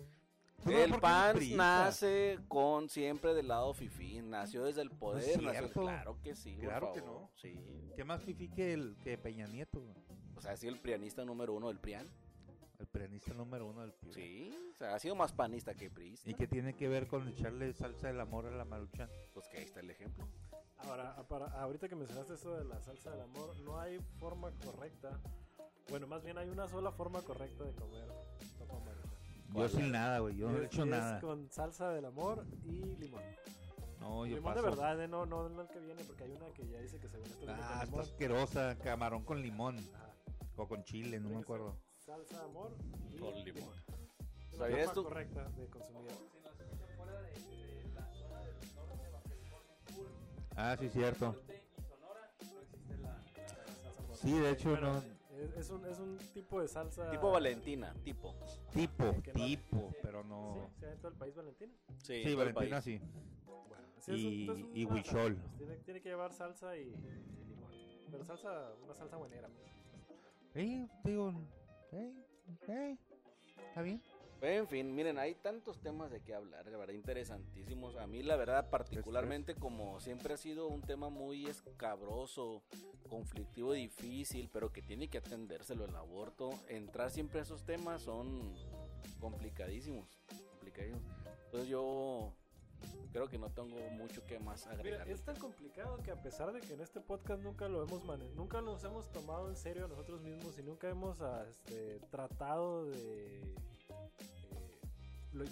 No, 0.64 0.72
El 0.78 1.00
PAN 1.00 1.36
nace 1.56 2.38
con 2.48 2.88
siempre 2.90 3.32
del 3.32 3.48
lado 3.48 3.72
fifí, 3.72 4.20
nació 4.20 4.64
desde 4.64 4.82
el 4.82 4.90
poder, 4.90 5.40
nació, 5.42 5.60
cierto. 5.60 5.80
claro 5.80 6.18
que 6.22 6.34
sí, 6.34 6.56
por 6.56 6.64
Claro 6.66 6.92
que 6.92 7.00
favor, 7.00 7.20
no. 7.22 7.30
sí. 7.36 7.90
¿Qué 7.96 8.04
más 8.04 8.22
fifí 8.22 8.48
que, 8.50 8.74
el, 8.74 8.96
que 9.02 9.16
Peña 9.16 9.46
Nieto? 9.46 9.82
O 10.36 10.40
sea, 10.42 10.52
ha 10.52 10.56
sido 10.58 10.74
el 10.74 10.80
prianista 10.80 11.24
número 11.24 11.54
uno 11.54 11.68
del 11.68 11.78
PRIAN, 11.78 12.06
El 12.80 12.86
prianista 12.86 13.34
número 13.34 13.66
uno 13.66 13.82
del 13.82 13.92
PRI. 13.92 14.12
sí, 14.14 14.70
o 14.72 14.76
sea, 14.76 14.94
ha 14.94 14.98
sido 14.98 15.14
más 15.14 15.32
panista 15.32 15.74
que 15.74 15.90
priista, 15.90 16.28
¿Y 16.30 16.34
qué 16.34 16.46
tiene 16.46 16.74
que 16.74 16.88
ver 16.88 17.06
con 17.06 17.28
echarle 17.28 17.72
salsa 17.74 18.08
del 18.08 18.18
amor 18.20 18.46
a 18.46 18.50
la 18.50 18.64
Maruchan? 18.64 19.08
pues 19.34 19.46
que 19.48 19.58
ahí 19.58 19.64
está 19.64 19.80
el 19.80 19.90
ejemplo. 19.90 20.26
Ahora, 20.78 21.14
para, 21.28 21.46
ahorita 21.60 21.88
que 21.90 21.94
mencionaste 21.94 22.34
eso 22.34 22.56
de 22.56 22.64
la 22.64 22.80
salsa 22.80 23.10
del 23.10 23.20
amor, 23.20 23.54
no 23.60 23.78
hay 23.78 23.98
forma 24.18 24.50
correcta, 24.64 25.20
bueno, 25.90 26.06
más 26.06 26.24
bien 26.24 26.38
hay 26.38 26.48
una 26.48 26.66
sola 26.68 26.90
forma 26.90 27.20
correcta 27.20 27.64
de 27.64 27.72
comer 27.74 28.08
sopa 28.58 28.78
maruchan. 28.78 29.10
Yo 29.52 29.68
sin 29.68 29.90
nada, 29.92 30.20
güey. 30.20 30.36
Yo 30.36 30.48
no 30.50 30.58
he 30.58 30.64
hecho 30.64 30.84
es 30.84 30.88
nada. 30.88 31.20
con 31.20 31.50
salsa 31.50 31.90
del 31.90 32.06
amor 32.06 32.46
y 32.64 32.96
limón. 32.96 33.22
No, 34.00 34.24
yo 34.24 34.36
limón 34.36 34.54
paso. 34.54 34.64
de 34.64 34.70
verdad, 34.70 35.02
eh, 35.02 35.08
no, 35.08 35.26
no, 35.26 35.48
no 35.50 35.62
el 35.62 35.68
que 35.68 35.80
viene, 35.80 36.02
porque 36.04 36.24
hay 36.24 36.30
una 36.32 36.46
que 36.54 36.66
ya 36.66 36.78
dice 36.78 36.98
que 36.98 37.08
según 37.08 37.26
esto 37.26 37.44
Ah, 37.48 37.82
está 37.84 38.00
asquerosa. 38.00 38.78
Camarón 38.78 39.22
con 39.24 39.42
limón. 39.42 39.76
O 40.56 40.66
con 40.68 40.82
chile, 40.84 41.18
no 41.20 41.28
me 41.30 41.40
acuerdo. 41.40 41.76
Salsa 42.10 42.38
de 42.38 42.44
amor 42.44 42.72
y 43.12 43.18
Con 43.18 43.34
limón. 43.44 43.70
¿Sabías 44.58 44.86
forma 44.86 44.94
tú? 44.94 45.04
correcta 45.04 45.44
de 45.50 45.66
consumir. 45.68 46.10
Si 46.10 46.16
nos 46.16 46.60
escuchan 46.60 46.96
fuera 46.96 47.22
de, 47.22 47.30
de 47.30 47.90
la 47.94 48.12
zona 48.12 48.40
del 48.42 48.74
norte 48.74 49.02
de 49.04 49.10
Baja 49.10 49.28
California 49.28 49.76
Sur, 49.94 50.06
Ah, 50.56 50.76
sí, 50.80 50.88
cierto. 50.88 51.36
la, 53.00 53.12
la. 53.12 54.16
Sí, 54.16 54.32
de 54.40 54.50
hecho, 54.50 54.74
Pero 54.74 54.92
no. 54.92 54.98
es, 54.98 55.56
es 55.56 55.70
un, 55.70 55.86
es 55.86 55.98
un 56.00 56.18
tipo 56.34 56.60
de 56.60 56.66
salsa. 56.66 57.10
Tipo 57.12 57.30
Valentina, 57.30 57.94
tipo. 58.02 58.34
Tipo, 58.74 59.22
que 59.22 59.32
no- 59.32 59.44
tipo, 59.44 59.92
pero 60.02 60.22
Sí, 60.22 60.28
no. 60.28 60.70
se 60.80 60.86
da 60.86 60.92
en 60.92 60.98
todo 60.98 61.12
el 61.12 61.16
país 61.16 61.36
Valentina. 61.36 61.72
Sí, 61.98 62.24
Sí, 62.24 62.32
todo 62.32 62.42
el 62.42 62.52
Valentina 62.52 62.80
país. 62.80 62.84
sí. 62.84 63.00
Bueno, 63.46 63.84
sí, 64.00 64.12
es 64.12 64.18
un- 64.24 64.32
Y- 64.32 64.42
es 64.42 64.48
un- 64.50 64.76
y 64.76 64.84
una 64.84 64.94
huichol. 64.96 65.34
salsa, 65.36 65.42
pues, 65.46 65.58
Tiene, 65.58 65.76
tiene 65.84 66.00
que 66.02 66.08
llevar 66.08 66.32
salsa 66.32 66.76
y, 66.76 66.80
y 66.88 67.44
limón. 67.46 67.70
Pero 68.10 68.24
salsa, 68.24 68.72
una 68.82 68.94
salsa 68.94 69.16
buenera. 69.16 69.48
Pues. 69.48 69.70
Sí, 70.52 70.88
digo. 71.04 71.32
Eh, 71.92 72.12
eh, 72.68 72.96
Está 73.68 73.82
bien. 73.82 74.02
En 74.42 74.66
fin, 74.66 74.94
miren, 74.94 75.18
hay 75.18 75.34
tantos 75.34 75.80
temas 75.80 76.10
de 76.10 76.22
qué 76.22 76.34
hablar, 76.34 76.66
la 76.66 76.78
verdad, 76.78 76.94
interesantísimos. 76.94 77.96
A 77.96 78.06
mí, 78.06 78.22
la 78.22 78.36
verdad, 78.36 78.70
particularmente, 78.70 79.54
como 79.54 80.00
siempre 80.00 80.32
ha 80.32 80.38
sido 80.38 80.68
un 80.68 80.80
tema 80.80 81.10
muy 81.10 81.44
escabroso, 81.46 82.62
conflictivo, 83.10 83.74
difícil, 83.74 84.48
pero 84.50 84.72
que 84.72 84.80
tiene 84.80 85.08
que 85.08 85.18
atendérselo 85.18 85.84
el 85.84 85.94
aborto, 85.94 86.50
entrar 86.68 87.10
siempre 87.10 87.40
a 87.40 87.42
esos 87.42 87.64
temas 87.66 88.02
son 88.02 88.54
complicadísimos, 89.18 90.08
complicadísimos. 90.48 91.02
Entonces 91.44 91.68
yo 91.68 92.32
creo 93.12 93.28
que 93.28 93.38
no 93.38 93.50
tengo 93.50 93.76
mucho 93.90 94.24
que 94.24 94.38
más 94.38 94.66
Mira, 94.66 94.78
agregar. 94.78 95.08
es 95.08 95.22
tan 95.22 95.36
complicado 95.36 95.98
que 95.98 96.10
a 96.10 96.22
pesar 96.22 96.52
de 96.52 96.60
que 96.60 96.74
en 96.74 96.80
este 96.80 97.00
podcast 97.00 97.42
nunca 97.42 97.68
lo 97.68 97.82
hemos 97.82 98.04
nunca 98.34 98.60
nos 98.60 98.84
hemos 98.84 99.10
tomado 99.10 99.48
en 99.48 99.56
serio 99.56 99.84
a 99.84 99.88
nosotros 99.88 100.20
mismos 100.20 100.58
y 100.58 100.62
nunca 100.62 100.88
hemos 100.88 101.20
ah, 101.22 101.44
este, 101.48 102.00
tratado 102.10 102.86
de 102.86 103.40
eh, 103.40 103.54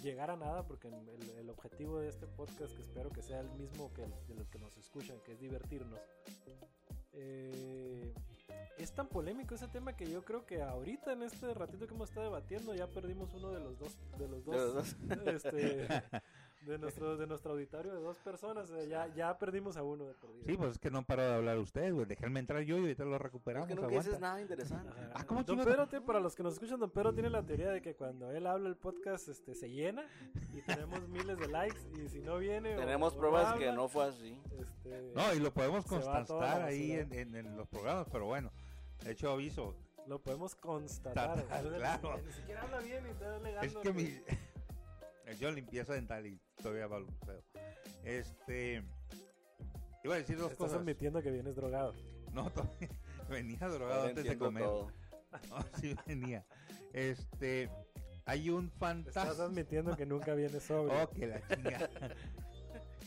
llegar 0.01 0.31
a 0.31 0.35
nada, 0.35 0.65
porque 0.67 0.87
el, 0.87 1.29
el 1.37 1.49
objetivo 1.49 1.99
de 1.99 2.09
este 2.09 2.27
podcast, 2.27 2.73
que 2.75 2.81
espero 2.81 3.09
que 3.09 3.21
sea 3.21 3.39
el 3.41 3.49
mismo 3.51 3.93
que 3.93 4.03
el 4.03 4.13
de 4.27 4.35
los 4.35 4.49
que 4.49 4.59
nos 4.59 4.75
escuchan, 4.77 5.17
que 5.25 5.33
es 5.33 5.39
divertirnos, 5.39 5.99
eh, 7.13 8.13
es 8.77 8.91
tan 8.93 9.07
polémico 9.07 9.55
ese 9.55 9.67
tema 9.67 9.95
que 9.95 10.09
yo 10.09 10.23
creo 10.23 10.45
que 10.45 10.61
ahorita 10.61 11.11
en 11.11 11.23
este 11.23 11.53
ratito 11.53 11.85
que 11.85 11.93
hemos 11.93 12.09
estado 12.09 12.27
debatiendo 12.27 12.73
ya 12.73 12.87
perdimos 12.87 13.33
uno 13.33 13.51
de 13.51 13.59
los 13.59 13.77
dos 13.77 13.97
de 14.17 14.27
los 14.27 14.45
dos, 14.45 14.55
De 15.07 15.15
los 15.17 15.23
dos. 15.25 15.25
este, 15.27 15.87
de 16.61 16.77
nuestro 16.77 17.15
de 17.17 17.25
nuestro 17.25 17.53
auditorio 17.53 17.93
de 17.93 18.01
dos 18.01 18.17
personas 18.17 18.69
eh, 18.71 18.87
ya 18.89 19.07
ya 19.15 19.37
perdimos 19.37 19.77
a 19.77 19.83
uno 19.83 20.05
de 20.05 20.13
perdido 20.13 20.43
Sí, 20.45 20.57
pues 20.57 20.71
es 20.71 20.77
que 20.79 20.91
no 20.91 20.99
han 20.99 21.05
parado 21.05 21.29
de 21.31 21.35
hablar 21.37 21.57
ustedes, 21.57 21.93
güey. 21.93 22.05
Déjenme 22.05 22.39
entrar 22.41 22.61
yo 22.63 22.77
y 22.77 22.81
ahorita 22.81 23.05
lo 23.05 23.15
Es 23.15 23.21
recuperamos. 23.21 23.67
que 23.67 23.75
nunca 23.75 23.87
aguanta. 23.87 24.07
dices 24.07 24.21
nada 24.21 24.41
interesante. 24.41 24.89
Ajá. 24.89 25.11
Ah, 25.15 25.23
¿cómo 25.25 25.43
Don? 25.43 25.57
Pedro, 25.63 25.87
para 26.05 26.19
los 26.19 26.35
que 26.35 26.43
nos 26.43 26.53
escuchan, 26.53 26.79
Don 26.79 26.89
Pedro 26.91 27.13
tiene 27.13 27.29
la 27.29 27.41
teoría 27.43 27.69
de 27.69 27.81
que 27.81 27.95
cuando 27.95 28.29
él 28.31 28.45
habla 28.45 28.67
el 28.69 28.75
podcast 28.75 29.27
este, 29.29 29.55
se 29.55 29.69
llena 29.69 30.03
y 30.53 30.61
tenemos 30.61 31.07
miles 31.07 31.37
de 31.37 31.47
likes 31.47 31.79
y 32.03 32.09
si 32.09 32.19
no 32.19 32.37
viene 32.37 32.75
o- 32.75 32.79
Tenemos 32.79 33.13
o 33.13 33.17
pruebas 33.17 33.53
que 33.55 33.69
habla, 33.69 33.75
no 33.81 33.87
fue 33.87 34.05
así. 34.05 34.37
este, 34.59 35.11
No, 35.15 35.33
y 35.33 35.39
lo 35.39 35.53
podemos 35.53 35.85
constatar 35.85 36.61
ahí 36.61 36.91
en, 36.91 37.13
en- 37.13 37.35
en 37.35 37.55
los 37.57 37.67
programas, 37.67 38.07
pero 38.11 38.25
bueno. 38.25 38.51
De 39.03 39.11
hecho, 39.11 39.31
aviso. 39.31 39.75
lo 40.07 40.19
podemos 40.21 40.55
constatar. 40.55 41.39
O 41.39 41.47
claro. 41.77 42.19
Ni, 42.25 42.31
siquiera 42.33 42.61
habla 42.63 42.79
bien 42.79 43.05
y 43.05 43.09
está 43.11 43.35
Es 43.35 43.41
alegando. 43.41 43.81
que 43.81 43.93
mi. 43.93 44.21
Yo 45.39 45.51
limpieza 45.51 45.93
dental 45.93 46.25
y 46.25 46.39
todavía 46.61 46.87
va 46.87 46.99
feo. 47.25 47.43
Este. 48.03 48.83
Iba 50.03 50.15
a 50.15 50.17
decir 50.17 50.37
dos 50.37 50.51
Estás 50.51 50.67
cosas. 50.67 50.79
admitiendo 50.81 51.21
que 51.21 51.31
vienes 51.31 51.55
drogado. 51.55 51.93
No, 52.33 52.49
todavía- 52.51 52.89
venía 53.29 53.59
drogado 53.67 53.93
Ahora 54.01 54.09
antes 54.09 54.23
de 54.23 54.37
comer. 54.37 54.63
todo. 54.63 54.91
No, 55.49 55.63
sí 55.79 55.95
venía. 56.07 56.43
Este. 56.93 57.69
Hay 58.25 58.49
un 58.49 58.65
Estás 58.65 58.79
fantasma. 58.79 59.43
admitiendo 59.45 59.95
que 59.95 60.05
nunca 60.07 60.33
vienes 60.33 60.63
sobrio. 60.63 61.03
Oh, 61.03 61.09
que 61.09 61.27
la 61.27 61.47
chinga. 61.47 61.89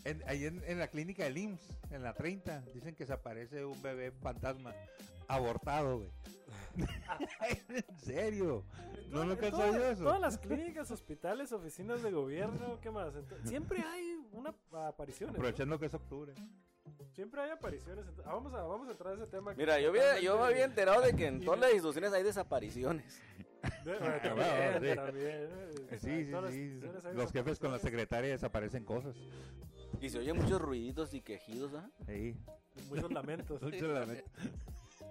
En, 0.05 0.21
ahí 0.27 0.47
en, 0.47 0.61
en 0.67 0.81
la 0.81 0.89
clínica 0.89 1.23
del 1.23 1.39
IMSS, 1.39 1.79
en 1.93 2.03
la 2.03 2.13
30, 2.13 2.63
dicen 2.75 2.97
que 2.97 3.07
se 3.07 3.13
aparece 3.13 3.65
un 3.65 3.81
bebé 3.83 4.11
fantasma 4.11 4.75
abortado, 5.35 5.99
güey. 5.99 6.11
en 7.69 7.99
serio. 7.99 8.65
¿No 9.11 9.25
nunca 9.25 9.49
has 9.49 9.55
oído 9.55 9.85
eso? 9.91 10.05
Todas 10.05 10.21
las 10.21 10.39
clínicas, 10.39 10.91
hospitales, 10.91 11.53
oficinas 11.53 12.03
de 12.03 12.11
gobierno, 12.11 12.79
¿qué 12.81 12.91
más? 12.91 13.13
Siempre 13.45 13.83
hay 13.83 14.17
una 14.33 14.55
apariciones. 14.89 15.35
¿no? 15.35 15.39
Aprovechando 15.41 15.79
que 15.79 15.87
es 15.87 15.95
octubre. 15.95 16.33
Siempre 17.15 17.43
hay 17.43 17.51
apariciones. 17.51 18.07
ah, 18.25 18.33
vamos, 18.35 18.55
a, 18.55 18.63
vamos 18.63 18.89
a 18.89 18.93
entrar 18.93 19.13
a 19.13 19.17
ese 19.17 19.27
tema. 19.27 19.53
que 19.55 19.59
Mira, 19.59 19.79
yo, 19.81 19.91
había, 19.91 20.19
yo 20.21 20.39
me 20.39 20.45
había 20.45 20.65
enterado 20.65 21.03
de 21.03 21.15
que 21.15 21.27
en 21.27 21.41
todas 21.45 21.61
las 21.61 21.71
instituciones 21.73 22.13
hay 22.15 22.23
desapariciones. 22.23 23.21
De- 23.85 23.99
bueno, 23.99 24.15
Ah, 24.23 24.23
también, 24.23 24.81
sí. 24.81 25.83
eh, 25.91 25.99
Sí, 26.01 26.25
sí, 26.51 26.81
sí. 26.81 27.13
Los 27.15 27.33
jefes 27.33 27.59
con 27.59 27.71
la 27.71 27.79
secretaria 27.79 28.31
desaparecen 28.31 28.85
cosas. 28.85 29.15
Y 30.01 30.09
se 30.09 30.19
oyen 30.19 30.37
muchos 30.39 30.61
ruiditos 30.61 31.13
y 31.13 31.21
quejidos, 31.21 31.75
¿ah? 31.75 31.89
Sí. 32.07 32.35
Muchos 32.89 33.13
lamentos. 33.13 33.61
Mucho 33.61 33.89
lamento. 33.89 34.25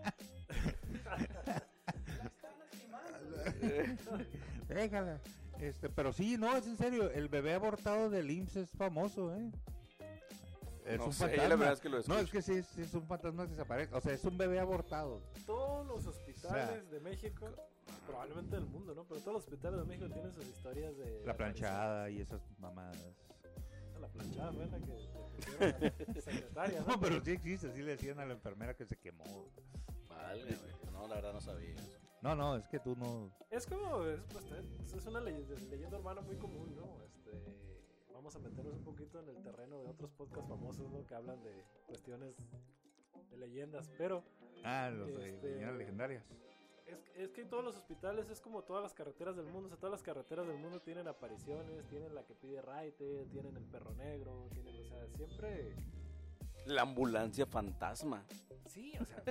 Déjala. 4.68 5.20
Este, 5.60 5.90
pero 5.90 6.12
sí, 6.14 6.38
no, 6.38 6.56
es 6.58 6.66
en 6.66 6.78
serio. 6.78 7.12
El 7.12 7.28
bebé 7.30 7.54
abortado 7.54 8.10
del 8.10 8.32
IMSS 8.32 8.56
es 8.58 8.72
famoso, 8.72 9.36
¿eh? 9.36 9.52
Es 10.86 10.98
No 10.98 11.06
un 11.06 11.14
sé, 11.14 11.20
fantasma. 11.26 11.48
la 11.50 11.56
verdad 11.56 11.74
es 11.74 11.80
que 11.82 11.90
lo 11.90 12.02
no, 12.08 12.18
es 12.20 12.32
que 12.32 12.42
sí, 12.42 12.54
es, 12.54 12.78
es 12.80 12.94
un 12.96 13.06
fantasma 13.06 13.44
que 13.46 13.52
desaparece. 13.52 13.94
O 13.94 14.02
sea, 14.02 14.14
es 14.14 14.24
un 14.26 14.36
bebé 14.38 14.60
abortado. 14.60 15.22
Todos 15.46 15.86
los 15.86 16.08
hospitales 16.08 16.90
de 16.90 17.00
México, 17.02 17.48
probablemente 18.08 18.56
del 18.56 18.66
mundo, 18.66 18.96
¿no? 18.96 19.04
Pero 19.04 19.20
todos 19.22 19.34
los 19.34 19.44
hospitales 19.44 19.80
de 19.82 19.86
México 19.86 20.10
tienen 20.12 20.34
sus 20.34 20.46
historias 20.48 20.98
de. 20.98 21.22
La 21.26 21.36
planchada 21.38 22.10
y 22.10 22.22
esas 22.22 22.42
mamadas. 22.60 22.98
La 24.00 24.08
planchada 24.08 24.52
fue 24.52 24.66
la 24.66 24.80
que 24.80 24.86
que 26.08 26.14
la 26.16 26.22
secretaria, 26.22 26.80
¿no? 26.82 26.88
No, 26.96 27.00
pero 27.00 27.24
sí 27.24 27.32
existe. 27.32 27.72
Sí 27.72 27.84
le 27.84 27.92
decían 27.92 28.20
a 28.20 28.26
la 28.26 28.34
enfermera 28.34 28.74
que 28.74 28.86
se 28.88 28.98
quemó. 28.98 29.24
No, 30.92 31.08
la 31.08 31.16
verdad 31.16 31.34
no 31.34 31.42
sabía 31.42 31.74
eso. 31.76 31.98
No, 32.22 32.36
no, 32.36 32.56
es 32.56 32.68
que 32.68 32.80
tú 32.80 32.96
no. 32.96 33.32
Es 33.50 33.66
como, 33.66 34.06
es, 34.06 34.20
pues, 34.32 34.46
es 34.96 35.06
una 35.08 35.20
leyenda, 35.22 35.56
leyenda 35.70 35.98
urbana 35.98 36.22
muy 36.22 36.36
común, 36.38 36.76
¿no? 36.76 37.04
Este, 37.04 37.32
vamos 38.14 38.36
a 38.36 38.40
meternos 38.40 38.76
un 38.76 38.84
poquito 38.84 39.20
en 39.20 39.30
el 39.30 39.42
terreno 39.42 39.82
de 39.82 39.88
otros 39.90 40.12
podcasts 40.12 40.48
famosos, 40.48 40.90
¿no? 40.92 41.06
Que 41.08 41.16
hablan 41.16 41.42
de 41.44 41.64
cuestiones 41.88 42.36
de 43.32 43.38
leyendas, 43.38 43.90
pero 43.98 44.24
Ah, 44.64 44.92
los 44.92 45.08
de 45.08 45.30
Este- 45.32 45.48
leyendas 45.54 45.76
legendarias. 45.78 46.24
es, 46.86 47.00
es 47.16 47.32
que 47.32 47.42
en 47.42 47.50
todos 47.50 47.64
los 47.64 47.76
hospitales 47.76 48.30
es 48.30 48.40
como 48.40 48.62
todas 48.64 48.84
las 48.84 48.94
carreteras 48.94 49.36
del 49.36 49.48
mundo, 49.48 49.66
o 49.66 49.70
sea, 49.70 49.78
todas 49.78 49.92
las 49.92 50.04
carreteras 50.04 50.46
del 50.46 50.60
mundo 50.60 50.80
tienen 50.82 51.08
apariciones, 51.08 51.88
tienen 51.88 52.14
la 52.14 52.24
que 52.24 52.36
pide 52.36 52.62
raite, 52.62 53.26
tienen 53.32 53.58
el 53.58 53.64
perro 53.64 53.94
negro, 53.96 54.48
tienen, 54.54 54.76
o 54.80 54.84
sea, 54.86 55.08
siempre... 55.16 55.76
La 56.68 56.84
ambulancia 56.84 57.48
fantasma. 57.48 58.24
Sí, 58.68 58.94
o 59.00 59.06
sea... 59.06 59.24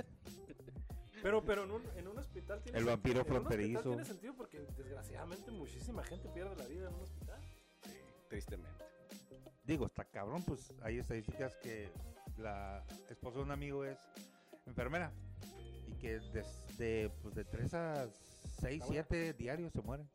Pero, 1.21 1.43
pero 1.43 1.63
en 1.63 1.71
un, 1.71 1.83
en 1.95 2.07
un 2.07 2.17
hospital 2.17 2.61
tiene 2.61 2.77
El 2.79 2.85
sentido, 2.85 2.95
vampiro 2.97 3.21
hospital 3.21 3.41
fronterizo. 3.41 3.89
tiene 3.89 4.05
sentido 4.05 4.33
porque 4.35 4.59
desgraciadamente 4.59 5.51
muchísima 5.51 6.03
gente 6.03 6.29
pierde 6.29 6.55
la 6.55 6.65
vida 6.65 6.87
en 6.87 6.95
un 6.95 7.01
hospital. 7.01 7.39
Sí, 7.83 7.97
tristemente. 8.29 8.85
Digo, 9.63 9.85
está 9.85 10.05
cabrón, 10.05 10.43
pues 10.43 10.73
hay 10.81 10.97
estadísticas 10.99 11.55
que 11.57 11.89
la 12.37 12.83
esposa 13.09 13.37
de 13.37 13.43
un 13.43 13.51
amigo 13.51 13.85
es 13.85 13.99
enfermera 14.65 15.11
y 15.87 15.93
que 15.95 16.19
desde 16.19 17.09
pues, 17.21 17.35
de 17.35 17.45
3 17.45 17.73
a 17.75 18.07
6, 18.07 18.73
Está 18.73 18.85
buena. 18.87 19.05
7 19.07 19.33
diarios 19.33 19.71
se 19.71 19.81
mueren. 19.81 20.09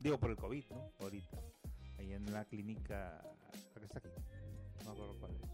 Digo, 0.00 0.18
por 0.18 0.30
el 0.30 0.36
COVID, 0.36 0.64
¿no? 0.70 0.92
Ahorita. 1.00 1.38
Ahí 1.98 2.12
en 2.12 2.32
la 2.32 2.44
clínica, 2.44 3.20
la 3.74 3.80
que 3.80 3.84
está 3.84 3.98
aquí. 3.98 4.08
No 4.84 4.84
me 4.84 4.90
acuerdo 4.92 5.18
cuál 5.20 5.32
es. 5.36 5.47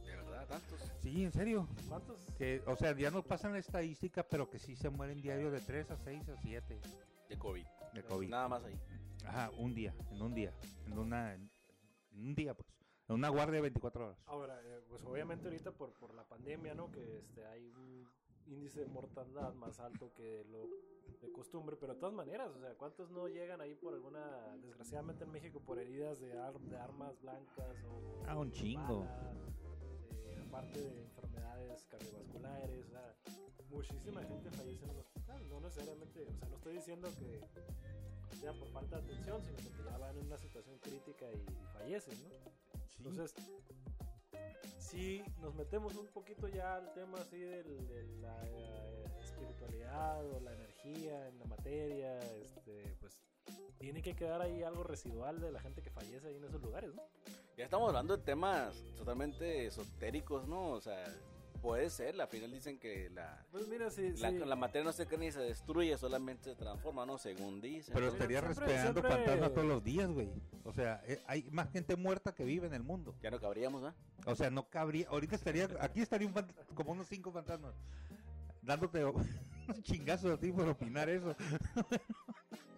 Tantos. 0.47 0.93
Sí, 1.03 1.25
en 1.25 1.33
serio. 1.33 1.69
¿Cuántos? 1.89 2.19
Que, 2.39 2.63
o 2.67 2.77
sea, 2.77 2.97
ya 2.97 3.11
no 3.11 3.23
pasan 3.23 3.53
la 3.53 3.59
estadística, 3.59 4.23
pero 4.27 4.49
que 4.51 4.59
sí 4.59 4.77
se 4.77 4.91
mueren 4.91 5.21
diario 5.21 5.51
de 5.51 5.61
3 5.61 5.91
a 5.93 5.97
6 5.97 6.29
a 6.29 6.37
7 6.37 6.81
De 7.29 7.39
COVID. 7.39 7.67
de 7.95 8.03
COVID. 8.05 8.29
Nada 8.29 8.49
más 8.49 8.65
ahí. 8.65 8.79
Ajá, 9.27 9.51
un 9.59 9.75
día, 9.75 9.95
en 10.11 10.21
un 10.23 10.35
día. 10.35 10.53
En 10.87 10.99
una. 10.99 11.35
En 11.35 11.51
un 12.13 12.35
día, 12.35 12.55
pues. 12.55 12.69
En 13.09 13.17
una 13.17 13.29
guardia 13.29 13.57
de 13.57 13.61
24 13.63 14.07
horas. 14.07 14.19
Ahora, 14.27 14.59
eh, 14.65 14.81
pues 14.89 15.03
obviamente 15.05 15.47
ahorita 15.47 15.73
por, 15.73 15.93
por 15.95 16.15
la 16.15 16.25
pandemia, 16.25 16.75
¿no? 16.75 16.91
Que 16.91 17.19
este, 17.19 17.45
hay 17.47 17.69
un 17.69 18.09
índice 18.47 18.81
de 18.81 18.87
mortandad 18.87 19.53
más 19.55 19.79
alto 19.81 20.13
que 20.15 20.45
lo 20.51 20.69
de 21.21 21.31
costumbre, 21.33 21.77
pero 21.81 21.95
de 21.95 22.01
todas 22.01 22.15
maneras, 22.15 22.51
o 22.55 22.61
sea, 22.61 22.75
¿cuántos 22.75 23.11
no 23.11 23.29
llegan 23.29 23.61
ahí 23.61 23.75
por 23.75 23.95
alguna, 23.95 24.57
desgraciadamente 24.63 25.25
en 25.25 25.31
México, 25.33 25.61
por 25.61 25.79
heridas 25.79 26.21
de, 26.21 26.37
ar- 26.39 26.59
de 26.61 26.77
armas 26.79 27.19
blancas 27.23 27.77
o... 27.85 28.23
Ah, 28.27 28.37
un 28.37 28.51
chingo. 28.53 29.01
balas, 29.01 29.37
aparte 30.55 30.79
de 30.81 31.01
enfermedades 31.03 31.85
cardiovasculares, 31.91 32.87
o 32.87 32.91
sea, 32.91 33.15
muchísima 33.71 34.23
gente 34.23 34.51
fallece 34.53 34.85
en 34.85 34.91
el 34.93 34.99
hospital, 34.99 35.49
no 35.49 35.61
necesariamente, 35.61 36.23
o 36.23 36.33
sea, 36.39 36.49
no 36.49 36.55
estoy 36.55 36.75
diciendo 36.75 37.09
que 37.19 37.41
sea 38.41 38.53
por 38.53 38.69
falta 38.69 39.01
de 39.01 39.03
atención, 39.03 39.43
sino 39.43 39.57
porque 39.59 39.83
ya 39.83 39.99
van 39.99 40.17
en 40.17 40.27
una 40.27 40.39
situación 40.39 40.79
crítica 40.79 41.27
y, 41.33 41.39
y 41.41 41.67
fallecen, 41.73 42.23
¿no? 42.23 42.31
Entonces, 42.99 43.35
si 44.79 45.25
nos 45.41 45.55
metemos 45.57 45.97
un 45.97 46.07
poquito 46.07 46.47
ya 46.47 46.77
al 46.77 46.93
tema 46.93 47.19
así 47.19 47.39
del- 47.39 47.89
de 47.89 48.05
la 48.21 48.41
eh, 48.47 49.05
espiritualidad 49.25 50.25
o 50.25 50.39
la 50.41 50.55
energía 50.55 51.29
en 51.29 51.39
la 51.41 51.47
materia, 51.47 52.17
este, 52.37 52.95
pues 53.01 53.21
tiene 53.79 54.03
que 54.03 54.15
quedar 54.15 54.41
ahí 54.41 54.63
algo 54.63 54.85
residual 54.85 55.41
de 55.41 55.51
la 55.51 55.59
gente 55.61 55.83
que 55.83 55.91
fallece 55.91 56.29
ahí 56.29 56.37
en 56.37 56.45
esos 56.45 56.63
lugares, 56.63 56.95
¿no? 56.95 57.03
Ya 57.57 57.65
estamos 57.65 57.89
hablando 57.89 58.17
de 58.17 58.23
temas 58.25 58.75
totalmente 58.97 59.67
esotéricos, 59.67 60.49
¿no? 60.49 60.71
O 60.71 60.81
sea, 60.81 61.05
puede 61.63 61.89
ser, 61.89 62.21
al 62.21 62.27
final 62.27 62.51
dicen 62.51 62.79
que 62.81 63.09
la, 63.11 63.45
Pues 63.53 63.69
mira, 63.69 63.89
la, 64.45 64.57
materia 64.57 64.85
no 64.85 64.93
se 64.93 65.07
crea 65.07 65.21
ni 65.21 65.31
se 65.31 65.41
destruye, 65.41 65.97
solamente 65.97 66.51
se 66.51 66.57
transforma, 66.57 67.07
¿no? 67.07 67.17
Según 67.17 67.61
dicen. 67.61 67.95
Pero 67.95 68.09
estaría 68.09 68.41
siempre- 68.41 68.65
respirando 68.67 69.01
siempre- 69.01 69.25
fantasmas 69.25 69.55
todos 69.55 69.69
los 69.69 69.85
días, 69.85 70.11
güey. 70.11 70.29
O 70.65 70.73
sea, 70.73 71.01
eh, 71.07 71.23
hay 71.29 71.49
más 71.53 71.71
gente 71.71 71.95
muerta 71.95 72.35
que 72.35 72.45
vive 72.45 72.67
en 72.67 72.75
el 72.75 72.83
mundo. 72.83 73.15
Ya 73.23 73.31
no 73.31 73.39
cabríamos, 73.41 73.85
¿ah? 73.85 73.95
O 74.27 74.35
sea, 74.35 74.51
no 74.51 74.69
cabría. 74.69 75.09
Ahorita 75.09 75.37
estaría. 75.37 75.69
Aquí 75.81 76.01
estaría 76.01 76.27
un 76.27 76.35
como 76.75 76.91
unos 76.93 77.07
cinco 77.07 77.31
fantasmas. 77.31 77.75
Dándote 78.63 79.05
unos 79.69 79.83
chingazos 79.83 80.33
a 80.33 80.39
ti 80.41 80.51
por 80.51 80.69
opinar 80.69 81.09
eso. 81.09 81.37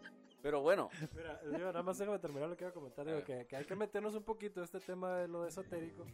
Pero 0.46 0.60
bueno, 0.60 0.88
Mira, 1.16 1.40
digo, 1.44 1.66
nada 1.66 1.82
más 1.82 1.98
déjame 1.98 2.20
terminar 2.20 2.48
lo 2.48 2.56
que 2.56 2.62
iba 2.62 2.70
a 2.70 2.72
comentar. 2.72 3.04
Digo, 3.04 3.24
que, 3.24 3.46
que 3.48 3.56
hay 3.56 3.64
que 3.64 3.74
meternos 3.74 4.14
un 4.14 4.22
poquito 4.22 4.60
a 4.60 4.64
este 4.64 4.78
tema 4.78 5.16
de 5.16 5.26
lo 5.26 5.44
esotérico 5.44 6.04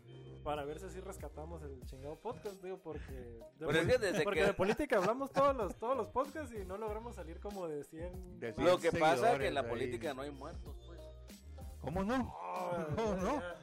para 0.42 0.64
ver 0.64 0.78
si 0.78 0.86
así 0.86 1.00
rescatamos 1.00 1.62
el 1.62 1.78
chingado 1.84 2.16
podcast, 2.16 2.62
digo, 2.62 2.78
porque... 2.78 3.12
De, 3.12 3.44
Pero 3.58 3.72
es 3.72 3.86
que 3.86 3.98
desde 3.98 4.22
porque 4.24 4.40
que- 4.40 4.46
de 4.46 4.54
política 4.54 4.96
hablamos 4.96 5.30
todos 5.32 5.54
los, 5.54 5.76
todos 5.76 5.98
los 5.98 6.08
podcasts 6.08 6.54
y 6.54 6.64
no 6.64 6.78
logramos 6.78 7.14
salir 7.14 7.40
como 7.40 7.68
de 7.68 7.84
100... 7.84 8.40
De 8.40 8.54
más. 8.54 8.64
lo 8.64 8.78
que 8.78 8.90
pasa 8.92 9.32
es 9.34 9.38
que 9.38 9.48
en 9.48 9.54
la 9.54 9.60
ahí. 9.60 9.68
política 9.68 10.14
no 10.14 10.22
hay 10.22 10.30
muertos, 10.30 10.76
pues. 10.86 10.98
¿Cómo 11.82 12.02
no? 12.02 12.34
Oh, 12.40 12.78
No, 12.96 13.16
ya- 13.16 13.22
no. 13.22 13.40
Ya, 13.40 13.56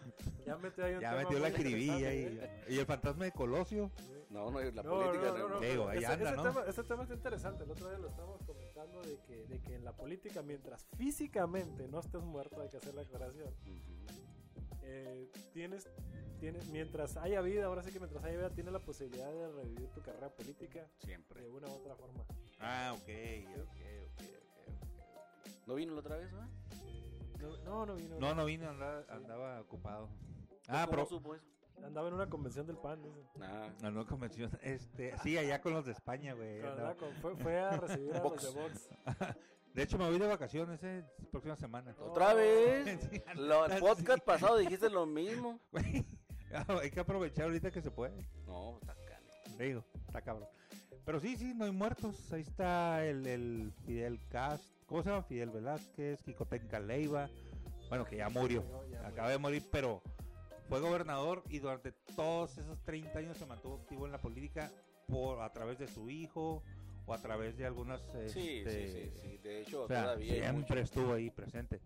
ya 0.45 0.57
metió 0.57 0.85
ahí 0.85 0.93
un 0.95 1.01
Ya 1.01 1.09
tema 1.11 1.23
metió 1.23 1.39
la 1.39 1.47
muy 1.49 1.57
jiribilla 1.57 2.13
interesante, 2.13 2.65
y, 2.71 2.75
y 2.75 2.79
el 2.79 2.85
fantasma 2.85 3.25
de 3.25 3.31
Colosio. 3.31 3.91
¿eh? 3.97 4.25
No, 4.29 4.51
no, 4.51 4.59
la 4.61 4.83
No, 4.83 4.89
política 4.91 5.25
no, 5.31 5.37
no, 5.37 5.47
no, 5.47 5.53
no, 5.55 5.59
Digo, 5.61 5.87
ahí 5.89 5.97
ese, 5.99 6.05
anda, 6.07 6.27
ese 6.27 6.35
¿no? 6.35 6.43
tema, 6.43 6.63
ese 6.67 6.83
tema 6.83 7.01
está 7.03 7.15
interesante. 7.15 7.63
El 7.63 7.71
otro 7.71 7.89
día 7.89 7.97
lo 7.97 8.07
estábamos 8.09 8.37
comentando 8.43 8.68
de 8.87 9.19
que, 9.27 9.45
de 9.45 9.61
que 9.61 9.75
en 9.75 9.83
la 9.83 9.91
política, 9.93 10.41
mientras 10.41 10.85
físicamente 10.97 11.87
no 11.89 11.99
estés 11.99 12.23
muerto, 12.23 12.61
hay 12.61 12.69
que 12.69 12.77
hacer 12.77 12.93
la 12.95 13.01
aclaración. 13.01 13.53
Eh, 14.83 15.29
tienes, 15.53 15.89
tienes, 16.39 16.65
mientras 16.69 17.17
haya 17.17 17.41
vida, 17.41 17.65
ahora 17.65 17.83
sí 17.83 17.91
que 17.91 17.99
mientras 17.99 18.23
haya 18.23 18.37
vida, 18.37 18.49
tienes 18.51 18.71
la 18.73 18.79
posibilidad 18.79 19.29
de 19.31 19.51
revivir 19.51 19.89
tu 19.89 20.01
carrera 20.01 20.29
política 20.29 20.87
Siempre. 20.99 21.41
de 21.41 21.49
una 21.49 21.67
u 21.67 21.71
otra 21.71 21.95
forma. 21.95 22.23
Ah, 22.59 22.95
ok, 22.95 23.01
ok, 23.01 23.59
ok, 23.63 24.21
ok. 24.65 25.67
¿No 25.67 25.75
vino 25.75 25.93
la 25.93 25.99
otra 25.99 26.17
vez, 26.17 26.31
ah? 26.33 26.47
No, 27.39 27.57
no, 27.57 27.85
no 27.85 27.95
vino. 27.95 28.19
No, 28.19 28.33
no 28.33 28.45
vino, 28.45 28.69
andaba, 28.69 29.05
andaba 29.09 29.61
ocupado. 29.61 30.09
Ah, 30.67 30.85
¿Cómo 30.85 30.91
pero. 30.91 31.05
supo 31.05 31.35
eso? 31.35 31.45
Andaba 31.85 32.07
en 32.07 32.13
una 32.13 32.29
convención 32.29 32.65
del 32.67 32.77
PAN. 32.77 33.01
dice. 33.01 33.19
Ah, 33.41 33.69
Ah, 33.83 33.89
no, 33.91 34.05
convención. 34.05 34.51
Este, 34.61 35.17
sí, 35.23 35.37
allá 35.37 35.61
con 35.61 35.73
los 35.73 35.85
de 35.85 35.91
España, 35.93 36.33
güey. 36.33 36.61
Fue, 37.21 37.35
fue 37.37 37.59
a 37.59 37.77
recibir 37.77 38.15
a 38.15 38.23
los 38.23 38.41
de 38.43 38.61
Vox. 38.61 38.89
De 39.73 39.83
hecho, 39.83 39.97
me 39.99 40.09
voy 40.09 40.17
de 40.17 40.25
vacaciones, 40.27 40.83
eh, 40.83 41.05
próxima 41.31 41.55
semana. 41.55 41.95
¿Otra 41.99 42.33
vez? 42.33 42.99
Sí, 43.11 43.21
Lo- 43.35 43.65
el 43.65 43.73
sí. 43.73 43.79
podcast 43.79 44.23
pasado 44.23 44.57
dijiste 44.57 44.89
lo 44.89 45.05
mismo. 45.05 45.59
Güey, 45.71 46.05
hay 46.81 46.89
que 46.91 46.99
aprovechar 46.99 47.45
ahorita 47.45 47.69
que 47.71 47.81
se 47.81 47.91
puede. 47.91 48.27
No, 48.47 48.79
está 48.81 48.95
cani. 48.95 49.57
Digo, 49.57 49.85
está 50.07 50.21
cabrón. 50.21 50.49
Pero 51.05 51.19
sí, 51.19 51.37
sí, 51.37 51.53
no 51.55 51.65
hay 51.65 51.71
muertos. 51.71 52.31
Ahí 52.33 52.41
está 52.41 53.05
el, 53.05 53.25
el 53.27 53.71
Fidel 53.85 54.19
Cast. 54.29 54.63
¿Cómo 54.87 55.03
se 55.03 55.09
llama? 55.09 55.23
Fidel 55.23 55.51
Velázquez, 55.51 56.21
Quicotenca 56.23 56.79
Leiva. 56.79 57.29
Bueno, 57.89 58.05
que 58.05 58.17
ya 58.17 58.29
murió. 58.29 58.63
Ya 58.63 58.77
murió. 58.77 59.07
Acaba 59.07 59.29
de 59.29 59.37
morir, 59.37 59.63
pero 59.71 60.01
fue 60.69 60.79
gobernador 60.79 61.43
y 61.49 61.59
durante 61.59 61.91
todos 62.15 62.57
esos 62.57 62.79
30 62.83 63.17
años 63.19 63.37
se 63.37 63.45
mantuvo 63.47 63.75
activo 63.75 64.05
en 64.05 64.11
la 64.11 64.19
política 64.19 64.71
por 65.07 65.41
a 65.41 65.51
través 65.51 65.79
de 65.79 65.87
su 65.87 66.09
hijo 66.09 66.63
o 67.07 67.13
a 67.13 67.17
través 67.19 67.57
de 67.57 67.65
algunas... 67.65 67.99
Sí, 68.27 68.29
sí, 68.29 68.57
este, 68.59 69.11
sí, 69.11 69.19
sí. 69.21 69.37
De 69.39 69.61
hecho, 69.61 69.83
O 69.83 69.87
sea, 69.87 70.03
todavía 70.03 70.33
siempre 70.33 70.81
mucho. 70.81 70.83
estuvo 70.83 71.13
ahí 71.13 71.31
presente. 71.31 71.81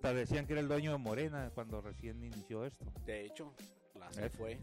Sea, 0.00 0.12
decían 0.14 0.46
que 0.46 0.52
era 0.52 0.60
el 0.60 0.68
dueño 0.68 0.92
de 0.92 0.98
Morena 0.98 1.50
cuando 1.54 1.80
recién 1.80 2.22
inició 2.22 2.64
esto. 2.64 2.84
De 3.04 3.26
hecho, 3.26 3.52
así 4.00 4.20
¿Eh? 4.20 4.30
fue. 4.30 4.58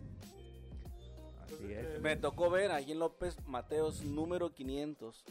Así 1.44 1.74
es. 1.74 2.00
Me 2.02 2.16
tocó 2.16 2.50
ver 2.50 2.72
ahí 2.72 2.92
en 2.92 3.00
López 3.00 3.38
Mateos 3.46 4.04
número 4.04 4.54
500 4.54 5.26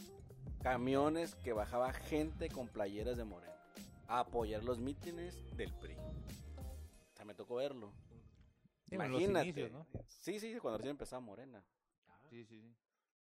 camiones 0.61 1.35
que 1.35 1.53
bajaba 1.53 1.93
gente 1.93 2.49
con 2.49 2.67
playeras 2.67 3.17
de 3.17 3.23
Morena 3.23 3.53
a 4.07 4.19
apoyar 4.19 4.63
los 4.63 4.77
mítines 4.79 5.35
del 5.55 5.73
PRI. 5.73 5.95
O 5.95 7.15
sea, 7.15 7.25
me 7.25 7.33
tocó 7.33 7.55
verlo. 7.55 7.91
Digo, 8.87 9.03
en 9.03 9.11
los 9.11 9.21
Imagínate. 9.21 9.47
inicios, 9.49 9.71
¿no? 9.71 9.87
Sí, 10.07 10.39
sí, 10.39 10.55
cuando 10.59 10.77
recién 10.77 10.91
empezaba 10.91 11.19
Morena. 11.19 11.63
Sí, 12.29 12.43
sí, 12.45 12.61
sí. 12.61 12.75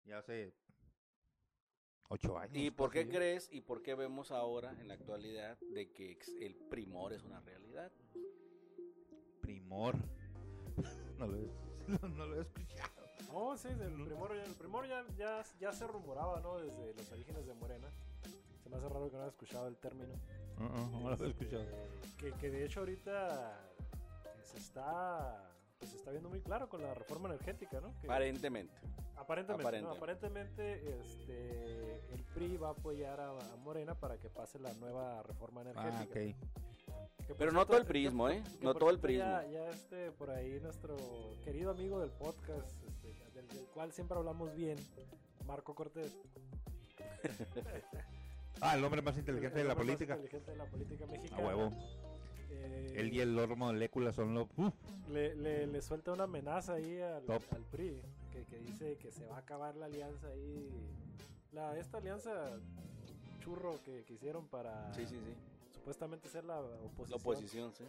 Ya 0.04 0.18
hace 0.18 0.54
ocho 2.08 2.38
años. 2.38 2.56
¿Y 2.56 2.70
por 2.70 2.90
qué 2.90 3.08
crees 3.08 3.48
y 3.52 3.60
por 3.60 3.82
qué 3.82 3.94
vemos 3.94 4.30
ahora 4.30 4.70
en 4.80 4.88
la 4.88 4.94
actualidad 4.94 5.58
de 5.60 5.92
que 5.92 6.18
el 6.40 6.54
primor 6.54 7.12
es 7.12 7.24
una 7.24 7.40
realidad? 7.40 7.92
Primor. 9.40 9.96
No 11.18 11.26
lo, 11.26 11.38
he, 11.38 11.50
no, 11.88 12.08
no 12.10 12.26
lo 12.26 12.36
he 12.36 12.42
escuchado. 12.42 12.90
No, 13.32 13.56
sí, 13.56 13.68
el 13.68 14.04
primero, 14.04 14.34
ya, 14.34 14.44
el 14.44 14.54
primero 14.54 14.84
ya, 14.84 15.06
ya, 15.16 15.42
ya 15.58 15.72
se 15.72 15.86
rumoraba, 15.86 16.40
¿no? 16.42 16.58
Desde 16.58 16.92
los 16.92 17.10
orígenes 17.10 17.46
de 17.46 17.54
Morena. 17.54 17.88
Se 18.62 18.68
me 18.68 18.76
hace 18.76 18.86
raro 18.86 19.10
que 19.10 19.16
no 19.16 19.22
haya 19.22 19.30
escuchado 19.30 19.66
el 19.68 19.78
término. 19.78 20.12
Uh-uh, 20.58 21.00
no 21.00 21.16
lo 21.16 21.24
he 21.24 21.28
escuchado. 21.30 21.62
Eh, 21.62 21.88
que, 22.18 22.32
que 22.32 22.50
de 22.50 22.66
hecho 22.66 22.80
ahorita 22.80 23.58
se 24.42 24.58
está, 24.58 25.55
pues 25.78 25.90
se 25.90 25.96
está 25.96 26.10
viendo 26.10 26.28
muy 26.28 26.40
claro 26.40 26.68
con 26.68 26.82
la 26.82 26.94
reforma 26.94 27.28
energética, 27.28 27.80
¿no? 27.80 27.92
Que- 28.00 28.06
Aparentemente. 28.06 28.72
aparentemente, 29.16 29.82
¿no? 29.82 29.92
aparentemente. 29.92 30.98
Este, 31.00 32.14
el 32.14 32.22
PRI 32.34 32.56
va 32.56 32.68
a 32.68 32.72
apoyar 32.72 33.20
a, 33.20 33.30
a 33.30 33.56
Morena 33.56 33.94
para 33.94 34.18
que 34.18 34.28
pase 34.30 34.58
la 34.58 34.72
nueva 34.74 35.22
reforma 35.22 35.62
Ah, 35.62 35.70
energética. 35.70 36.08
ok. 36.10 36.14
Que 37.26 37.34
por 37.34 37.36
Pero 37.38 37.52
no 37.52 37.66
todo 37.66 37.76
el 37.78 37.82
que- 37.84 37.88
prismo, 37.88 38.28
¿eh? 38.30 38.42
No 38.62 38.74
todo 38.74 38.90
el 38.90 39.00
cierto 39.00 39.18
ya- 39.18 39.38
prismo. 39.40 39.52
Ya, 39.52 39.70
este, 39.70 40.10
por 40.12 40.30
ahí 40.30 40.60
nuestro 40.60 40.96
querido 41.44 41.70
amigo 41.72 41.98
del 42.00 42.10
podcast, 42.10 42.70
este, 42.86 43.14
del, 43.34 43.48
del 43.48 43.66
cual 43.74 43.92
siempre 43.92 44.16
hablamos 44.16 44.54
bien, 44.54 44.78
Marco 45.46 45.74
Cortés. 45.74 46.16
Ah, 48.62 48.74
el 48.74 48.82
hombre 48.84 49.02
más 49.02 49.18
inteligente 49.18 49.56
de 49.56 49.60
el 49.60 49.68
la 49.68 49.74
hombre 49.74 49.86
más 49.88 49.96
política. 49.98 50.14
inteligente 50.14 50.50
de 50.50 50.56
la 50.56 50.64
política 50.64 51.04
A 51.04 51.08
mexicana. 51.08 51.46
huevo. 51.46 51.72
Eh, 52.50 52.92
Él 52.96 53.12
y 53.12 53.20
el 53.20 53.34
Lord 53.34 53.56
Molécula 53.56 54.12
son 54.12 54.34
los. 54.34 54.48
le, 55.10 55.34
le, 55.34 55.66
le 55.66 55.82
suelta 55.82 56.12
una 56.12 56.24
amenaza 56.24 56.74
ahí 56.74 57.00
al, 57.00 57.24
al 57.30 57.64
PRI, 57.70 58.00
que, 58.32 58.44
que 58.44 58.58
dice 58.58 58.96
que 58.98 59.10
se 59.10 59.26
va 59.26 59.36
a 59.36 59.40
acabar 59.40 59.76
la 59.76 59.86
alianza 59.86 60.28
ahí. 60.28 60.70
La, 61.52 61.76
esta 61.78 61.98
alianza 61.98 62.58
churro 63.40 63.80
que, 63.84 64.04
que 64.04 64.14
hicieron 64.14 64.46
para 64.48 64.92
Sí, 64.94 65.06
sí, 65.06 65.14
sí. 65.16 65.34
supuestamente 65.74 66.28
ser 66.28 66.44
la 66.44 66.60
oposición. 66.60 67.10
La 67.10 67.16
oposición, 67.16 67.72
sí. 67.72 67.84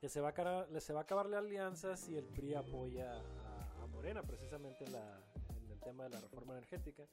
Que 0.00 0.08
se 0.08 0.20
va, 0.20 0.28
a 0.28 0.30
acabar, 0.30 0.68
le- 0.70 0.80
se 0.80 0.92
va 0.92 1.00
a 1.00 1.02
acabar 1.02 1.26
la 1.26 1.38
alianza 1.38 1.96
si 1.96 2.16
el 2.16 2.24
PRI 2.24 2.54
apoya 2.54 3.12
a, 3.12 3.82
a 3.82 3.86
Morena, 3.86 4.22
precisamente 4.22 4.84
en, 4.84 4.92
la, 4.92 5.20
en 5.62 5.70
el 5.70 5.78
tema 5.80 6.04
de 6.04 6.10
la 6.10 6.20
reforma 6.20 6.52
energética. 6.54 7.04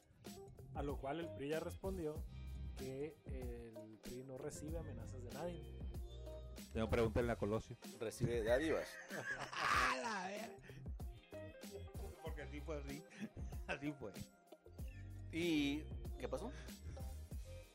A 0.75 0.83
lo 0.83 0.97
cual 0.97 1.19
el 1.19 1.27
PRI 1.29 1.49
ya 1.49 1.59
respondió 1.59 2.15
que 2.77 3.15
el 3.25 3.97
PRI 4.03 4.23
no 4.23 4.37
recibe 4.37 4.77
amenazas 4.77 5.21
de 5.23 5.29
nadie. 5.31 5.76
Tengo 6.77 6.91
pregúntenle 6.91 7.31
a 7.31 7.35
Colosio. 7.35 7.75
Recibe 7.99 8.43
dádivas. 8.43 8.87
Porque 12.23 12.43
así 12.43 12.61
fue 12.61 12.77
así. 12.77 13.03
Así 13.67 13.91
fue. 13.93 14.11
¿Y 15.31 15.81
qué 16.19 16.27
pasó? 16.29 16.51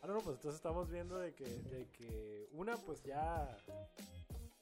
Ah, 0.00 0.06
no, 0.06 0.14
no, 0.14 0.20
pues 0.20 0.36
entonces 0.36 0.54
estamos 0.54 0.88
viendo 0.88 1.18
de 1.18 1.34
que, 1.34 1.44
de 1.44 1.88
que 1.88 2.48
una, 2.52 2.76
pues 2.76 3.02
ya, 3.02 3.58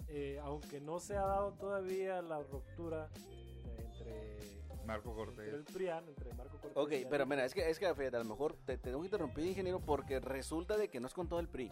eh, 0.09 0.41
aunque 0.43 0.81
no 0.81 1.01
se 1.01 1.19
ha 1.19 1.27
dado 1.27 1.53
todavía 1.53 2.23
la 2.23 2.43
ruptura 2.43 3.11
eh, 3.27 3.77
entre, 3.79 4.39
Marco 4.87 5.11
entre 5.11 5.51
el 5.51 5.57
Cortés. 5.57 5.75
PRIAN, 5.75 6.09
entre 6.09 6.33
Marco 6.33 6.59
Cortés 6.59 6.77
Ok, 6.77 6.93
pero 7.11 7.27
mira, 7.27 7.45
es 7.45 7.53
que, 7.53 7.69
es 7.69 7.79
que 7.79 7.87
a 7.87 7.93
lo 7.93 8.25
mejor 8.25 8.57
te, 8.65 8.79
te 8.79 8.85
tengo 8.85 9.01
que 9.01 9.09
interrumpir, 9.09 9.45
ingeniero, 9.45 9.81
porque 9.81 10.19
resulta 10.19 10.79
de 10.79 10.89
que 10.89 10.99
no 10.99 11.09
es 11.09 11.13
con 11.13 11.29
todo 11.29 11.41
el 11.41 11.49
PRI. 11.49 11.71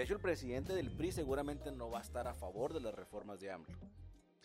De 0.00 0.04
hecho, 0.04 0.14
el 0.14 0.20
presidente 0.20 0.72
del 0.74 0.90
PRI 0.90 1.12
seguramente 1.12 1.70
no 1.70 1.90
va 1.90 1.98
a 1.98 2.00
estar 2.00 2.26
a 2.26 2.32
favor 2.32 2.72
de 2.72 2.80
las 2.80 2.94
reformas 2.94 3.38
de 3.38 3.50
AMLO. 3.50 3.76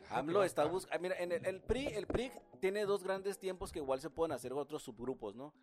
AMLO 0.10 0.44
está 0.44 0.66
buscando... 0.66 1.02
Mira, 1.02 1.16
en 1.18 1.32
el, 1.32 1.46
el 1.46 1.62
PRI, 1.62 1.86
el 1.88 2.08
PRI 2.08 2.30
tiene 2.60 2.84
dos 2.86 3.06
grandes 3.06 3.40
tiempos 3.40 3.72
que 3.72 3.80
igual 3.80 4.02
se 4.02 4.10
pueden 4.10 4.34
hacer 4.34 4.52
otros 4.52 4.84
subgrupos, 4.84 5.34
¿no? 5.34 5.54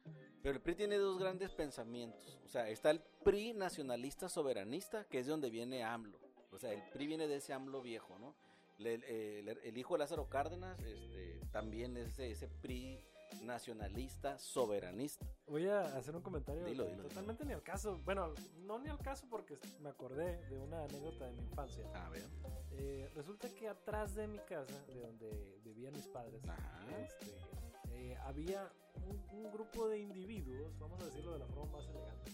Pero 0.43 0.55
el 0.55 0.63
PRI 0.63 0.77
tiene 0.77 0.97
dos 0.97 1.19
grandes 1.19 1.51
pensamientos. 1.53 2.41
O 2.43 2.49
sea, 2.49 2.71
está 2.71 2.91
el 2.91 3.01
PRI 3.23 3.53
nacionalista 3.53 4.31
soberanista, 4.31 5.05
que 5.05 5.19
es 5.19 5.27
de 5.27 5.33
donde 5.33 5.51
viene 5.51 5.85
AMLO. 5.85 6.19
O 6.53 6.59
sea, 6.59 6.73
el 6.73 6.81
PRI 6.95 7.07
viene 7.09 7.27
de 7.29 7.37
ese 7.37 7.53
AMLO 7.53 7.83
viejo, 7.83 8.19
¿no? 8.19 8.35
Le- 8.79 8.95
El, 8.95 9.47
el- 9.51 9.59
el 9.63 9.77
hijo 9.77 9.93
de 9.93 9.99
Lázaro 9.99 10.27
Cárdenas 10.31 10.81
este, 10.81 11.39
también 11.51 11.99
es 11.99 12.17
de 12.17 12.31
ese 12.31 12.49
PRI 12.49 13.05
nacionalista 13.43 14.39
soberanista. 14.39 15.27
Voy 15.47 15.67
a 15.67 15.83
hacer 15.97 16.15
un 16.17 16.23
comentario 16.23 16.65
Dilo, 16.65 16.85
dilo, 16.85 17.03
totalmente 17.03 17.45
ni 17.45 17.53
al 17.53 17.63
caso. 17.63 17.99
Bueno, 18.05 18.35
no 18.65 18.79
ni 18.79 18.89
al 18.89 18.99
caso 18.99 19.27
porque 19.29 19.59
me 19.81 19.91
acordé 19.91 20.43
de 20.49 20.59
una 20.59 20.85
anécdota 20.85 21.27
de 21.27 21.33
mi 21.33 21.43
infancia. 21.43 21.85
A 21.95 22.09
ver. 22.09 22.27
Eh, 22.73 23.11
resulta 23.15 23.49
que 23.51 23.69
atrás 23.69 24.15
de 24.15 24.27
mi 24.27 24.39
casa, 24.39 24.85
de 24.87 25.01
donde 25.01 25.61
vivían 25.63 25.93
mis 25.93 26.09
padres, 26.09 26.43
este, 26.99 27.27
eh, 27.91 28.17
había 28.25 28.71
un, 29.07 29.45
un 29.45 29.53
grupo 29.53 29.89
de 29.89 29.99
individuos, 29.99 30.79
vamos 30.79 31.01
a 31.03 31.07
decirlo 31.07 31.33
de 31.33 31.39
la 31.41 31.47
forma 31.47 31.79
más 31.79 31.89
elegante, 31.89 32.33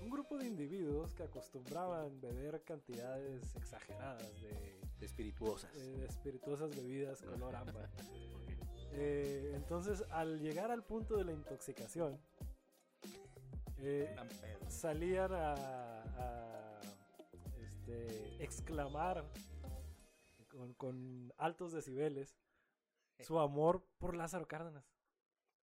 un 0.00 0.10
grupo 0.10 0.38
de 0.38 0.46
individuos 0.46 1.12
que 1.14 1.24
acostumbraban 1.24 2.20
beber 2.20 2.62
cantidades 2.62 3.54
exageradas 3.56 4.40
de, 4.40 4.80
Espirituosas. 5.00 5.74
eh, 5.76 5.98
de 5.98 6.06
espirituosas 6.06 6.70
bebidas 6.70 7.22
color 7.22 7.56
ámbar. 7.56 7.90
Eh, 8.92 9.52
entonces, 9.54 10.04
al 10.10 10.40
llegar 10.40 10.70
al 10.70 10.82
punto 10.84 11.16
de 11.16 11.24
la 11.24 11.32
intoxicación, 11.32 12.20
eh, 13.78 14.14
salían 14.68 15.32
a, 15.32 15.54
a, 15.54 16.80
este, 17.58 18.42
exclamar 18.42 19.24
con, 20.48 20.74
con 20.74 21.32
altos 21.38 21.72
decibeles 21.72 22.36
su 23.20 23.38
amor 23.38 23.84
por 23.98 24.16
Lázaro 24.16 24.46
Cárdenas 24.46 24.84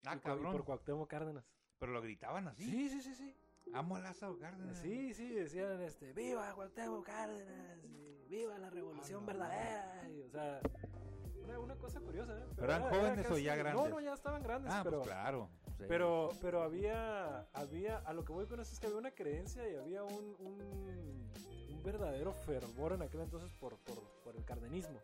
Ah, 0.06 0.16
y 0.16 0.20
por, 0.20 0.32
y 0.32 0.36
por 0.36 0.44
cabrón. 0.44 0.64
Cuauhtémoc 0.64 1.10
Cárdenas. 1.10 1.46
Pero 1.78 1.92
lo 1.92 2.02
gritaban 2.02 2.48
así. 2.48 2.64
Sí, 2.64 2.90
sí, 2.90 3.02
sí, 3.02 3.16
sí. 3.16 3.36
Amo 3.74 3.96
a 3.96 4.00
Lázaro 4.00 4.38
Cárdenas. 4.40 4.78
Sí, 4.80 5.14
sí, 5.14 5.30
decían 5.34 5.80
este, 5.82 6.12
viva 6.14 6.54
Cuauhtémoc 6.54 7.06
Cárdenas, 7.06 7.84
y 7.86 8.26
viva 8.28 8.58
la 8.58 8.70
revolución 8.70 9.22
no, 9.22 9.28
verdadera. 9.28 10.10
y, 10.10 10.22
o 10.24 10.30
sea, 10.30 10.60
una, 11.44 11.60
una 11.60 11.76
cosa 11.76 12.00
curiosa, 12.00 12.38
¿eh? 12.38 12.44
¿Pero 12.56 12.66
eran 12.68 12.82
era- 12.82 12.92
era 12.92 13.02
jóvenes 13.02 13.32
o 13.32 13.38
ya 13.38 13.56
No, 13.56 13.64
grandes? 13.64 13.90
no, 13.90 14.00
ya 14.02 14.14
estaban 14.14 14.44
grandes, 14.44 14.72
Ah, 14.74 14.82
pero 14.84 14.98
pues 15.00 15.10
claro. 15.10 15.50
sí. 15.78 15.84
pero, 15.88 16.30
pero 16.42 16.64
había, 16.64 17.48
había, 17.54 17.98
a 18.00 18.14
lo 18.14 18.24
que 18.26 18.34
voy 18.34 18.46
con 18.48 18.60
eso 18.60 18.72
es 18.74 18.80
que 18.80 18.88
había 18.88 19.00
una 19.00 19.12
creencia 19.12 19.68
y 19.70 19.76
había 19.76 20.04
un, 20.04 20.36
un, 20.40 21.32
un 21.74 21.84
verdadero 21.84 22.34
fervor 22.34 22.94
en 22.94 23.02
aquel 23.02 23.22
entonces 23.22 23.52
por, 23.60 23.78
por, 23.80 24.00
por 24.24 24.36
el 24.36 24.44
cardenismo. 24.46 25.00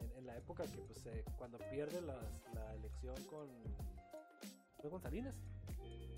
En, 0.00 0.10
en 0.18 0.26
la 0.26 0.36
época 0.36 0.64
que, 0.64 0.78
pues, 0.82 1.04
eh, 1.06 1.24
cuando 1.38 1.58
pierde 1.58 2.00
las- 2.02 2.24
la 2.54 2.74
elección 2.74 3.14
con, 3.30 3.48
fue 4.80 4.90
con 4.90 5.00
Salinas. 5.00 5.34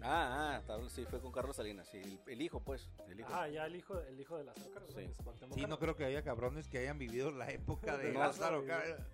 Ah, 0.03 0.61
ah, 0.68 0.78
sí, 0.88 1.05
fue 1.07 1.20
con 1.20 1.32
Carlos 1.32 1.57
Salinas. 1.57 1.88
Sí, 1.88 1.97
el, 1.99 2.20
el 2.26 2.42
hijo, 2.42 2.61
pues. 2.61 2.90
El 3.09 3.18
hijo. 3.18 3.30
Ah, 3.32 3.49
ya 3.49 3.64
el 3.66 3.76
hijo, 3.76 3.99
el 3.99 4.20
hijo 4.20 4.36
de 4.36 4.44
Lázaro 4.44 4.70
Cárdenas. 4.70 4.94
Sí. 4.94 5.55
Sí, 5.55 5.66
no 5.66 5.78
creo 5.78 5.97
que 5.97 6.05
haya 6.05 6.22
cabrones 6.22 6.68
que 6.68 6.78
hayan 6.78 6.99
vivido 6.99 7.30
la 7.30 7.51
época 7.51 7.97
de 7.97 8.09
De 8.09 8.12
Lázaro 8.12 8.62
Lázaro, 8.62 8.66
Cárdenas. 8.66 9.07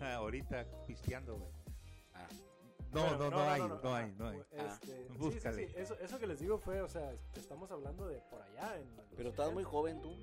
Ah, 0.00 0.14
Ahorita 0.14 0.66
pisteando, 0.86 1.36
güey. 1.36 1.50
Ah. 2.14 2.26
No, 2.92 3.00
Bueno, 3.02 3.16
no, 3.18 3.30
no, 3.30 3.40
hay, 3.42 3.60
no, 3.60 3.94
hay, 3.94 4.04
ajá, 4.04 4.14
no 4.18 4.28
hay. 4.28 4.38
Ah, 4.58 4.66
este, 4.74 4.86
sí, 4.86 5.04
sí, 5.08 5.16
búscale. 5.18 5.66
sí, 5.68 5.74
Eso, 5.76 5.94
eso 5.98 6.18
que 6.18 6.26
les 6.26 6.40
digo 6.40 6.58
fue, 6.58 6.80
o 6.82 6.88
sea, 6.88 7.14
estamos 7.36 7.70
hablando 7.70 8.06
de 8.06 8.20
por 8.30 8.42
allá. 8.42 8.76
En 8.78 8.86
Pero 9.16 9.30
estabas 9.30 9.52
muy 9.52 9.64
80s. 9.64 9.66
joven 9.70 10.00
tú. 10.02 10.14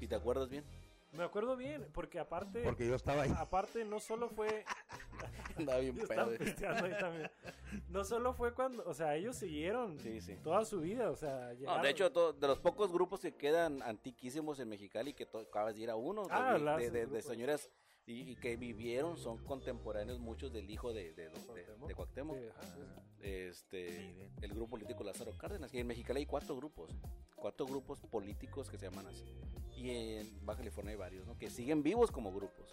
¿Y 0.00 0.06
te 0.06 0.14
acuerdas 0.14 0.48
bien? 0.48 0.64
Me 1.12 1.24
acuerdo 1.24 1.56
bien, 1.56 1.88
porque 1.94 2.18
aparte, 2.18 2.62
Porque 2.62 2.86
yo 2.86 2.94
estaba 2.94 3.22
ahí. 3.22 3.32
aparte 3.36 3.84
no 3.84 3.98
solo 4.00 4.28
fue 4.28 4.64
Andaba 5.56 5.78
bien 5.78 5.96
pedo. 6.08 6.36
también. 7.00 7.30
No 7.88 8.04
solo 8.04 8.34
fue 8.34 8.52
cuando, 8.52 8.84
o 8.84 8.92
sea, 8.92 9.16
ellos 9.16 9.36
siguieron 9.36 9.98
Sí, 9.98 10.20
sí. 10.20 10.36
toda 10.44 10.64
su 10.66 10.80
vida, 10.80 11.10
o 11.10 11.16
sea, 11.16 11.48
No, 11.48 11.52
llegaron- 11.54 11.82
de 11.82 11.90
hecho, 11.90 12.32
de 12.34 12.46
los 12.46 12.58
pocos 12.58 12.92
grupos 12.92 13.20
que 13.20 13.34
quedan 13.34 13.82
antiquísimos 13.82 14.60
en 14.60 14.68
Mexicali, 14.68 15.14
que 15.14 15.24
acabas 15.24 15.74
de 15.74 15.80
ir 15.80 15.90
a 15.90 15.96
uno, 15.96 16.24
de- 16.24 16.28
Ah, 16.32 16.58
de, 16.58 16.60
de- 16.60 16.90
de 16.90 17.06
grupos. 17.06 17.24
señoras 17.24 17.70
y, 18.06 18.30
y 18.30 18.36
que 18.36 18.56
vivieron, 18.56 19.16
son 19.16 19.38
contemporáneos 19.38 20.20
muchos 20.20 20.52
del 20.52 20.70
hijo 20.70 20.92
de, 20.92 21.12
de, 21.14 21.28
de, 21.28 21.40
Cuauhtémoc. 21.40 21.88
de 21.88 21.94
Cuauhtémoc. 21.94 22.36
Sí, 22.36 22.44
sí, 22.60 22.68
sí. 22.76 23.26
Este, 23.28 24.30
el 24.42 24.50
grupo 24.50 24.70
político 24.70 25.02
Lázaro 25.02 25.36
Cárdenas. 25.36 25.74
Y 25.74 25.78
en 25.80 25.86
Mexicali 25.88 26.20
hay 26.20 26.26
cuatro 26.26 26.54
grupos, 26.56 26.90
cuatro 27.34 27.66
grupos 27.66 28.00
políticos 28.00 28.70
que 28.70 28.78
se 28.78 28.88
llaman 28.88 29.06
así. 29.08 29.24
Y 29.76 29.90
en 29.90 30.46
Baja 30.46 30.58
California 30.58 30.92
hay 30.92 30.96
varios, 30.98 31.26
¿no? 31.26 31.36
Que 31.36 31.50
siguen 31.50 31.82
vivos 31.82 32.10
como 32.12 32.32
grupos. 32.32 32.70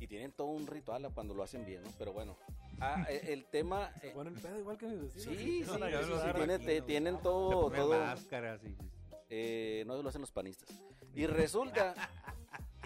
Y 0.00 0.06
tienen 0.08 0.32
todo 0.32 0.48
un 0.48 0.66
ritual 0.66 1.04
a 1.04 1.10
cuando 1.10 1.32
lo 1.32 1.42
hacen 1.42 1.64
bien, 1.64 1.82
¿no? 1.82 1.90
Pero 1.98 2.12
bueno, 2.12 2.36
ah, 2.80 3.06
e- 3.08 3.32
el 3.32 3.46
tema... 3.46 3.92
Se 4.00 4.08
eh, 4.08 4.12
ponen 4.12 4.34
el 4.34 4.42
pedo 4.42 4.58
igual 4.58 4.76
que 4.76 4.86
mis 4.86 5.00
vecinos. 5.00 5.22
Sí, 5.24 5.36
sí, 5.44 5.60
gritar, 5.60 5.78
sé. 6.20 6.34
tiene- 6.34 6.54
aquí, 6.54 6.66
te- 6.66 6.80
¿no? 6.80 6.86
tienen 6.86 7.16
Se 7.16 7.22
todo, 7.22 7.60
ponen 7.62 7.80
todo, 7.80 7.98
máscaras 8.00 8.60
y... 8.64 8.76
eh, 9.30 9.84
no 9.86 10.02
lo 10.02 10.08
hacen 10.08 10.20
los 10.22 10.32
panistas. 10.32 10.68
Y 11.14 11.26
resulta, 11.26 11.94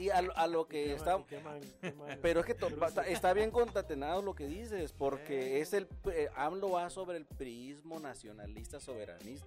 y 0.00 0.10
a, 0.10 0.22
lo- 0.22 0.36
a 0.36 0.46
lo 0.46 0.62
Y 0.62 0.66
que 0.68 0.92
está, 0.94 1.16
pero 2.22 2.40
es 2.40 2.46
que 2.46 2.54
to- 2.54 2.68
está, 2.86 3.06
está 3.06 3.32
bien 3.34 3.50
concatenado 3.50 4.22
lo 4.22 4.34
que 4.34 4.46
dices, 4.46 4.92
porque 4.92 5.60
es 5.60 5.72
el, 5.72 5.86
eh, 6.12 6.28
AMLO 6.36 6.70
va 6.70 6.90
sobre 6.90 7.18
el 7.18 7.26
prismo 7.26 8.00
nacionalista 8.00 8.80
soberanista. 8.80 9.46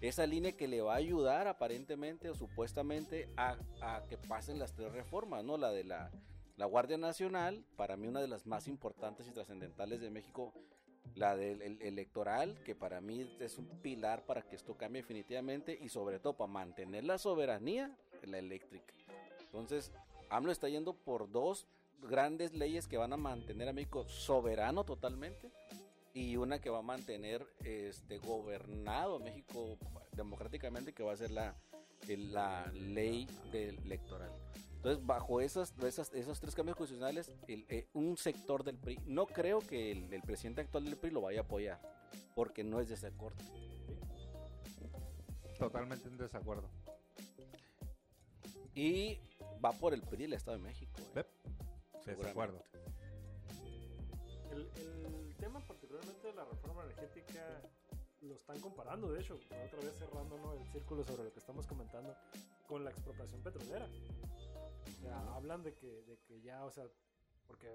Esa 0.00 0.26
línea 0.26 0.52
que 0.52 0.68
le 0.68 0.80
va 0.80 0.94
a 0.94 0.98
ayudar 0.98 1.48
aparentemente 1.48 2.30
o 2.30 2.34
supuestamente 2.34 3.28
a, 3.36 3.56
a 3.80 4.04
que 4.08 4.16
pasen 4.16 4.58
las 4.60 4.72
tres 4.72 4.92
reformas, 4.92 5.42
¿no? 5.44 5.56
La 5.56 5.72
de 5.72 5.82
la, 5.82 6.12
la 6.56 6.66
Guardia 6.66 6.96
Nacional, 6.98 7.64
para 7.76 7.96
mí 7.96 8.06
una 8.06 8.20
de 8.20 8.28
las 8.28 8.46
más 8.46 8.68
importantes 8.68 9.26
y 9.26 9.32
trascendentales 9.32 10.00
de 10.00 10.10
México, 10.10 10.54
la 11.16 11.36
del 11.36 11.62
el- 11.62 11.82
electoral, 11.82 12.62
que 12.64 12.76
para 12.76 13.00
mí 13.00 13.28
es 13.40 13.58
un 13.58 13.66
pilar 13.82 14.24
para 14.24 14.42
que 14.42 14.54
esto 14.54 14.76
cambie 14.76 15.02
definitivamente 15.02 15.76
y 15.80 15.88
sobre 15.88 16.20
todo 16.20 16.36
para 16.36 16.52
mantener 16.52 17.02
la 17.02 17.18
soberanía, 17.18 17.90
la 18.22 18.38
eléctrica. 18.38 18.94
Entonces, 19.52 19.92
AMLO 20.30 20.52
está 20.52 20.68
yendo 20.68 20.94
por 20.94 21.30
dos 21.30 21.66
grandes 22.02 22.52
leyes 22.54 22.86
que 22.86 22.96
van 22.96 23.12
a 23.12 23.16
mantener 23.16 23.68
a 23.68 23.72
México 23.72 24.06
soberano 24.08 24.84
totalmente 24.84 25.50
y 26.14 26.36
una 26.36 26.60
que 26.60 26.70
va 26.70 26.78
a 26.78 26.82
mantener 26.82 27.46
este 27.64 28.18
gobernado 28.18 29.18
México 29.18 29.76
democráticamente 30.12 30.92
que 30.92 31.02
va 31.02 31.12
a 31.12 31.16
ser 31.16 31.30
la, 31.30 31.54
la 32.08 32.70
ley 32.72 33.26
del 33.52 33.78
electoral. 33.80 34.30
Entonces, 34.76 35.04
bajo 35.04 35.40
esas, 35.40 35.74
esas, 35.82 36.12
esos 36.14 36.38
tres 36.40 36.54
cambios 36.54 36.76
constitucionales, 36.76 37.32
el- 37.48 37.66
eh, 37.68 37.88
un 37.94 38.16
sector 38.16 38.62
del 38.62 38.76
PRI, 38.78 39.00
no 39.06 39.26
creo 39.26 39.58
que 39.58 39.90
el, 39.90 40.12
el 40.12 40.22
presidente 40.22 40.60
actual 40.60 40.84
del 40.84 40.96
PRI 40.96 41.10
lo 41.10 41.22
vaya 41.22 41.40
a 41.40 41.42
apoyar, 41.42 41.80
porque 42.36 42.62
no 42.62 42.78
es 42.80 42.88
de 42.88 42.94
ese 42.94 43.10
corte. 43.12 43.42
Totalmente 45.58 46.06
en 46.08 46.16
desacuerdo. 46.16 46.68
Y 48.74 49.18
va 49.64 49.72
por 49.72 49.94
el 49.94 50.02
PRI 50.02 50.24
el 50.24 50.32
Estado 50.34 50.56
de 50.58 50.62
México. 50.64 51.00
eh. 51.14 51.24
Desacuerdo. 52.06 52.62
El, 54.50 54.70
el 54.76 55.34
tema 55.36 55.60
particularmente 55.60 56.26
de 56.26 56.34
la 56.34 56.44
reforma 56.44 56.84
energética 56.84 57.60
lo 58.22 58.34
están 58.34 58.58
comparando, 58.60 59.12
de 59.12 59.20
hecho, 59.20 59.38
otra 59.66 59.80
vez 59.80 59.96
cerrando 59.98 60.38
¿no? 60.38 60.54
el 60.54 60.66
círculo 60.72 61.04
sobre 61.04 61.24
lo 61.24 61.32
que 61.32 61.38
estamos 61.38 61.66
comentando, 61.66 62.16
con 62.66 62.84
la 62.84 62.90
expropiación 62.90 63.42
petrolera. 63.42 63.86
O 63.86 65.02
sea, 65.02 65.34
hablan 65.34 65.62
de 65.62 65.74
que, 65.74 66.02
de 66.02 66.18
que 66.26 66.40
ya, 66.40 66.64
o 66.64 66.70
sea, 66.70 66.84
porque 67.46 67.68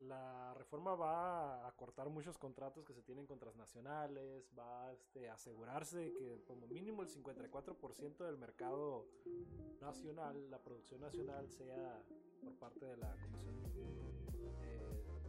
la 0.00 0.54
reforma 0.54 0.94
va 0.94 1.66
a 1.66 1.72
cortar 1.72 2.08
muchos 2.08 2.38
contratos 2.38 2.84
que 2.84 2.94
se 2.94 3.02
tienen 3.02 3.26
con 3.26 3.38
transnacionales, 3.38 4.48
va 4.58 4.92
este, 4.92 5.28
a 5.28 5.34
asegurarse 5.34 5.98
de 5.98 6.12
que 6.12 6.42
como 6.44 6.66
mínimo 6.68 7.02
el 7.02 7.08
54% 7.08 8.18
del 8.18 8.38
mercado 8.38 9.06
nacional, 9.80 10.50
la 10.50 10.58
producción 10.58 11.00
nacional, 11.00 11.48
sea 11.50 12.00
por 12.42 12.52
parte 12.54 12.86
de 12.86 12.96
la 12.96 13.10
Comisión 13.16 13.54
eh, 14.62 14.80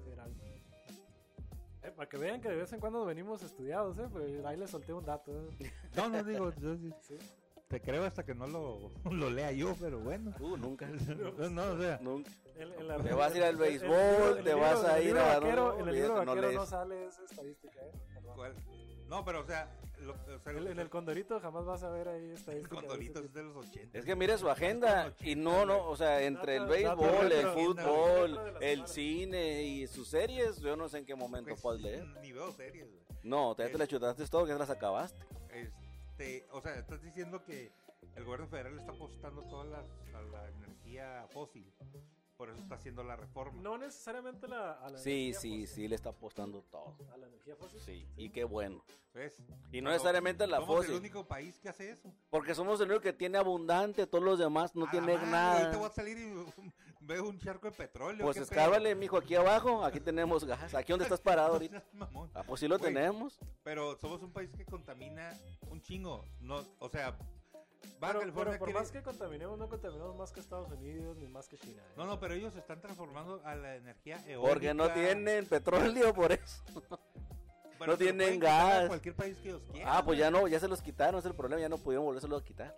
Federal. 0.04 0.36
Eh, 1.82 1.92
para 1.92 2.10
que 2.10 2.18
vean 2.18 2.42
que 2.42 2.50
de 2.50 2.56
vez 2.58 2.72
en 2.74 2.80
cuando 2.80 3.06
venimos 3.06 3.42
estudiados, 3.42 3.98
¿eh? 4.00 4.08
Pues 4.12 4.44
ahí 4.46 4.58
les 4.58 4.70
solté 4.70 4.94
un 4.94 5.06
dato. 5.06 5.32
¿eh? 5.32 5.72
No, 5.96 6.10
no 6.10 6.24
digo, 6.24 6.52
yo 6.60 6.76
sí- 6.78 6.94
Sí. 7.02 7.18
Te 7.70 7.80
creo 7.80 8.04
hasta 8.04 8.26
que 8.26 8.34
no 8.34 8.48
lo, 8.48 8.90
lo 9.12 9.30
lea 9.30 9.52
yo, 9.52 9.76
pero 9.80 10.00
bueno. 10.00 10.34
Uh, 10.40 10.58
nunca. 10.58 10.88
No, 11.40 11.50
no, 11.50 11.64
o 11.74 11.78
sea, 11.80 12.00
nunca. 12.02 12.32
En- 12.56 12.74
en 12.74 12.88
la- 12.88 12.98
Te 12.98 13.14
vas 13.14 13.34
a 13.34 13.38
ir 13.38 13.44
al 13.44 13.50
el 13.52 13.58
béisbol, 13.58 14.44
te 14.44 14.52
el 14.52 14.60
vas 14.60 14.84
a 14.84 15.00
el 15.00 15.08
ir 15.08 15.18
a- 15.18 15.40
vaquero- 15.40 15.74
no, 15.76 15.80
En 15.80 15.88
el 15.88 15.96
libro 15.96 16.10
no 16.10 16.26
vaquero 16.26 16.52
no 16.52 16.58
lees. 16.58 16.70
sale 16.70 17.06
esa 17.06 17.24
estadística, 17.24 17.80
¿eh? 17.82 17.92
Perdón. 18.14 18.34
¿cuál? 18.36 18.56
No, 19.08 19.24
pero 19.26 19.40
o 19.42 19.44
sea, 19.46 19.72
lo, 20.02 20.14
o 20.14 20.40
sea, 20.44 20.54
En, 20.54 20.68
en 20.68 20.80
el 20.80 20.90
Condorito 20.90 21.40
jamás 21.40 21.66
vas 21.66 21.82
a 21.84 21.90
ver 21.90 22.08
ahí 22.10 22.32
estadística. 22.32 22.76
de 22.76 22.82
Condorito 22.82 23.20
es 23.22 23.34
de 23.34 23.44
los 23.44 23.56
80. 23.56 23.98
Es 23.98 24.06
que 24.06 24.16
mire 24.16 24.38
su 24.38 24.50
agenda 24.50 25.14
y 25.22 25.36
no, 25.36 25.66
no, 25.66 25.88
o 25.88 25.96
sea, 25.96 26.22
entre 26.24 26.58
el 26.58 26.66
béisbol, 26.66 27.32
el 27.32 27.48
fútbol, 27.48 28.36
la 28.36 28.68
el 28.68 28.88
cine 28.88 29.64
y 29.64 29.88
sus 29.88 30.08
series, 30.10 30.60
yo 30.60 30.76
no 30.76 30.90
sé 30.90 31.00
en 31.00 31.06
qué 31.06 31.16
momento 31.16 31.50
Pues, 31.52 31.62
puedes 31.62 31.82
leer. 31.82 32.06
Ni 32.22 32.32
veo 32.32 32.52
series, 32.52 32.88
güey. 32.88 33.00
No, 33.24 33.54
te, 33.56 33.68
te 33.70 33.78
las 33.78 33.88
chutaste 33.88 34.26
todo, 34.28 34.44
que 34.44 34.50
ya 34.50 34.56
te 34.56 34.60
las 34.60 34.70
acabaste. 34.70 35.20
Este, 36.20 36.46
o 36.52 36.62
sea, 36.62 36.78
estás 36.78 37.02
diciendo 37.02 37.46
que 37.46 37.72
el 38.18 38.26
gobierno 38.26 38.50
federal 38.50 38.78
está 38.78 38.92
apostando 38.92 39.42
toda 39.44 39.64
la, 39.64 40.50
energía 40.50 41.26
fósil. 41.32 41.74
Por 42.40 42.50
eso 42.50 42.62
está 42.62 42.76
haciendo 42.76 43.04
la 43.04 43.18
reforma. 43.18 43.62
No 43.62 43.78
necesariamente 43.78 44.48
la, 44.48 44.72
a 44.72 44.90
la 44.90 44.98
Sí, 44.98 45.10
energía 45.26 45.40
sí, 45.42 45.50
fósil. 45.50 45.68
sí, 45.68 45.88
le 45.90 45.96
está 45.96 46.12
apostando 46.12 46.62
todo. 46.72 46.96
A 47.12 47.18
la 47.18 47.28
energía 47.28 47.54
fósil. 47.58 47.82
Sí, 47.82 48.08
y 48.16 48.30
qué 48.30 48.46
bueno. 48.46 48.82
¿Ves? 49.14 49.38
Y 49.74 49.82
no 49.82 49.90
Pero 49.90 49.90
necesariamente 49.92 50.48
la 50.48 50.60
somos 50.62 50.70
el 50.70 50.82
fósil, 50.86 50.96
único 51.02 51.28
país 51.28 51.60
que 51.60 51.68
hace 51.68 51.92
eso. 51.92 52.14
porque 52.30 52.56
somos 52.56 52.80
el 52.80 52.88
único 52.88 53.02
que 53.02 53.12
tiene 53.12 53.38
abundante, 53.38 54.08
todos 54.08 54.24
los 54.24 54.40
demás 54.40 54.74
no 54.74 54.84
A 54.84 54.86
la 54.86 54.92
tienen 54.92 55.20
madre, 55.30 55.64
Ahorita 55.66 55.70
voy 55.72 55.78
nada. 55.80 55.88
a 55.88 55.92
salir 55.92 56.18
y 56.18 56.74
veo 57.02 57.28
un 57.28 57.40
charco 57.40 57.68
de 57.70 57.74
petróleo. 57.76 58.24
Pues 58.26 58.38
¿qué 58.38 58.44
escábale, 58.44 58.96
mijo, 58.96 59.18
aquí 59.18 59.36
abajo, 59.36 59.84
aquí 59.84 60.00
tenemos 60.00 60.46
gas. 60.46 60.74
Aquí 60.76 60.94
donde 60.94 61.04
estás 61.04 61.20
parado 61.20 61.54
ahorita. 61.56 61.84
Mamón. 61.92 62.32
Ah, 62.34 62.44
pues 62.48 62.62
sí 62.62 62.70
lo 62.70 62.80
tenemos. 62.80 63.38
Pero 63.64 63.98
somos 63.98 64.22
un 64.24 64.32
país 64.32 64.50
que 64.56 64.64
contamina 64.64 65.38
un 65.70 65.82
chingo. 65.82 66.24
No, 66.40 66.66
o 66.78 66.88
sea, 66.88 67.18
Baja 68.00 68.14
Pero, 68.14 68.20
California 68.20 68.52
pero 68.52 68.60
por 68.60 68.68
quiere- 68.68 68.80
más 68.80 68.92
que 68.92 69.02
contaminemos, 69.02 69.58
no 69.58 69.68
contaminamos 69.70 70.16
más 70.16 70.32
que 70.32 70.40
Estados 70.40 70.72
Unidos 70.72 71.18
ni 71.18 71.28
más 71.28 71.48
que 71.48 71.58
China. 71.58 71.82
¿eh? 71.86 71.94
No, 71.98 72.06
no, 72.06 72.20
pero 72.20 72.34
ellos 72.34 72.56
están 72.56 72.80
transformando 72.82 73.42
a 73.44 73.56
la 73.56 73.76
energía 73.76 74.18
eólica. 74.28 74.50
Porque 74.54 74.74
no 74.74 74.90
tienen 74.92 75.46
petróleo, 75.46 76.14
por 76.14 76.32
eso. 76.32 76.64
Bueno, 77.78 77.94
no 77.94 77.98
tienen 77.98 78.42
a 78.44 78.46
gas. 78.46 78.88
cualquier 78.88 79.16
país 79.16 79.38
que 79.38 79.50
ellos 79.50 79.62
quieran. 79.72 79.94
Ah, 79.94 80.04
pues 80.04 80.18
ya 80.20 80.30
no, 80.32 80.48
ya 80.48 80.60
se 80.60 80.68
los 80.68 80.82
quitaron, 80.82 81.20
es 81.20 81.26
el 81.26 81.34
problema, 81.36 81.62
ya 81.62 81.70
no 81.70 81.78
pudieron 81.78 82.06
volvérselo 82.06 82.36
a 82.38 82.44
quitar. 82.44 82.78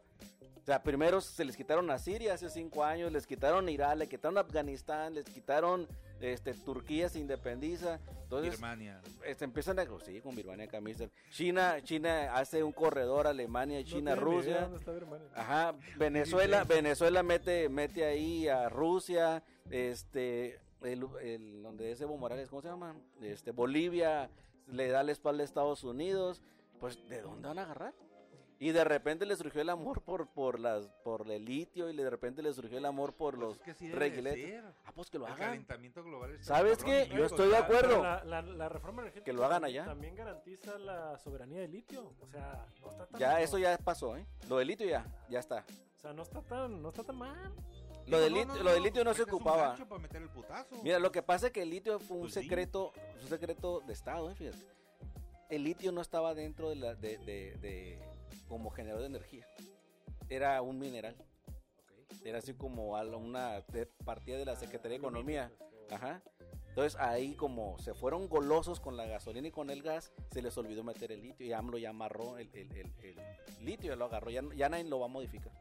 Sea, 0.72 0.82
primero 0.82 1.20
se 1.20 1.44
les 1.44 1.58
quitaron 1.58 1.92
a 1.92 2.00
Siria 2.00 2.34
hace 2.34 2.50
cinco 2.50 2.86
años, 2.86 3.12
les 3.12 3.28
quitaron 3.28 3.68
Irak, 3.68 3.98
le 3.98 4.08
quitaron 4.08 4.38
Afganistán, 4.38 5.14
les 5.14 5.26
quitaron 5.26 5.86
este, 6.22 6.54
Turquía 6.54 7.10
se 7.10 7.20
independiza. 7.20 8.00
Entonces, 8.24 8.52
Birmania. 8.52 9.02
este, 9.26 9.44
empiezan 9.44 9.80
a... 9.80 9.86
Sí, 10.06 10.22
con 10.22 10.34
Birmania 10.34 10.70
camisa. 10.70 11.10
China, 11.30 11.76
China 11.84 12.34
hace 12.34 12.64
un 12.64 12.72
corredor, 12.72 13.28
Alemania, 13.28 13.80
No 13.80 13.86
China, 13.86 14.12
idea 14.12 14.24
Rusia. 14.24 14.62
dónde 14.62 14.78
está 14.78 14.92
Birmania. 14.94 15.28
Ajá, 15.36 15.76
Venezuela, 15.98 16.64
Venezuela 16.64 17.22
mete, 17.22 17.68
mete 17.68 18.06
ahí 18.06 18.48
a 18.48 18.70
Rusia, 18.70 19.44
este, 19.70 20.58
el, 20.84 21.06
el- 21.22 21.64
donde 21.64 21.92
es 21.92 22.00
Evo 22.00 22.16
Morales, 22.16 22.48
¿cómo 22.48 22.62
se 22.62 22.70
llama? 22.70 22.96
Este, 23.22 23.52
Bolivia 23.52 24.30
le 24.68 24.88
da 24.88 25.04
la 25.04 25.12
espalda 25.12 25.42
a 25.42 25.46
Estados 25.46 25.84
Unidos, 25.84 26.42
pues 26.80 26.98
¿de 27.10 27.22
dónde 27.22 27.50
van 27.50 27.60
a 27.60 27.64
agarrar? 27.64 27.94
Y 28.62 28.70
de 28.74 28.84
repente 28.84 29.26
le 29.26 29.36
surgió 29.36 29.60
el 29.64 29.70
amor 29.70 30.04
por, 30.04 30.28
por 30.28 30.60
las, 30.60 30.88
por 31.04 31.28
el 31.32 31.44
litio 31.46 31.90
y 31.90 31.96
de 31.98 32.08
repente 32.08 32.44
le 32.44 32.54
surgió 32.54 32.78
el 32.78 32.86
amor 32.86 33.16
por 33.16 33.34
Pues 33.34 33.42
los 33.48 33.58
es 33.58 33.64
que 33.64 33.74
sí 33.74 33.88
de 33.88 33.96
reguiletes. 33.96 34.64
Ah, 34.86 34.92
pues 34.94 35.10
que 35.10 35.18
lo 35.18 35.26
El 35.26 35.34
hagan. 35.34 35.48
calentamiento 35.50 36.04
global 36.04 36.30
está 36.36 36.58
¿Sabes 36.58 36.84
qué? 36.84 37.10
Yo 37.12 37.26
estoy 37.26 37.50
de 37.50 37.58
acuerdo. 37.58 38.04
La, 38.04 38.24
la, 38.24 38.44
la 38.44 38.70
reforma 38.70 39.02
energética 39.02 39.26
Que 39.26 39.34
lo 39.34 39.44
hagan 39.44 39.64
también- 39.64 39.82
allá. 39.82 39.90
también 39.92 40.16
garantiza 40.16 40.78
la 40.78 41.18
soberanía 41.18 41.62
del 41.62 41.72
litio. 41.72 42.14
O 42.20 42.28
sea, 42.28 42.68
no 42.82 42.92
está 42.92 43.08
tan 43.08 43.20
Ya, 43.20 43.42
eso 43.42 43.58
ya 43.58 43.76
pasó, 43.80 44.16
¿eh? 44.16 44.28
Lo 44.48 44.60
del 44.60 44.68
litio 44.68 44.88
ya, 44.88 45.08
ya 45.28 45.40
está. 45.40 45.66
O 45.98 46.00
sea, 46.00 46.14
no 46.14 46.22
está 46.22 46.44
tan, 46.44 46.84
no 46.84 46.90
está 46.90 47.04
tan 47.04 47.16
mal. 47.16 47.52
Lo 48.06 48.20
no, 48.20 48.28
litio, 48.30 48.46
no, 48.46 48.64
lo 48.64 48.74
del 48.74 48.84
litio 48.84 49.04
no 49.04 49.16
se 49.16 49.24
ocupaba. 49.24 49.70
gancho 49.70 49.88
para 49.90 50.02
meter 50.04 50.22
el 50.22 50.30
putazo. 50.30 50.76
Mira, 50.84 51.00
lo 51.00 51.12
que 51.12 51.24
pasa 51.24 51.48
es 51.48 51.52
que 51.52 51.64
el 51.64 51.70
litio 51.72 52.00
fue 52.00 52.18
un 52.18 52.22
Pues 52.24 52.36
sí. 52.36 52.44
secreto, 52.44 52.94
un 53.24 53.28
secreto 53.28 53.80
de 53.88 53.94
Estado, 53.94 54.30
¿eh? 54.30 54.36
fíjate. 54.36 54.60
El 55.50 55.64
litio 55.64 55.92
no 55.92 56.02
estaba 56.02 56.36
dentro 56.36 56.70
de 56.70 56.76
la, 56.76 56.94
de, 56.94 57.18
de- 57.18 57.56
de- 57.60 58.11
como 58.48 58.70
generador 58.72 59.02
de 59.02 59.08
energía. 59.08 59.48
Era 60.30 60.62
un 60.62 60.80
mineral. 60.80 61.16
Era 62.24 62.40
así 62.40 62.54
como 62.54 62.92
una 62.92 63.64
partida 64.06 64.38
de 64.38 64.46
la 64.46 64.56
Secretaría 64.56 64.92
de 64.98 65.04
Economía. 65.04 65.52
Ajá. 65.90 66.22
Entonces 66.70 66.98
ahí 67.02 67.36
como 67.36 67.78
se 67.80 67.94
fueron 67.94 68.30
golosos 68.30 68.80
con 68.80 68.96
la 68.96 69.06
gasolina 69.06 69.50
y 69.50 69.52
con 69.52 69.70
el 69.70 69.82
gas, 69.84 70.14
se 70.32 70.42
les 70.42 70.58
olvidó 70.58 70.84
meter 70.86 71.12
el 71.12 71.22
litio 71.22 71.46
y 71.46 71.52
AMLO 71.52 71.78
ya 71.78 71.90
amarró 71.90 72.38
el, 72.38 72.50
el- 72.54 72.72
el- 72.78 72.94
el 73.04 73.66
litio, 73.66 73.90
ya 73.92 73.96
lo 73.98 74.06
agarró, 74.06 74.30
ya, 74.30 74.42
ya 74.56 74.70
nadie 74.70 74.86
lo 74.86 75.00
va 75.00 75.08
a 75.08 75.10
modificar. 75.10 75.52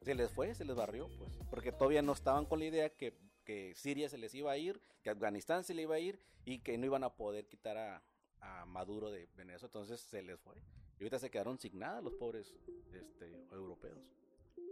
Se 0.00 0.14
les 0.14 0.30
fue, 0.30 0.54
se 0.54 0.64
les 0.64 0.76
barrió, 0.76 1.08
pues, 1.18 1.32
porque 1.50 1.72
todavía 1.72 2.02
no 2.02 2.12
estaban 2.12 2.44
con 2.46 2.60
la 2.60 2.66
idea 2.66 2.88
que, 2.90 3.16
que 3.44 3.74
Siria 3.74 4.08
se 4.08 4.18
les 4.18 4.32
iba 4.34 4.52
a 4.52 4.56
ir, 4.56 4.80
que 5.02 5.10
Afganistán 5.10 5.64
se 5.64 5.74
le 5.74 5.82
iba 5.82 5.96
a 5.96 6.00
ir 6.00 6.20
y 6.44 6.60
que 6.60 6.78
no 6.78 6.86
iban 6.86 7.02
a 7.02 7.14
poder 7.14 7.46
quitar 7.48 7.76
a, 7.76 8.02
a 8.40 8.64
Maduro 8.66 9.10
de 9.10 9.28
Venezuela, 9.36 9.66
entonces 9.66 10.00
se 10.00 10.22
les 10.22 10.38
fue. 10.40 10.54
Y 11.02 11.04
ahorita 11.04 11.18
se 11.18 11.30
quedaron 11.32 11.58
sin 11.58 11.80
nada 11.80 12.00
los 12.00 12.14
pobres 12.14 12.54
este, 12.92 13.28
europeos. 13.50 13.98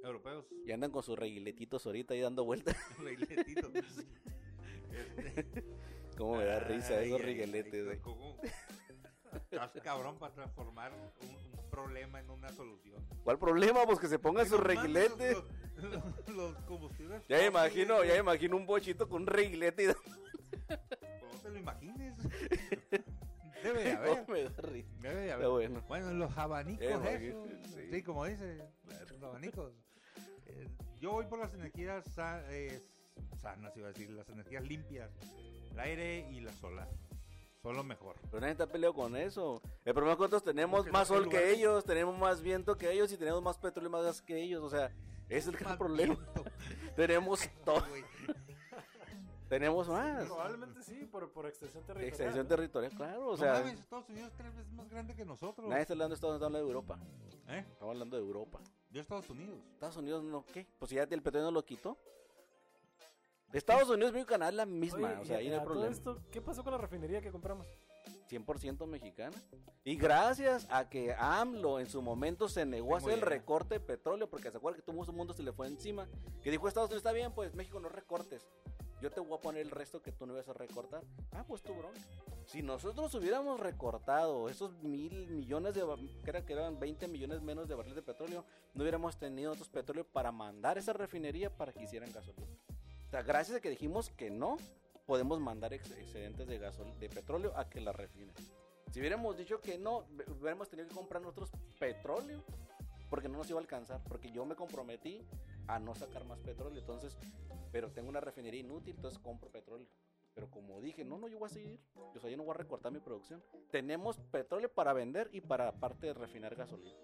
Europeos. 0.04 0.46
Y 0.64 0.70
andan 0.70 0.92
con 0.92 1.02
sus 1.02 1.18
reguiletitos 1.18 1.84
ahorita 1.84 2.14
ahí 2.14 2.20
dando 2.20 2.44
vueltas. 2.44 2.76
Reguiletitos. 3.00 3.72
Este, 3.74 5.64
Cómo 6.16 6.36
me 6.36 6.44
da 6.44 6.60
risa 6.60 7.02
esos 7.02 7.20
reguiletes. 7.20 7.98
¿cómo? 7.98 8.36
Estás 9.50 9.72
cabrón 9.82 10.20
para 10.20 10.32
transformar 10.32 10.92
un, 10.92 11.28
un 11.58 11.68
problema 11.68 12.20
en 12.20 12.30
una 12.30 12.48
solución. 12.52 13.04
¿Cuál 13.24 13.36
problema? 13.40 13.84
Pues 13.84 13.98
que 13.98 14.06
se 14.06 14.20
pongan 14.20 14.48
sus 14.48 14.60
reguiletes. 14.60 15.36
Los, 15.36 15.82
los- 15.82 16.28
los 16.28 16.56
combustibles. 16.62 17.22
Ya 17.28 17.38
me 17.38 17.46
imagino, 17.46 18.04
ya 18.04 18.12
me 18.12 18.18
imagino 18.20 18.56
un 18.56 18.66
bochito 18.66 19.08
con 19.08 19.22
un 19.22 19.26
reguilete 19.26 19.82
y 19.82 19.86
No 19.88 19.94
te 21.42 21.50
lo 21.50 21.58
imagines. 21.58 22.14
Debe 23.62 23.84
de 23.84 23.94
no, 23.94 23.98
haber. 24.00 24.28
me 24.28 24.42
da 24.44 24.62
risa. 24.62 24.88
Debe 25.00 25.20
de 25.20 25.32
haber. 25.32 25.48
bueno. 25.48 25.82
Bueno, 25.88 26.12
los 26.12 26.36
abanicos, 26.38 26.82
Eh, 26.82 26.90
eso. 26.90 27.00
imagínate, 27.46 27.68
Sí. 27.68 27.88
sí. 27.92 28.02
como 28.02 28.24
dice, 28.26 28.58
los 29.12 29.22
abanicos. 29.22 29.72
Eh, 30.46 30.68
yo 31.00 31.12
voy 31.12 31.26
por 31.26 31.38
las 31.38 31.52
energías 31.54 32.04
sa- 32.12 32.42
eh, 32.52 32.80
sanas, 33.40 33.76
iba 33.76 33.88
a 33.88 33.92
decir, 33.92 34.10
las 34.10 34.28
energías 34.28 34.62
limpias. 34.64 35.10
El 35.72 35.80
aire 35.80 36.28
y 36.30 36.40
la 36.40 36.52
solar. 36.54 36.88
Son 37.62 37.76
lo 37.76 37.84
mejor. 37.84 38.16
Pero 38.30 38.40
nadie 38.40 38.52
está 38.52 38.66
peleado 38.66 38.94
con 38.94 39.14
eso. 39.16 39.60
El 39.84 39.92
problema 39.92 40.12
es 40.12 40.16
que 40.16 40.22
nosotros 40.22 40.44
tenemos 40.44 40.78
Porque 40.78 40.92
más 40.92 41.08
sol 41.08 41.28
que 41.28 41.50
ellos, 41.52 41.84
tenemos 41.84 42.18
más 42.18 42.40
viento 42.40 42.76
que 42.78 42.90
ellos 42.90 43.12
y 43.12 43.18
tenemos 43.18 43.42
más 43.42 43.58
petróleo 43.58 43.88
y 43.90 43.92
más 43.92 44.02
gas 44.04 44.22
que 44.22 44.40
ellos. 44.42 44.62
O 44.62 44.70
sea, 44.70 44.86
ese 45.28 45.38
es 45.38 45.46
el 45.48 45.56
gran 45.58 45.76
problema. 45.76 46.16
Tenemos 46.96 47.40
todo. 47.64 47.84
Tenemos 49.50 49.88
más. 49.88 50.24
Probablemente 50.26 50.82
sí, 50.82 51.04
por, 51.06 51.30
por 51.32 51.46
extensión 51.46 51.82
territorial. 51.84 52.08
Extensión 52.08 52.44
¿no? 52.44 52.48
territorial, 52.48 52.92
claro. 52.96 53.26
O 53.26 53.30
no 53.32 53.36
sea, 53.36 53.52
mames, 53.54 53.80
Estados 53.80 54.08
Unidos 54.08 54.30
es 54.30 54.36
tres 54.36 54.54
veces 54.54 54.72
más 54.72 54.88
grande 54.88 55.14
que 55.14 55.24
nosotros. 55.24 55.68
nadie 55.68 55.82
está 55.82 55.94
hablando 55.94 56.10
de 56.10 56.14
Estados 56.14 56.36
Unidos, 56.36 56.38
está 56.38 56.46
hablando 56.46 56.58
de 56.58 56.72
Europa. 56.72 56.98
¿Eh? 57.48 57.66
Estamos 57.68 57.92
hablando 57.92 58.16
de 58.16 58.22
Europa. 58.22 58.60
Yo 58.90 59.00
Estados 59.00 59.28
Unidos. 59.28 59.58
Estados 59.72 59.96
Unidos 59.96 60.22
no, 60.22 60.44
¿qué? 60.46 60.66
Pues 60.78 60.92
ya 60.92 61.02
el 61.02 61.22
petróleo 61.22 61.46
no 61.46 61.50
lo 61.50 61.64
quitó. 61.64 61.98
Estados 63.52 63.88
Unidos, 63.88 64.12
México 64.12 64.28
y 64.28 64.32
Canadá 64.32 64.50
es 64.50 64.56
la 64.56 64.66
misma. 64.66 65.08
Oye, 65.08 65.20
o 65.20 65.24
sea, 65.24 65.42
y 65.42 65.46
ahí 65.46 65.48
no 65.48 65.54
hay 65.54 65.60
todo 65.60 65.72
problema. 65.72 65.92
esto, 65.92 66.22
¿qué 66.30 66.40
pasó 66.40 66.62
con 66.62 66.72
la 66.72 66.78
refinería 66.78 67.20
que 67.20 67.32
compramos? 67.32 67.66
100% 68.30 68.86
mexicana. 68.86 69.36
Y 69.84 69.96
gracias 69.96 70.66
a 70.70 70.88
que 70.88 71.14
AMLO 71.18 71.80
en 71.80 71.86
su 71.86 72.02
momento 72.02 72.48
se 72.48 72.64
negó 72.66 72.94
a 72.94 72.98
hacer 72.98 73.14
el 73.14 73.22
recorte 73.22 73.74
de 73.74 73.80
petróleo, 73.80 74.28
porque 74.28 74.50
se 74.50 74.56
acuerda 74.56 74.76
que 74.76 74.82
todo 74.82 75.02
el 75.02 75.12
mundo 75.12 75.34
se 75.34 75.42
le 75.42 75.52
fue 75.52 75.66
encima, 75.66 76.06
que 76.42 76.50
dijo 76.50 76.68
Estados 76.68 76.90
Unidos, 76.90 77.00
está 77.00 77.12
bien, 77.12 77.32
pues 77.32 77.54
México 77.54 77.80
no 77.80 77.88
recortes. 77.88 78.46
Yo 79.00 79.10
te 79.10 79.20
voy 79.20 79.38
a 79.38 79.40
poner 79.40 79.62
el 79.62 79.70
resto 79.70 80.02
que 80.02 80.12
tú 80.12 80.26
no 80.26 80.34
ibas 80.34 80.48
a 80.48 80.52
recortar. 80.52 81.02
Ah, 81.32 81.42
pues 81.48 81.62
tú, 81.62 81.72
bro. 81.74 81.90
Si 82.44 82.62
nosotros 82.62 83.14
hubiéramos 83.14 83.58
recortado 83.58 84.48
esos 84.50 84.72
mil 84.82 85.26
millones 85.28 85.74
de, 85.74 85.82
creo 86.22 86.44
que 86.44 86.52
eran 86.52 86.78
20 86.78 87.08
millones 87.08 87.40
menos 87.40 87.66
de 87.66 87.74
barriles 87.74 87.96
de 87.96 88.02
petróleo, 88.02 88.44
no 88.74 88.82
hubiéramos 88.82 89.16
tenido 89.18 89.52
otros 89.52 89.70
petróleo 89.70 90.04
para 90.04 90.32
mandar 90.32 90.76
esa 90.76 90.92
refinería 90.92 91.48
para 91.48 91.72
que 91.72 91.84
hicieran 91.84 92.12
gasolina. 92.12 92.46
O 93.06 93.10
sea, 93.10 93.22
gracias 93.22 93.56
a 93.56 93.60
que 93.60 93.70
dijimos 93.70 94.10
que 94.10 94.30
no, 94.30 94.58
podemos 95.10 95.40
mandar 95.40 95.74
ex- 95.74 95.90
excedentes 95.90 96.46
de 96.46 96.56
gasol 96.58 96.96
de 97.00 97.08
petróleo 97.08 97.52
a 97.56 97.68
que 97.68 97.80
la 97.80 97.90
refinen. 97.90 98.32
Si 98.92 99.00
hubiéramos 99.00 99.36
dicho 99.36 99.60
que 99.60 99.76
no, 99.76 100.04
hubiéramos 100.38 100.68
tenido 100.68 100.88
que 100.88 100.94
comprar 100.94 101.20
nosotros 101.20 101.50
petróleo, 101.80 102.44
porque 103.08 103.28
no 103.28 103.38
nos 103.38 103.50
iba 103.50 103.58
a 103.58 103.62
alcanzar, 103.62 104.00
porque 104.04 104.30
yo 104.30 104.44
me 104.44 104.54
comprometí 104.54 105.26
a 105.66 105.80
no 105.80 105.96
sacar 105.96 106.24
más 106.26 106.38
petróleo, 106.38 106.78
entonces, 106.78 107.18
pero 107.72 107.90
tengo 107.90 108.08
una 108.08 108.20
refinería 108.20 108.60
inútil, 108.60 108.94
entonces 108.94 109.18
compro 109.18 109.50
petróleo. 109.50 109.88
Pero 110.32 110.48
como 110.48 110.80
dije, 110.80 111.04
no, 111.04 111.18
no, 111.18 111.26
yo 111.26 111.40
voy 111.40 111.46
a 111.46 111.52
seguir, 111.52 111.80
o 111.96 112.20
sea, 112.20 112.30
yo 112.30 112.36
no 112.36 112.44
voy 112.44 112.52
a 112.54 112.58
recortar 112.58 112.92
mi 112.92 113.00
producción. 113.00 113.42
Tenemos 113.72 114.16
petróleo 114.30 114.72
para 114.72 114.92
vender 114.92 115.28
y 115.32 115.40
para 115.40 115.66
aparte 115.66 116.06
de 116.06 116.14
refinar 116.14 116.54
gasolina, 116.54 116.94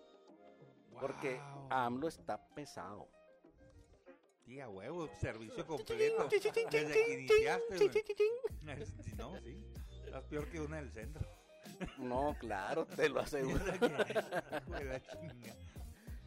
porque 1.00 1.40
Wow. 1.40 1.66
AMLO 1.70 2.06
está 2.06 2.38
pesado. 2.54 3.08
Tía, 4.46 4.68
huevo, 4.68 5.08
servicio 5.20 5.66
completo. 5.66 6.28
Desde 6.30 6.92
que 6.92 7.12
iniciaste, 7.14 7.76
güey. 7.78 7.90
No, 9.16 9.38
sí. 9.40 9.66
Estás 10.04 10.22
peor 10.24 10.46
que 10.48 10.60
una 10.60 10.76
del 10.76 10.90
centro. 10.92 11.26
No, 11.98 12.36
claro, 12.38 12.86
te 12.86 13.08
lo 13.08 13.20
aseguro. 13.20 13.58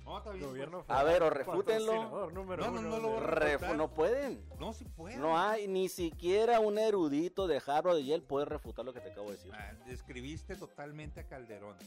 No, 0.06 0.24
Gobierno 0.24 0.84
pues. 0.84 0.98
A 0.98 1.04
ver, 1.04 1.22
o 1.22 1.30
refútenlo. 1.30 2.30
No, 2.32 2.32
no, 2.32 2.42
uno 2.42 2.82
no 2.82 2.82
lo 2.82 2.96
de- 2.96 3.00
voy 3.10 3.18
a 3.18 3.20
Ref- 3.22 3.40
refutar. 3.52 3.76
no 3.76 3.94
pueden. 3.94 4.44
No, 4.60 4.74
sí 4.74 4.84
puede. 4.86 5.18
No 5.18 5.38
hay 5.38 5.68
ni 5.68 5.88
siquiera 5.88 6.60
un 6.60 6.80
erudito 6.80 7.46
de 7.46 7.62
Harvard 7.64 7.98
de 7.98 8.06
Yale 8.06 8.24
puede 8.24 8.46
refutar 8.46 8.84
lo 8.86 8.92
que 8.92 9.02
te 9.02 9.12
acabo 9.12 9.28
de 9.30 9.36
decir. 9.36 9.52
Ah, 9.54 9.72
describiste 9.86 10.56
totalmente 10.56 11.20
a 11.20 11.28
Calderón. 11.28 11.78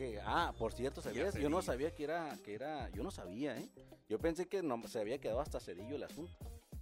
Que, 0.00 0.18
ah, 0.24 0.54
por 0.58 0.72
cierto, 0.72 1.02
¿sabías? 1.02 1.34
Yo 1.34 1.50
no 1.50 1.60
sabía 1.60 1.94
que 1.94 2.04
era, 2.04 2.34
que 2.42 2.54
era, 2.54 2.88
yo 2.88 3.02
no 3.02 3.10
sabía, 3.10 3.58
¿eh? 3.58 3.68
Yo 4.08 4.18
pensé 4.18 4.48
que 4.48 4.62
no, 4.62 4.80
se 4.88 4.98
había 4.98 5.20
quedado 5.20 5.42
hasta 5.42 5.60
Cedillo 5.60 5.94
el 5.94 6.02
asunto. 6.04 6.32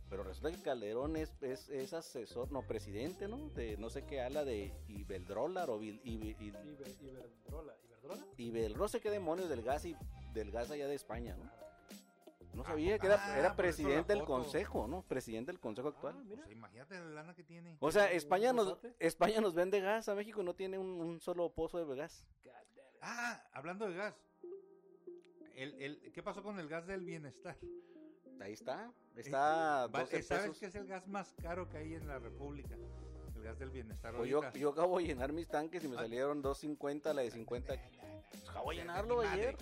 Pero 0.08 0.22
resulta 0.22 0.52
que 0.52 0.62
Calderón 0.62 1.16
es, 1.16 1.32
es, 1.42 1.68
es 1.68 1.92
asesor, 1.94 2.52
no, 2.52 2.62
presidente, 2.62 3.26
¿no? 3.26 3.48
De 3.50 3.76
no 3.76 3.90
sé 3.90 4.04
qué 4.04 4.20
ala 4.20 4.44
de 4.44 4.72
Ibeldrolar 4.86 5.68
o 5.68 5.80
Bil- 5.80 6.00
Ibe- 6.04 6.36
Iber- 6.38 6.96
Iberdrola. 7.02 7.74
¿Iberdrola? 7.82 8.26
Ibel- 8.36 8.76
no 8.76 8.86
sé 8.86 9.00
qué 9.00 9.10
demonios 9.10 9.48
del 9.48 9.62
gas 9.62 9.84
y 9.84 9.96
del 10.32 10.52
gas 10.52 10.70
allá 10.70 10.86
de 10.86 10.94
España, 10.94 11.36
¿no? 11.36 11.50
No 12.54 12.62
Ah, 12.62 12.68
sabía 12.68 13.00
que 13.00 13.08
ah, 13.08 13.14
era, 13.14 13.24
era 13.24 13.32
eso 13.40 13.48
la 13.48 13.56
presidente 13.56 14.12
del 14.14 14.24
consejo, 14.24 14.86
¿no? 14.86 15.02
Presidente 15.02 15.50
del 15.50 15.60
consejo 15.60 15.88
actual. 15.88 16.14
Ah, 16.16 16.22
mira. 16.24 16.42
Pues 16.44 16.52
imagínate 16.52 16.94
la 17.00 17.04
lana 17.10 17.34
que 17.34 17.42
tiene. 17.42 17.76
O 17.80 17.90
sea, 17.90 18.10
España 18.12 18.52
nos? 18.52 18.76
España 19.00 19.40
nos 19.40 19.54
vende 19.54 19.80
gas 19.80 20.08
a 20.08 20.14
México 20.14 20.40
y 20.40 20.44
no 20.44 20.54
tiene 20.54 20.78
un, 20.78 20.86
un 21.00 21.20
solo 21.20 21.52
pozo 21.52 21.84
de 21.84 21.96
gas. 21.96 22.24
Ah, 23.02 23.42
hablando 23.52 23.88
de 23.88 23.94
gas. 23.96 24.14
El, 25.54 25.74
el, 25.82 26.12
¿Qué 26.12 26.22
pasó 26.22 26.42
con 26.42 26.58
el 26.58 26.68
gas 26.68 26.86
del 26.86 27.04
bienestar? 27.04 27.56
Ahí 28.40 28.52
está. 28.52 28.92
Está 29.16 29.84
a 29.84 29.86
Va- 29.88 30.00
12 30.00 30.22
¿Sabes 30.22 30.42
pesos. 30.44 30.58
que 30.58 30.66
es 30.66 30.74
el 30.76 30.86
gas 30.86 31.08
más 31.08 31.34
caro 31.42 31.68
que 31.68 31.78
hay 31.78 31.94
en 31.94 32.06
la 32.06 32.18
República? 32.18 32.76
El 33.34 33.42
gas 33.42 33.58
del 33.58 33.70
bienestar. 33.70 34.14
Pues 34.14 34.30
yo, 34.30 34.40
yo 34.52 34.70
acabo 34.70 34.98
de 34.98 35.04
llenar 35.06 35.32
mis 35.32 35.48
tanques 35.48 35.82
y 35.84 35.88
me 35.88 35.96
Ah. 35.96 36.00
salieron 36.00 36.42
2.50 36.42 37.12
la 37.12 37.22
de 37.22 37.30
50. 37.32 37.74
Nah, 37.74 37.82
nah, 37.82 38.08
nah, 38.14 38.50
Acabo 38.50 38.70
de 38.70 38.76
llenarlo 38.76 39.20
ayer. 39.22 39.56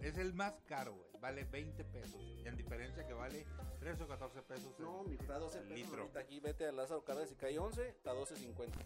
es 0.00 0.16
el 0.18 0.32
más 0.34 0.54
caro, 0.66 0.94
güey. 0.94 1.10
Vale 1.20 1.44
20 1.44 1.84
pesos. 1.84 2.20
Y 2.42 2.46
en 2.46 2.56
diferencia 2.56 3.06
que 3.06 3.12
vale 3.12 3.44
13 3.80 4.04
o 4.04 4.08
14 4.08 4.42
pesos. 4.42 4.72
el- 4.78 4.84
No, 4.84 5.02
mi 5.04 5.16
está 5.16 5.38
12 5.38 5.58
el 5.58 5.64
pesos. 5.64 5.78
litro. 5.78 6.02
Ahorita 6.02 6.20
aquí 6.20 6.38
vete 6.40 6.66
a 6.66 6.72
Lázaro 6.72 7.04
Cárdenas 7.04 7.32
y 7.32 7.34
cae 7.36 7.58
11, 7.58 7.88
está 7.88 8.12
12.50. 8.14 8.78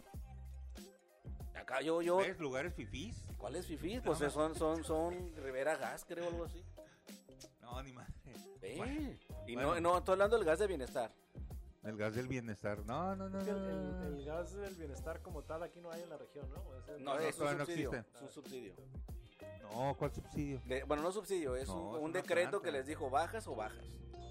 Acá 1.65 1.81
yo, 1.81 1.99
yo. 2.03 2.17
¿Ves? 2.17 2.37
Lugares 2.39 2.75
fifís. 2.75 3.17
¿Cuál 3.39 3.55
es 3.55 3.65
Fifi? 3.65 3.99
Pues 3.99 4.19
No, 4.21 4.29
son, 4.29 4.53
son, 4.55 4.83
son 4.83 5.35
Rivera 5.37 5.75
Gas, 5.77 6.05
creo, 6.07 6.27
algo 6.27 6.45
así. 6.45 6.63
No, 7.61 7.81
ni 7.81 7.91
madre. 7.91 8.13
Eh, 8.61 8.75
Bueno, 8.77 9.11
y 9.47 9.55
bueno. 9.55 9.73
no, 9.75 9.81
no, 9.81 9.97
estoy 9.97 10.13
hablando 10.13 10.37
del 10.37 10.45
gas 10.45 10.59
de 10.59 10.67
bienestar. 10.67 11.11
El 11.83 11.97
gas 11.97 12.13
del 12.13 12.27
bienestar. 12.27 12.85
No, 12.85 13.15
no, 13.15 13.29
no. 13.29 13.39
El, 13.39 14.23
gas 14.25 14.53
del 14.53 14.75
bienestar 14.75 15.21
como 15.23 15.41
tal 15.43 15.63
aquí 15.63 15.79
no 15.81 15.89
hay 15.91 16.01
en 16.03 16.09
la 16.09 16.17
región, 16.17 16.47
¿no? 16.51 16.61
Es 16.77 16.87
el- 16.89 17.03
No, 17.03 17.15
no, 17.15 17.19
es 17.19 17.33
un 17.35 17.39
todavía 17.39 17.57
no 17.59 17.65
subsidio. 17.65 17.89
existe. 17.93 18.15
es 18.15 18.21
un 18.21 18.29
subsidio. 18.29 18.73
No, 19.63 19.95
¿cuál 19.97 20.13
subsidio? 20.13 20.61
De- 20.65 20.83
bueno, 20.83 21.01
no 21.03 21.11
subsidio, 21.11 21.55
es 21.55 21.67
No, 21.67 21.75
un, 21.75 21.95
es 21.95 21.97
un 22.01 22.03
una 22.11 22.13
decreto 22.21 22.49
planta. 22.51 22.65
que 22.65 22.71
les 22.71 22.85
dijo 22.85 23.09
bajas 23.09 23.47
o 23.47 23.55
bajas. 23.55 23.85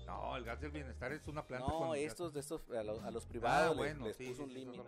No, 0.06 0.36
el 0.36 0.44
gas 0.44 0.60
del 0.60 0.70
bienestar 0.70 1.12
es 1.12 1.26
una 1.26 1.44
planta 1.46 1.66
No, 1.68 1.78
con 1.78 1.96
estos 1.96 2.32
de 2.32 2.40
estos 2.40 2.62
a, 2.70 2.82
los- 2.84 3.02
a 3.02 3.10
los 3.10 3.26
privados 3.26 3.66
Ah, 3.66 3.68
les- 3.70 3.76
bueno, 3.78 4.06
les, 4.06 4.16
sí, 4.16 4.26
puso 4.28 4.36
sí, 4.38 4.42
un 4.44 4.54
límite. 4.54 4.82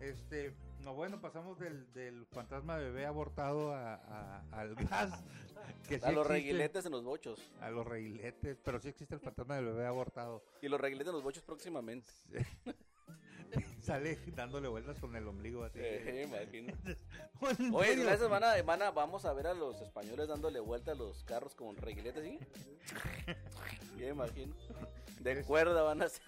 Este, 0.00 0.54
no, 0.82 0.94
bueno, 0.94 1.20
pasamos 1.20 1.58
del, 1.58 1.90
del 1.92 2.26
fantasma 2.26 2.76
bebé 2.76 3.06
abortado 3.06 3.72
a, 3.72 3.94
a- 3.94 4.42
al 4.52 4.74
gas. 4.90 5.22
Que 5.88 5.98
sí 5.98 6.04
A 6.04 6.12
los 6.12 6.26
existe, 6.26 6.32
reguiletes 6.32 6.86
en 6.86 6.92
los 6.92 7.04
bochos. 7.04 7.40
A 7.60 7.70
los 7.70 7.86
reguiletes, 7.86 8.58
pero 8.62 8.80
sí 8.80 8.88
existe 8.88 9.14
el 9.14 9.20
fantasma 9.20 9.56
del 9.56 9.66
bebé 9.66 9.86
abortado. 9.86 10.44
Y 10.60 10.68
los 10.68 10.80
reguiletes 10.80 11.08
en 11.08 11.14
los 11.14 11.22
bochos 11.22 11.42
próximamente. 11.42 12.10
Sale 13.82 14.18
dándole 14.34 14.66
vueltas 14.68 14.98
con 14.98 15.14
el 15.14 15.28
ombligo 15.28 15.62
así. 15.62 15.78
Imagino. 15.78 16.72
¿En 17.58 17.74
Oye, 17.74 18.16
semana, 18.18 18.54
semana 18.54 18.90
vamos 18.90 19.24
a 19.26 19.32
ver 19.32 19.46
a 19.46 19.54
los 19.54 19.80
españoles 19.80 20.26
dándole 20.26 20.58
vuelta 20.58 20.92
a 20.92 20.94
los 20.94 21.22
carros 21.24 21.54
con 21.54 21.76
reguiletes, 21.76 22.24
¿sí? 22.24 22.38
Ya 23.98 24.08
imagino. 24.08 24.54
De 25.20 25.42
cuerda 25.44 25.82
van 25.82 26.02
a 26.02 26.08
ser. 26.08 26.22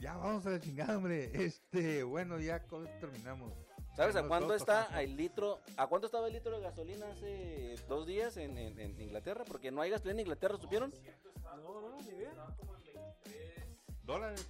Ya 0.00 0.16
vamos 0.16 0.46
a 0.46 0.50
la 0.50 0.60
chingada, 0.60 0.96
hombre. 0.96 1.30
Este, 1.46 2.02
bueno, 2.02 2.38
ya 2.38 2.62
con 2.66 2.86
esto 2.86 2.98
terminamos. 3.00 3.52
¿Sabes 3.96 4.14
a 4.16 4.26
cuánto 4.28 4.54
está 4.54 5.00
el 5.00 5.16
litro? 5.16 5.60
¿A 5.78 5.86
cuánto 5.86 6.06
estaba 6.06 6.26
el 6.26 6.34
litro 6.34 6.52
de 6.54 6.60
gasolina 6.62 7.06
hace 7.10 7.76
dos 7.88 8.06
días 8.06 8.36
en, 8.36 8.58
en- 8.58 8.78
en 8.78 9.00
Inglaterra? 9.00 9.44
Porque 9.46 9.70
no 9.70 9.80
hay 9.80 9.90
gasolina 9.90 10.20
en 10.20 10.26
Inglaterra, 10.26 10.58
¿supieron? 10.60 10.92
No, 11.62 11.80
no, 11.80 11.96
ni 12.02 12.08
idea. 12.08 12.32
¿Dólares? 14.04 14.46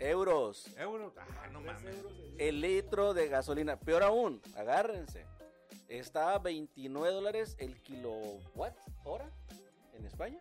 Euros. 0.00 0.66
¿Euros? 0.76 1.14
Ah, 1.16 1.48
no 1.50 1.62
mames. 1.62 1.96
El 2.38 2.60
litro 2.60 3.14
de 3.14 3.28
gasolina. 3.28 3.80
Peor 3.80 4.02
aún, 4.02 4.42
agárrense. 4.54 5.24
Está 5.88 6.34
a 6.34 6.38
29 6.38 7.14
dólares 7.14 7.56
el 7.58 7.80
kilowatt 7.82 8.76
hora 9.04 9.30
en 9.94 10.04
España. 10.04 10.40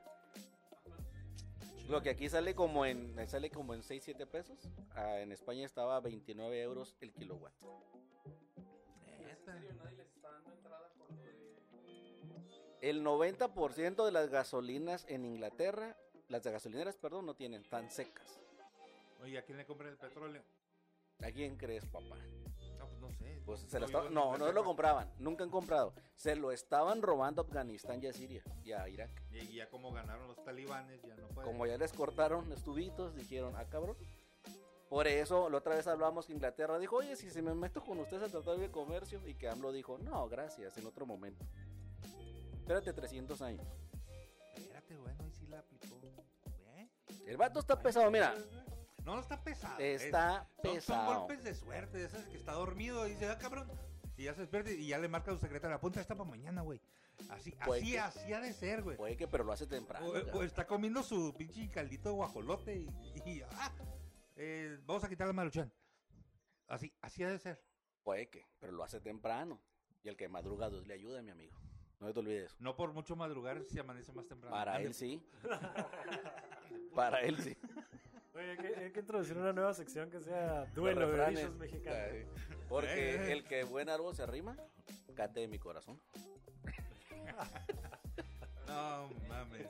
Lo 1.89 2.01
que 2.01 2.09
aquí 2.09 2.29
sale 2.29 2.55
como 2.55 2.86
en 2.86 3.15
sale 3.27 3.49
como 3.49 3.73
en 3.73 3.84
6, 3.84 4.03
7 4.03 4.25
pesos. 4.25 4.57
Ah, 4.95 5.19
en 5.19 5.31
España 5.31 5.65
estaba 5.65 5.97
a 5.97 5.99
29 5.99 6.61
euros 6.61 6.95
el 7.01 7.13
kilowatt. 7.13 7.53
Neta. 9.19 9.53
nadie 9.53 9.97
les 9.97 10.07
está 10.07 10.31
dando 10.31 10.51
entrada 10.53 10.89
por 10.97 11.11
lo 11.11 11.21
de... 11.21 11.34
El 12.81 13.03
90% 13.03 14.05
de 14.05 14.11
las 14.11 14.29
gasolinas 14.29 15.05
en 15.09 15.25
Inglaterra, 15.25 15.97
las 16.29 16.43
de 16.43 16.51
gasolineras, 16.51 16.95
perdón, 16.97 17.25
no 17.25 17.36
tienen 17.36 17.63
tan 17.63 17.91
secas. 17.91 18.39
Oye, 19.21 19.38
¿a 19.38 19.43
quién 19.43 19.57
le 19.57 19.65
compran 19.65 19.91
el 19.91 19.97
petróleo? 19.97 20.43
¿A 21.21 21.31
quién 21.31 21.55
crees, 21.57 21.86
papá? 21.86 22.17
No, 22.84 22.89
pues 22.89 23.01
no 23.01 23.11
sé. 23.11 23.41
Pues 23.45 23.59
se 23.61 23.79
lo 23.79 23.81
No 23.81 23.86
esta- 23.88 23.99
vivo 24.01 24.07
en 24.09 24.13
no, 24.13 24.38
no 24.38 24.51
lo 24.51 24.63
compraban, 24.63 25.11
nunca 25.19 25.43
han 25.43 25.49
comprado. 25.49 25.93
Se 26.15 26.36
lo 26.36 26.51
estaban 26.51 27.01
robando 27.01 27.41
a 27.41 27.45
Afganistán 27.45 28.01
y 28.03 28.07
a 28.07 28.13
Siria 28.13 28.43
y 28.63 28.71
a 28.71 28.88
Irak. 28.88 29.09
Y 29.31 29.55
ya 29.55 29.69
como 29.69 29.91
ganaron 29.91 30.27
los 30.27 30.41
talibanes, 30.43 31.01
ya 31.03 31.15
no 31.15 31.27
pueden. 31.29 31.51
Como 31.51 31.65
ya 31.65 31.77
les 31.77 31.91
cortaron 31.93 32.49
los 32.49 32.63
tubitos, 32.63 33.15
dijeron, 33.15 33.53
ah, 33.57 33.65
cabrón. 33.69 33.97
Por 34.89 35.07
eso, 35.07 35.49
la 35.49 35.57
otra 35.57 35.75
vez 35.75 35.88
hablamos 35.88 36.27
que 36.27 36.34
Inglaterra 36.34 36.77
dijo, 36.77 36.97
oye, 36.97 37.15
si 37.15 37.29
se 37.31 37.41
me 37.41 37.53
meto 37.55 37.84
con 37.84 37.97
ustedes 37.99 38.23
a 38.23 38.29
tratar 38.29 38.57
de 38.59 38.69
comercio, 38.69 39.27
y 39.27 39.34
que 39.34 39.49
AMLO 39.49 39.71
dijo, 39.71 39.97
no, 39.97 40.29
gracias, 40.29 40.77
en 40.77 40.86
otro 40.86 41.05
momento. 41.07 41.43
Espérate 42.53 42.93
300 42.93 43.41
años. 43.41 43.65
Espérate, 44.55 44.95
bueno, 44.97 45.25
y 45.27 45.31
sí 45.31 45.47
la 45.47 45.59
aplicó. 45.59 45.99
¿Eh? 46.75 46.88
El 47.25 47.38
vato 47.38 47.59
está 47.59 47.81
pesado, 47.81 48.09
mira, 48.11 48.36
No, 49.06 49.20
está 49.20 49.43
pesado. 49.43 49.80
está 49.80 50.47
es- 50.58 50.62
son- 50.62 50.64
Son, 50.64 50.74
pesado. 50.76 51.20
golpes 51.20 51.43
de 51.43 51.56
suerte, 51.56 51.97
de 51.97 52.06
esas 52.06 52.26
que 52.28 52.38
está 52.38 52.54
dormido 52.54 53.06
y 53.08 53.12
dice, 53.12 53.28
ah, 53.30 53.38
cabrón. 53.38 53.70
Y 54.16 54.24
ya 54.26 54.34
se 54.34 54.41
despierta 54.41 54.72
y 54.72 54.88
ya 54.88 54.97
le 54.99 55.08
marca 55.08 55.32
a 55.32 55.34
su 55.34 55.39
secretaria, 55.41 55.76
apunta 55.76 55.99
esta 55.99 56.16
para 56.16 56.30
mañana, 56.30 56.62
güey. 56.62 56.80
Así, 57.30 57.51
Puede 57.66 57.82
así, 57.82 57.91
que- 57.91 57.99
así 57.99 58.34
ha 58.34 58.39
de 58.39 58.54
ser, 58.54 58.82
güey. 58.82 58.97
Puede 58.97 59.18
que, 59.18 59.28
pero 59.28 59.43
lo 59.43 59.51
hace 59.51 59.68
temprano. 59.68 60.08
O, 60.08 60.14
cabrón. 60.14 60.30
o 60.36 60.43
está 60.43 60.66
comiendo 60.66 61.04
su 61.04 61.34
pinche 61.38 61.70
caldito 61.70 62.10
de 62.10 62.16
guajolote 62.16 62.76
y, 62.76 62.89
y, 63.26 63.41
ah, 63.51 63.72
eh, 64.36 64.80
vamos 64.86 65.04
a 65.04 65.10
quitar 65.10 65.28
la 65.28 65.34
maruchan. 65.34 65.72
Así, 66.68 66.91
así 67.01 67.24
ha 67.24 67.30
de 67.30 67.39
ser. 67.39 67.62
Puede 68.04 68.30
que, 68.30 68.45
pero 68.60 68.72
lo 68.74 68.84
hace 68.84 68.99
temprano. 68.99 69.60
Y 70.04 70.10
el 70.10 70.18
que 70.18 70.28
madruga 70.28 70.70
Dios 70.70 70.86
le 70.88 70.93
ayuda, 70.95 71.22
mi 71.22 71.32
amigo. 71.32 71.54
No 71.99 72.12
te 72.12 72.20
olvides. 72.20 72.56
No 72.60 72.76
por 72.76 72.91
mucho 72.93 73.16
madrugar 73.16 73.64
si 73.64 73.80
amanece 73.80 74.12
más 74.12 74.28
temprano. 74.28 74.56
Para 74.56 74.76
Ande. 74.76 74.88
él 74.88 74.93
sí. 74.93 75.24
Para 76.95 77.22
él 77.22 77.38
sí. 77.41 77.56
Oye, 78.36 78.51
hay 78.51 78.57
que, 78.57 78.67
hay 78.75 78.91
que 78.91 78.99
introducir 79.01 79.38
una 79.38 79.53
nueva 79.53 79.73
sección 79.73 80.09
que 80.09 80.19
sea 80.19 80.65
duelo 80.73 81.09
de 81.11 81.29
dichos 81.31 81.55
mexicanos. 81.55 81.99
Ay, 82.11 82.25
Porque 82.67 83.15
Eh. 83.15 83.31
el 83.31 83.43
que 83.43 83.63
buen 83.63 83.89
árbol 83.89 84.15
se 84.15 84.23
arrima, 84.23 84.57
cate 85.15 85.41
de 85.41 85.47
mi 85.47 85.59
corazón. 85.59 85.99
No 88.67 89.09
mames. 89.27 89.67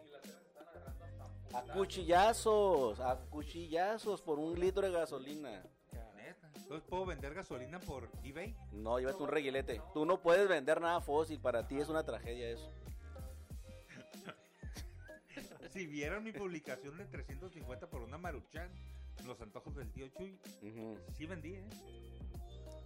A 1.53 1.61
cuchillazos, 1.73 2.99
a 2.99 3.17
cuchillazos 3.29 4.21
por 4.21 4.39
un 4.39 4.57
litro 4.59 4.83
de 4.83 4.91
gasolina. 4.91 5.61
Neta. 6.15 6.49
Entonces 6.55 6.83
puedo 6.89 7.05
vender 7.05 7.33
gasolina 7.33 7.79
por 7.79 8.09
eBay. 8.23 8.55
No, 8.71 8.99
llévate 8.99 9.21
un 9.21 9.29
reguilete. 9.29 9.81
Tú 9.93 10.05
no 10.05 10.21
puedes 10.21 10.47
vender 10.47 10.79
nada 10.79 11.01
fósil, 11.01 11.39
para 11.39 11.67
ti 11.67 11.79
es 11.79 11.89
una 11.89 12.03
tragedia 12.03 12.49
eso. 12.49 12.71
Si 15.73 15.87
vieron 15.87 16.23
mi 16.23 16.31
publicación 16.31 16.97
de 16.97 17.05
350 17.05 17.87
por 17.87 18.01
una 18.01 18.17
maruchan, 18.17 18.69
los 19.25 19.39
antojos 19.41 19.75
del 19.75 19.91
tío 19.91 20.07
Chuy, 20.09 20.37
Ujú. 20.61 20.99
sí 21.17 21.25
vendí, 21.25 21.53
¿eh? 21.55 21.63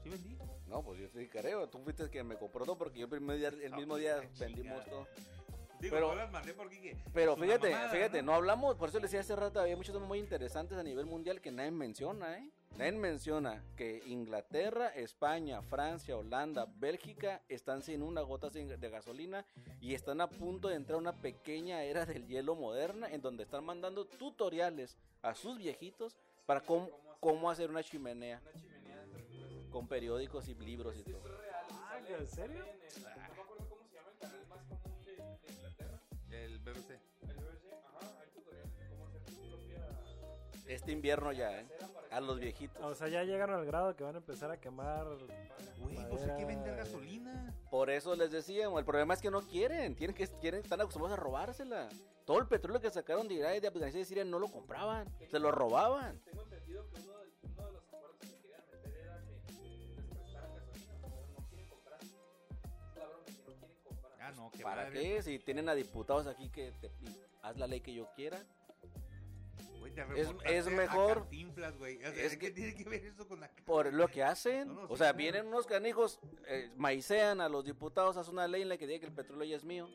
Sí 0.03 0.09
vendí. 0.09 0.38
No, 0.67 0.81
pues 0.83 0.99
yo 0.99 1.09
te 1.09 1.27
creo, 1.29 1.67
tú 1.69 1.79
fuiste 1.79 2.03
el 2.03 2.09
que 2.09 2.23
me 2.23 2.38
compró 2.38 2.63
todo 2.65 2.77
porque 2.77 2.99
yo 2.99 3.05
el, 3.05 3.09
primer 3.11 3.38
día- 3.38 3.49
el 3.49 3.73
mismo 3.73 3.97
día 3.97 4.17
la 4.17 4.29
vendimos 4.39 4.85
todo. 4.85 5.07
Digo, 5.80 5.95
Pero- 5.95 6.07
no 6.09 6.15
las 6.15 6.32
mandé 6.32 6.53
porque 6.53 6.97
Pero 7.13 7.36
fíjate, 7.36 7.69
mamada, 7.71 7.89
fíjate, 7.91 8.21
¿no? 8.21 8.32
no 8.32 8.36
hablamos, 8.38 8.75
por 8.78 8.89
eso 8.89 8.99
les 8.99 9.11
decía 9.11 9.19
hace 9.21 9.36
rato, 9.36 9.59
había 9.59 9.75
muchos 9.75 9.93
temas 9.93 10.07
muy 10.07 10.19
interesantes 10.19 10.78
a 10.78 10.84
nivel 10.84 11.05
mundial 11.05 11.39
que 11.41 11.51
nadie 11.51 11.71
menciona, 11.71 12.38
¿eh? 12.39 12.49
Nadie 12.78 12.91
menciona 12.93 13.63
que 13.75 14.03
Inglaterra, 14.05 14.89
España, 14.89 15.61
Francia, 15.63 16.15
Holanda, 16.15 16.67
Bélgica 16.78 17.41
están 17.49 17.82
sin 17.82 18.01
una 18.03 18.21
gota 18.21 18.49
de 18.51 18.89
gasolina 18.89 19.45
y 19.82 19.93
están 19.95 20.21
a 20.21 20.30
punto 20.30 20.67
de 20.67 20.75
entrar 20.75 20.95
a 20.95 20.99
una 20.99 21.13
pequeña 21.13 21.84
era 21.84 22.05
del 22.05 22.28
hielo 22.28 22.55
moderna 22.55 23.07
en 23.11 23.21
donde 23.21 23.43
están 23.43 23.63
mandando 23.65 24.05
tutoriales 24.05 24.95
a 25.23 25.34
sus 25.34 25.57
viejitos 25.57 26.17
para 26.45 26.61
cómo, 26.61 26.89
cómo 27.19 27.49
hacer 27.49 27.69
una 27.71 27.84
chimenea 27.84 28.41
Una 28.43 28.53
chimenea 28.61 29.03
con 29.71 29.88
periódicos 29.88 30.47
y 30.47 30.53
libros 30.55 30.95
y 30.97 31.03
todo. 31.03 31.23
real. 31.23 31.65
Ah, 31.71 31.97
¿en 31.99 32.28
serio? 32.28 32.63
sale 32.63 32.65
en 32.65 33.21
el- 33.23 33.26
Este 40.68 40.91
invierno 40.91 41.32
ya, 41.32 41.61
¿eh? 41.61 41.68
A 42.11 42.20
los 42.20 42.39
viejitos. 42.39 42.84
O 42.84 42.93
sea, 42.95 43.07
ya 43.07 43.24
llegaron 43.24 43.55
al 43.59 43.65
grado 43.65 43.95
que 43.95 44.03
van 44.03 44.15
a 44.15 44.18
empezar 44.20 44.51
a 44.51 44.57
quemar. 44.59 45.05
Güey, 45.80 45.97
pues 46.09 46.24
hay 46.24 46.38
que 46.38 46.45
vender 46.45 46.76
gasolina. 46.76 47.53
Por 47.70 47.89
eso 47.89 48.15
les 48.15 48.32
decía, 48.32 48.68
el 48.68 48.86
problema 48.86 49.13
es 49.13 49.22
que 49.22 49.32
no 49.32 49.41
quieren, 49.41 49.95
tienen 49.95 50.15
que 50.15 50.28
quieren, 50.28 50.61
están 50.61 50.82
acostumbrados 50.82 51.18
a 51.18 51.22
robársela. 51.22 51.89
Todo 52.26 52.39
el 52.39 52.47
petróleo 52.47 52.82
que 52.82 52.89
sacaron 52.89 53.28
de 53.28 53.36
Irak, 53.36 53.61
de 53.61 53.68
Afganistán 53.68 53.95
y 53.95 53.99
de 53.99 54.05
Siria 54.05 54.26
no 54.26 54.39
lo 54.39 54.47
compraban, 54.49 55.07
se 55.30 55.39
lo 55.39 55.51
robaban. 55.51 56.20
Tengo 56.26 56.43
entendido 56.43 56.89
que 56.89 56.99
uno 57.01 57.18
de, 57.20 57.30
uno 57.43 57.68
de 57.68 57.72
los 57.74 57.84
acuerdos 57.88 58.18
que 58.20 58.28
querían 58.28 58.61
meter 58.70 58.97
era 58.97 59.24
que 59.24 59.32
les 59.95 60.05
prestaran 60.05 60.53
gasolina, 60.55 60.97
pero 61.01 61.28
no 61.38 61.47
quieren 61.47 61.70
comprar. 61.70 61.99
Es 62.01 62.95
la 62.97 63.05
broma 63.05 63.26
que 63.26 63.32
no 63.32 63.43
quieren 63.45 63.80
comprar. 63.84 64.20
Ah, 64.20 64.32
no, 64.36 64.51
que 64.51 64.63
¿Para 64.63 64.84
madre. 64.84 64.99
qué? 65.01 65.22
Si 65.24 65.39
tienen 65.39 65.70
a 65.70 65.76
diputados 65.76 66.28
aquí 66.28 66.49
que 66.49 66.72
te, 66.82 66.88
y 67.01 67.18
haz 67.41 67.55
la 67.57 67.68
ley 67.68 67.80
que 67.80 67.93
yo 67.93 68.09
quiera. 68.15 68.43
Te 69.91 70.21
Es- 70.21 70.33
es 70.45 70.67
mejor- 70.71 71.19
Cantinflas, 71.21 71.77
güey. 71.77 71.97
O 71.97 72.01
sea, 72.01 72.09
es 72.11 72.33
¿qué 72.33 72.47
que- 72.47 72.51
tiene 72.51 72.75
que 72.75 72.83
ver 72.89 73.05
eso 73.05 73.27
con 73.27 73.39
la 73.39 73.49
Por 73.65 73.93
lo 73.93 74.07
que 74.07 74.23
hacen. 74.23 74.67
No, 74.67 74.73
no, 74.73 74.83
o 74.85 74.89
sí, 74.89 74.97
sea, 74.97 75.13
vienen 75.13 75.47
unos 75.47 75.65
canijos, 75.67 76.19
eh, 76.47 76.71
maicean 76.77 77.41
a 77.41 77.49
los 77.49 77.65
diputados, 77.65 78.17
hacen 78.17 78.33
una 78.33 78.47
ley 78.47 78.61
en 78.63 78.69
la 78.69 78.77
que 78.77 78.88
diga 78.88 78.99
que 78.99 79.05
el 79.07 79.13
petróleo 79.13 79.45
ya 79.47 79.55
es 79.55 79.63
mío. 79.63 79.88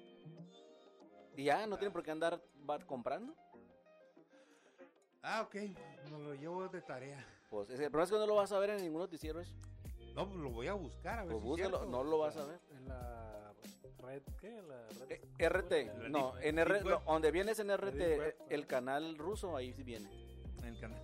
Y 1.36 1.44
ya, 1.44 1.66
no 1.66 1.78
tienen 1.78 1.92
por 1.92 2.02
qué 2.02 2.10
andar 2.10 2.42
va- 2.68 2.78
comprando. 2.80 3.34
Ah, 5.22 5.42
ok. 5.42 5.54
Me 5.54 6.18
lo 6.18 6.34
llevo 6.34 6.68
de 6.68 6.80
tarea. 6.82 7.24
Pues 7.48 7.70
ese- 7.70 7.84
el 7.84 7.90
problema 7.90 8.04
es 8.04 8.10
que 8.10 8.18
no 8.18 8.26
lo 8.26 8.34
vas 8.34 8.52
a 8.52 8.58
ver 8.58 8.70
en 8.70 8.82
ningún 8.82 9.00
noticiero 9.00 9.40
eso. 9.40 9.54
No, 10.14 10.26
pues 10.28 10.40
lo 10.40 10.50
voy 10.50 10.66
a 10.66 10.74
buscar 10.74 11.18
a 11.20 11.22
ver 11.22 11.32
Pues 11.32 11.42
si 11.42 11.48
búscalo, 11.48 11.78
cierto. 11.78 11.90
no 11.90 12.04
lo 12.04 12.18
vas 12.18 12.36
a 12.36 12.44
ver. 12.44 12.60
En 12.72 12.88
la 12.88 13.21
red, 14.02 14.22
¿qué? 14.40 14.58
En 14.58 14.68
la 14.68 14.88
red 14.88 15.20
Eh, 15.38 15.48
RT, 15.48 15.72
La 16.02 16.08
no, 16.08 16.38
en 16.40 16.58
R, 16.58 16.82
no, 16.84 17.02
donde 17.06 17.30
vienes 17.30 17.58
en 17.58 17.70
RT, 17.70 18.18
web, 18.18 18.20
eh, 18.28 18.36
el 18.50 18.66
canal 18.66 19.16
ruso, 19.16 19.56
ahí 19.56 19.72
sí 19.72 19.82
viene. 19.82 20.10
En 20.58 20.64
el 20.68 20.78
canal. 20.78 21.02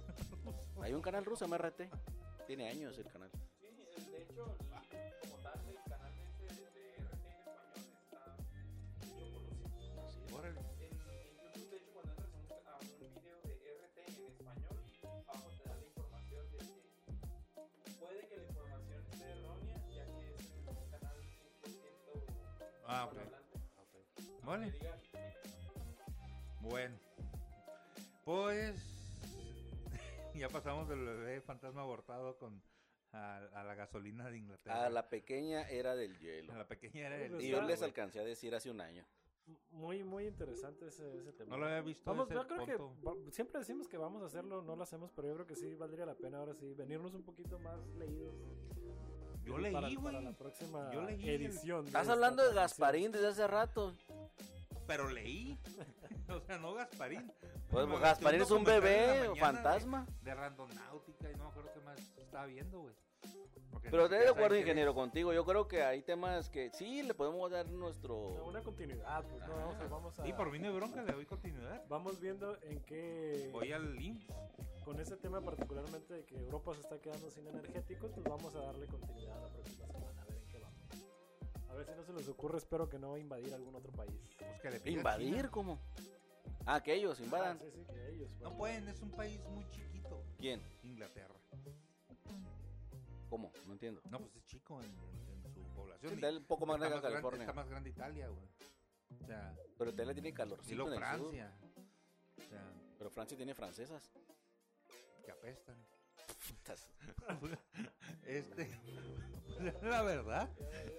Hay 0.82 0.94
un 0.94 1.02
canal 1.02 1.24
ruso, 1.24 1.46
MRT. 1.48 1.88
Tiene 2.46 2.68
años 2.68 2.96
el 2.98 3.06
canal. 3.10 3.30
Ah, 22.98 23.04
ok. 23.06 23.12
hispanohablante. 23.12 23.58
Vale. 24.44 24.72
Que 24.72 24.88
Bueno. 26.60 26.96
Pues. 28.24 28.80
ya 30.34 30.48
pasamos 30.48 30.88
del 30.88 31.04
bebé 31.04 31.40
fantasma 31.40 31.82
abortado 31.82 32.36
con. 32.38 32.62
A, 33.12 33.38
a 33.38 33.64
la 33.64 33.74
gasolina 33.74 34.28
de 34.30 34.36
Inglaterra. 34.36 34.84
A 34.84 34.90
la 34.90 35.08
pequeña 35.08 35.62
era 35.68 35.96
del 35.96 36.18
hielo. 36.18 36.52
A 36.52 36.58
la 36.58 36.66
pequeña 36.68 37.06
era 37.06 37.16
el. 37.16 37.30
Pues 37.32 37.44
Y 37.44 37.48
yo 37.48 37.62
les 37.62 37.80
alcancé 37.82 38.20
a 38.20 38.24
decir 38.24 38.54
hace 38.54 38.70
un 38.70 38.80
año. 38.82 39.06
Muy, 39.70 40.04
muy 40.04 40.26
interesante 40.26 40.88
ese, 40.88 41.16
ese 41.16 41.32
tema. 41.32 41.52
No 41.52 41.56
lo 41.56 41.66
había 41.66 41.80
visto. 41.80 42.04
Vamos, 42.10 42.28
yo 42.28 42.46
creo 42.46 42.66
que 42.66 42.76
punto. 42.76 43.02
va- 43.02 43.30
siempre 43.32 43.60
decimos 43.60 43.88
que 43.88 43.96
vamos 43.96 44.22
a 44.22 44.26
hacerlo, 44.26 44.60
no 44.60 44.76
lo 44.76 44.82
hacemos, 44.82 45.10
pero 45.12 45.28
yo 45.28 45.34
creo 45.36 45.46
que 45.46 45.56
sí 45.56 45.74
valdría 45.74 46.04
la 46.04 46.16
pena 46.16 46.36
ahora 46.36 46.52
sí 46.54 46.74
venirnos 46.74 47.14
un 47.14 47.22
poquito 47.22 47.58
más 47.60 47.80
leídos. 47.96 48.34
Yo 49.48 49.54
para- 49.54 49.62
leí, 49.88 49.96
Para 49.96 50.10
güey. 50.18 50.24
la 50.24 50.32
próxima 50.32 50.90
Yo 50.92 51.02
leí 51.02 51.28
el- 51.28 51.46
edición. 51.46 51.86
Estás 51.86 52.02
esta 52.02 52.12
hablando 52.12 52.46
de. 52.48 52.54
Gasparín 52.54 53.12
desde 53.12 53.28
hace 53.28 53.46
rato. 53.46 53.94
Pero 54.86 55.08
leí. 55.10 55.58
o 56.28 56.40
sea, 56.40 56.58
no 56.58 56.74
Gasparín. 56.74 57.32
Pues 57.70 57.86
metí 57.86 58.00
Gasparín 58.02 58.42
es 58.42 58.50
un 58.50 58.64
bebé 58.64 59.28
mañana 59.28 59.40
fantasma. 59.40 60.06
De, 60.22 60.30
de 60.30 60.34
randonáutica 60.34 61.30
y 61.30 61.34
no 61.36 61.44
me 61.44 61.50
acuerdo 61.50 61.70
qué 61.74 61.80
más 61.80 61.98
estaba 62.18 62.46
viendo, 62.46 62.80
güey. 62.80 62.94
Porque 63.78 63.90
Pero 63.90 64.08
te 64.08 64.16
de 64.16 64.28
acuerdo, 64.28 64.56
ingeniero, 64.58 64.92
contigo. 64.92 65.32
Yo 65.32 65.44
creo 65.44 65.68
que 65.68 65.82
hay 65.84 66.02
temas 66.02 66.48
que 66.50 66.68
sí 66.74 67.02
le 67.04 67.14
podemos 67.14 67.48
dar 67.48 67.68
nuestro. 67.70 68.16
Una 68.44 68.60
continuidad, 68.60 69.24
pues 69.24 69.40
no, 69.46 69.54
vamos 69.54 69.76
a, 69.76 69.86
vamos 69.86 70.18
a-. 70.18 70.26
Y 70.26 70.32
por 70.32 70.50
mí 70.50 70.58
no 70.58 70.66
hay 70.66 70.74
bronca, 70.74 71.00
le 71.02 71.12
doy 71.12 71.24
continuidad. 71.26 71.84
Vamos 71.88 72.20
viendo 72.20 72.56
en 72.62 72.80
qué, 72.82 73.50
Voy 73.52 73.70
al 73.72 73.94
link. 73.94 74.20
con 74.84 74.98
ese 74.98 75.16
tema 75.16 75.40
particularmente 75.40 76.12
de 76.12 76.24
que 76.24 76.34
Europa 76.36 76.74
se 76.74 76.80
está 76.80 76.98
quedando 77.00 77.30
sin 77.30 77.46
energéticos, 77.46 78.10
pues 78.10 78.24
vamos 78.24 78.52
a 78.56 78.60
darle 78.62 78.86
continuidad 78.86 79.40
la 79.40 79.48
próxima 79.48 79.86
semana, 79.86 80.22
a 80.22 80.24
ver 80.24 80.34
en 80.38 80.46
qué 80.48 80.58
vamos. 80.58 80.80
A 81.70 81.74
ver 81.74 81.86
si 81.86 81.92
no 81.94 82.02
se 82.02 82.12
les 82.14 82.28
ocurre, 82.28 82.58
espero 82.58 82.88
que 82.88 82.98
no 82.98 83.16
invadir 83.16 83.54
algún 83.54 83.76
otro 83.76 83.92
país. 83.92 84.34
Pues 84.38 84.60
que 84.60 84.70
le 84.70 84.80
pida 84.80 84.90
a 84.96 84.98
¿Invadir? 84.98 85.36
China. 85.36 85.50
¿Cómo? 85.52 85.78
Ah, 86.66 86.82
que 86.82 86.94
ellos 86.94 87.18
Ah, 87.20 87.24
invadan. 87.24 87.58
sí, 87.60 87.70
sí, 87.72 87.84
que 87.86 88.08
ellos. 88.10 88.30
No 88.40 88.50
bueno. 88.50 88.56
pueden, 88.58 88.88
es 88.88 89.00
un 89.02 89.10
país 89.12 89.40
muy 89.50 89.64
chiquito. 89.70 90.22
¿Quién? 90.36 90.60
Inglaterra. 90.82 91.34
¿Cómo? 93.28 93.52
No 93.66 93.72
entiendo. 93.72 94.00
No, 94.10 94.18
pues 94.20 94.34
es 94.36 94.44
chico 94.46 94.80
en, 94.82 94.90
en- 94.90 95.44
en 95.46 95.54
su 95.54 95.62
población. 95.74 96.14
Está 96.14 96.30
un 96.30 96.44
poco 96.44 96.66
más 96.66 96.78
grande 96.78 96.96
que 96.96 97.00
grande- 97.00 97.12
California. 97.14 97.40
Está 97.42 97.52
más 97.52 97.68
grande 97.68 97.90
Italia, 97.90 98.28
güey. 98.28 98.48
O 99.22 99.26
sea, 99.26 99.56
Pero 99.78 99.90
Italia 99.90 100.12
tiene 100.14 100.28
y 100.30 100.32
calorcito 100.32 100.74
luego 100.76 100.92
en 100.94 101.02
el 101.02 101.08
sur. 101.08 101.18
Francia. 101.30 101.52
O 102.38 102.48
sea, 102.48 102.72
Pero 102.98 103.10
Francia 103.10 103.36
tiene 103.36 103.54
francesas. 103.54 104.10
que 105.24 105.30
apestan. 105.30 105.76
Este, 108.26 108.68
la 109.82 110.02
verdad. 110.02 110.48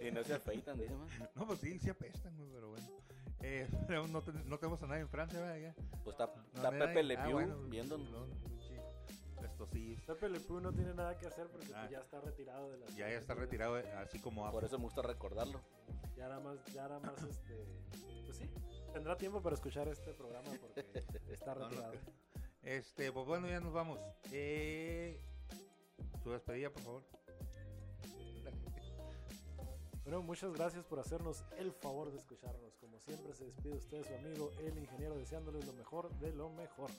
Y 0.02 0.12
no 0.12 0.24
se 0.24 0.34
afeitan, 0.34 0.78
dice 0.78 0.94
más. 0.96 1.12
No, 1.36 1.46
pues 1.48 1.60
sí, 1.60 1.80
sí 1.80 1.90
apestan, 1.90 2.36
güey, 2.38 2.50
pero 2.52 2.70
bueno. 2.70 2.88
Eh, 3.42 3.68
no, 4.12 4.22
te- 4.22 4.32
no 4.34 4.58
tenemos 4.58 4.82
a 4.84 4.88
nadie 4.88 5.02
en 5.02 5.10
Francia, 5.10 5.40
¿verdad? 5.40 5.58
Ya. 5.58 5.76
Pues 6.04 6.14
está, 6.20 6.26
No, 6.36 6.44
está. 6.56 6.70
Pepe 6.72 7.04
Le 7.04 7.18
Ah, 7.18 7.24
Pew 7.24 7.32
bueno, 7.34 7.62
viéndonos. 7.64 8.10
no, 8.12 8.49
Estosís. 9.64 10.00
Pepe 10.06 10.30
Le 10.30 10.40
Pew 10.40 10.62
no 10.62 10.72
tiene 10.72 10.94
nada 10.94 11.18
que 11.18 11.28
hacer 11.28 11.48
porque 11.50 11.68
Ah. 11.76 11.88
ya 11.92 12.00
está 12.00 12.22
retirado 12.22 12.72
de 12.72 12.78
la 12.78 12.86
Ya, 12.88 13.10
ya 13.10 13.18
está 13.18 13.34
retirado, 13.34 13.78
eh, 13.78 13.92
así 13.94 14.18
como 14.20 14.50
Por 14.52 14.64
eso 14.64 14.78
me 14.78 14.86
gusta 14.86 15.02
recordarlo. 15.02 15.60
Ya 16.16 16.30
nada 16.30 16.40
más, 16.40 16.64
ya 16.74 16.84
nada 16.88 17.00
más, 17.02 17.22
este, 17.24 17.66
pues 18.26 18.38
sí, 18.38 18.50
tendrá 18.94 19.18
tiempo 19.18 19.42
para 19.42 19.56
escuchar 19.56 19.88
este 19.90 20.14
programa 20.14 20.50
porque 20.62 20.86
está 21.30 21.54
No, 21.56 21.60
no 21.62 21.68
retirado. 21.70 21.94
Este, 22.64 23.12
pues 23.12 23.26
bueno, 23.26 23.48
ya 23.50 23.60
nos 23.60 23.74
vamos. 23.74 24.00
Eh, 24.32 25.20
su 26.24 26.32
despedida, 26.32 26.70
por 26.72 26.82
favor. 26.84 27.04
Bueno, 30.04 30.24
muchas 30.24 30.52
gracias 30.54 30.84
por 30.86 30.98
hacernos 31.00 31.44
el 31.60 31.72
favor 31.72 32.10
de 32.12 32.18
escucharnos. 32.18 32.76
Como 32.78 33.00
siempre 33.00 33.32
se 33.36 33.46
despide 33.46 33.76
usted, 33.76 34.04
su 34.08 34.16
amigo, 34.16 34.50
el 34.60 34.76
ingeniero, 34.80 35.16
deseándoles 35.16 35.68
lo 35.68 35.74
mejor 35.74 36.10
de 36.18 36.32
lo 36.34 36.50
mejor. 36.50 36.90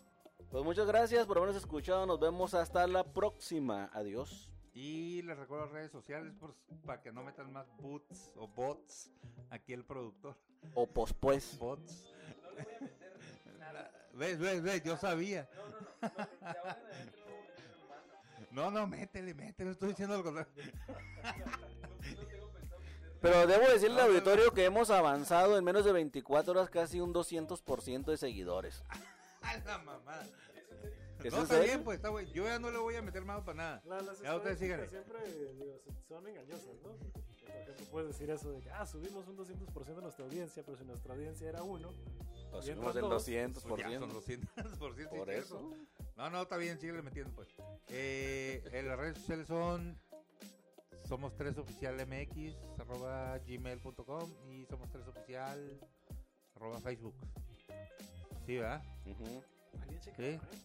Pues 0.51 0.65
muchas 0.65 0.87
gracias 0.87 1.27
por 1.27 1.39
habernos 1.39 1.57
escuchado. 1.57 2.07
Nos 2.07 2.19
vemos 2.19 2.55
hasta 2.55 2.87
la 2.87 3.05
próxima. 3.05 3.91
Adiós. 3.93 4.51
Y 4.73 5.23
les 5.23 5.37
recuerdo 5.37 5.65
las 5.67 5.73
redes 5.75 5.91
sociales 5.93 6.33
por- 6.39 6.55
para 6.87 7.01
que 7.03 7.13
no 7.13 7.23
metan 7.23 7.53
más 7.53 7.67
bots 7.79 8.33
o 8.37 8.49
bots 8.49 9.11
aquí 9.51 9.73
el 9.73 9.85
productor. 9.85 10.37
O 10.75 10.87
pospues. 10.87 11.59
Bots. 11.59 12.13
no 12.43 12.51
le 12.53 12.63
voy 12.65 12.75
a 12.75 12.81
meter 12.81 13.59
nada. 13.59 13.91
¿Ves, 14.15 14.39
ves, 14.39 14.63
ves? 14.63 14.83
Yo 14.83 14.97
sabía. 14.97 15.49
No, 15.55 15.69
no, 15.69 15.71
no, 15.71 16.09
no, 16.41 16.55
no. 16.55 16.81
No, 18.51 18.71
no, 18.71 18.87
métele, 18.87 19.35
métele. 19.35 19.71
Estoy 19.73 19.91
diciendo. 19.91 20.19
No, 20.19 20.25
no 20.25 20.33
meter. 20.33 20.73
Pero 23.21 23.47
debo 23.47 23.67
decirle 23.69 24.01
al 24.01 24.07
No, 24.09 24.13
no, 24.13 24.19
auditorio 24.19 24.53
que 24.53 24.65
hemos 24.65 24.91
avanzado 24.91 25.57
en 25.59 25.65
menos 25.65 25.85
de 25.85 25.93
24 25.93 26.53
horas 26.53 26.71
casi 26.71 27.01
un 27.01 27.13
200% 27.13 28.05
de 28.07 28.17
seguidores. 28.17 28.83
La 29.65 29.79
mamá. 29.79 30.21
¿Es 31.23 31.33
No, 31.33 31.43
está 31.43 31.55
serio? 31.57 31.65
bien, 31.65 31.85
pues 31.85 31.97
está 31.97 32.09
bueno. 32.09 32.29
Yo 32.33 32.45
ya 32.45 32.59
no 32.59 32.71
le 32.71 32.79
voy 32.79 32.95
a 32.97 33.03
meter 33.03 33.25
mano 33.25 33.45
para 33.45 33.57
nada. 33.57 33.83
La- 33.85 34.01
las 34.01 34.21
Ya 34.21 34.35
ustedes 34.37 34.59
síganle. 34.59 34.89
siempre 34.89 35.19
digo, 35.55 35.83
son 36.09 36.27
engañosas, 36.27 36.75
¿no? 36.83 36.97
Porque, 36.97 37.21
Por 37.45 37.51
ejemplo, 37.61 37.87
puedes 37.91 38.09
decir 38.09 38.31
eso 38.31 38.53
de 38.53 38.61
que, 38.61 38.71
ah, 38.71 38.87
subimos 38.87 39.27
un 39.29 39.37
200% 39.37 39.97
de 39.97 40.03
nuestra 40.03 40.25
audiencia, 40.25 40.63
pero 40.65 40.79
si 40.79 40.85
nuestra 40.85 41.13
audiencia 41.15 41.49
era 41.49 41.63
uno, 41.63 41.91
Nos 42.53 42.65
subimos 42.65 42.97
el 42.97 43.03
dos. 43.03 43.27
200%. 43.27 43.69
Pues 43.69 43.83
ya 43.83 43.99
son 43.99 44.11
200%. 44.13 44.49
sí, 44.65 44.79
Por 44.79 44.95
cierto. 44.95 45.31
eso. 45.31 45.75
No, 46.17 46.31
no, 46.31 46.43
está 46.43 46.57
bien, 46.57 46.79
síguele 46.81 47.03
metiendo, 47.03 47.33
pues. 47.35 47.49
Eh, 47.89 48.63
en 48.73 48.89
las 48.89 48.99
redes 48.99 49.19
sociales 49.19 49.47
son 49.47 49.99
somos 51.07 51.35
tres 51.35 51.59
oficial 51.59 51.97
mx 52.07 52.57
arroba 52.79 53.37
gmail.com 53.39 54.31
y 54.49 54.65
somos 54.67 54.89
tres 54.91 55.07
oficial 55.09 55.81
arroba 56.55 56.81
facebook. 56.81 57.15
Sí, 58.47 58.57
¿verdad? 58.57 58.83
¿alguien? 59.05 59.45
Sí. 60.01 60.11
el 60.23 60.39
correo? 60.39 60.61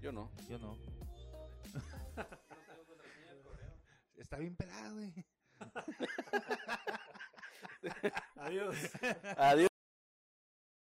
Yo 0.00 0.12
no. 0.12 0.30
Yo 0.48 0.58
no. 0.58 0.76
No 0.76 0.82
tengo 2.66 2.84
contraseña 2.86 3.34
de 3.34 3.42
correo. 3.42 3.72
Está 4.16 4.38
bien 4.38 4.56
pelado, 4.56 4.94
güey. 4.94 5.12
Adiós. 8.36 8.76
Adiós. 9.36 9.69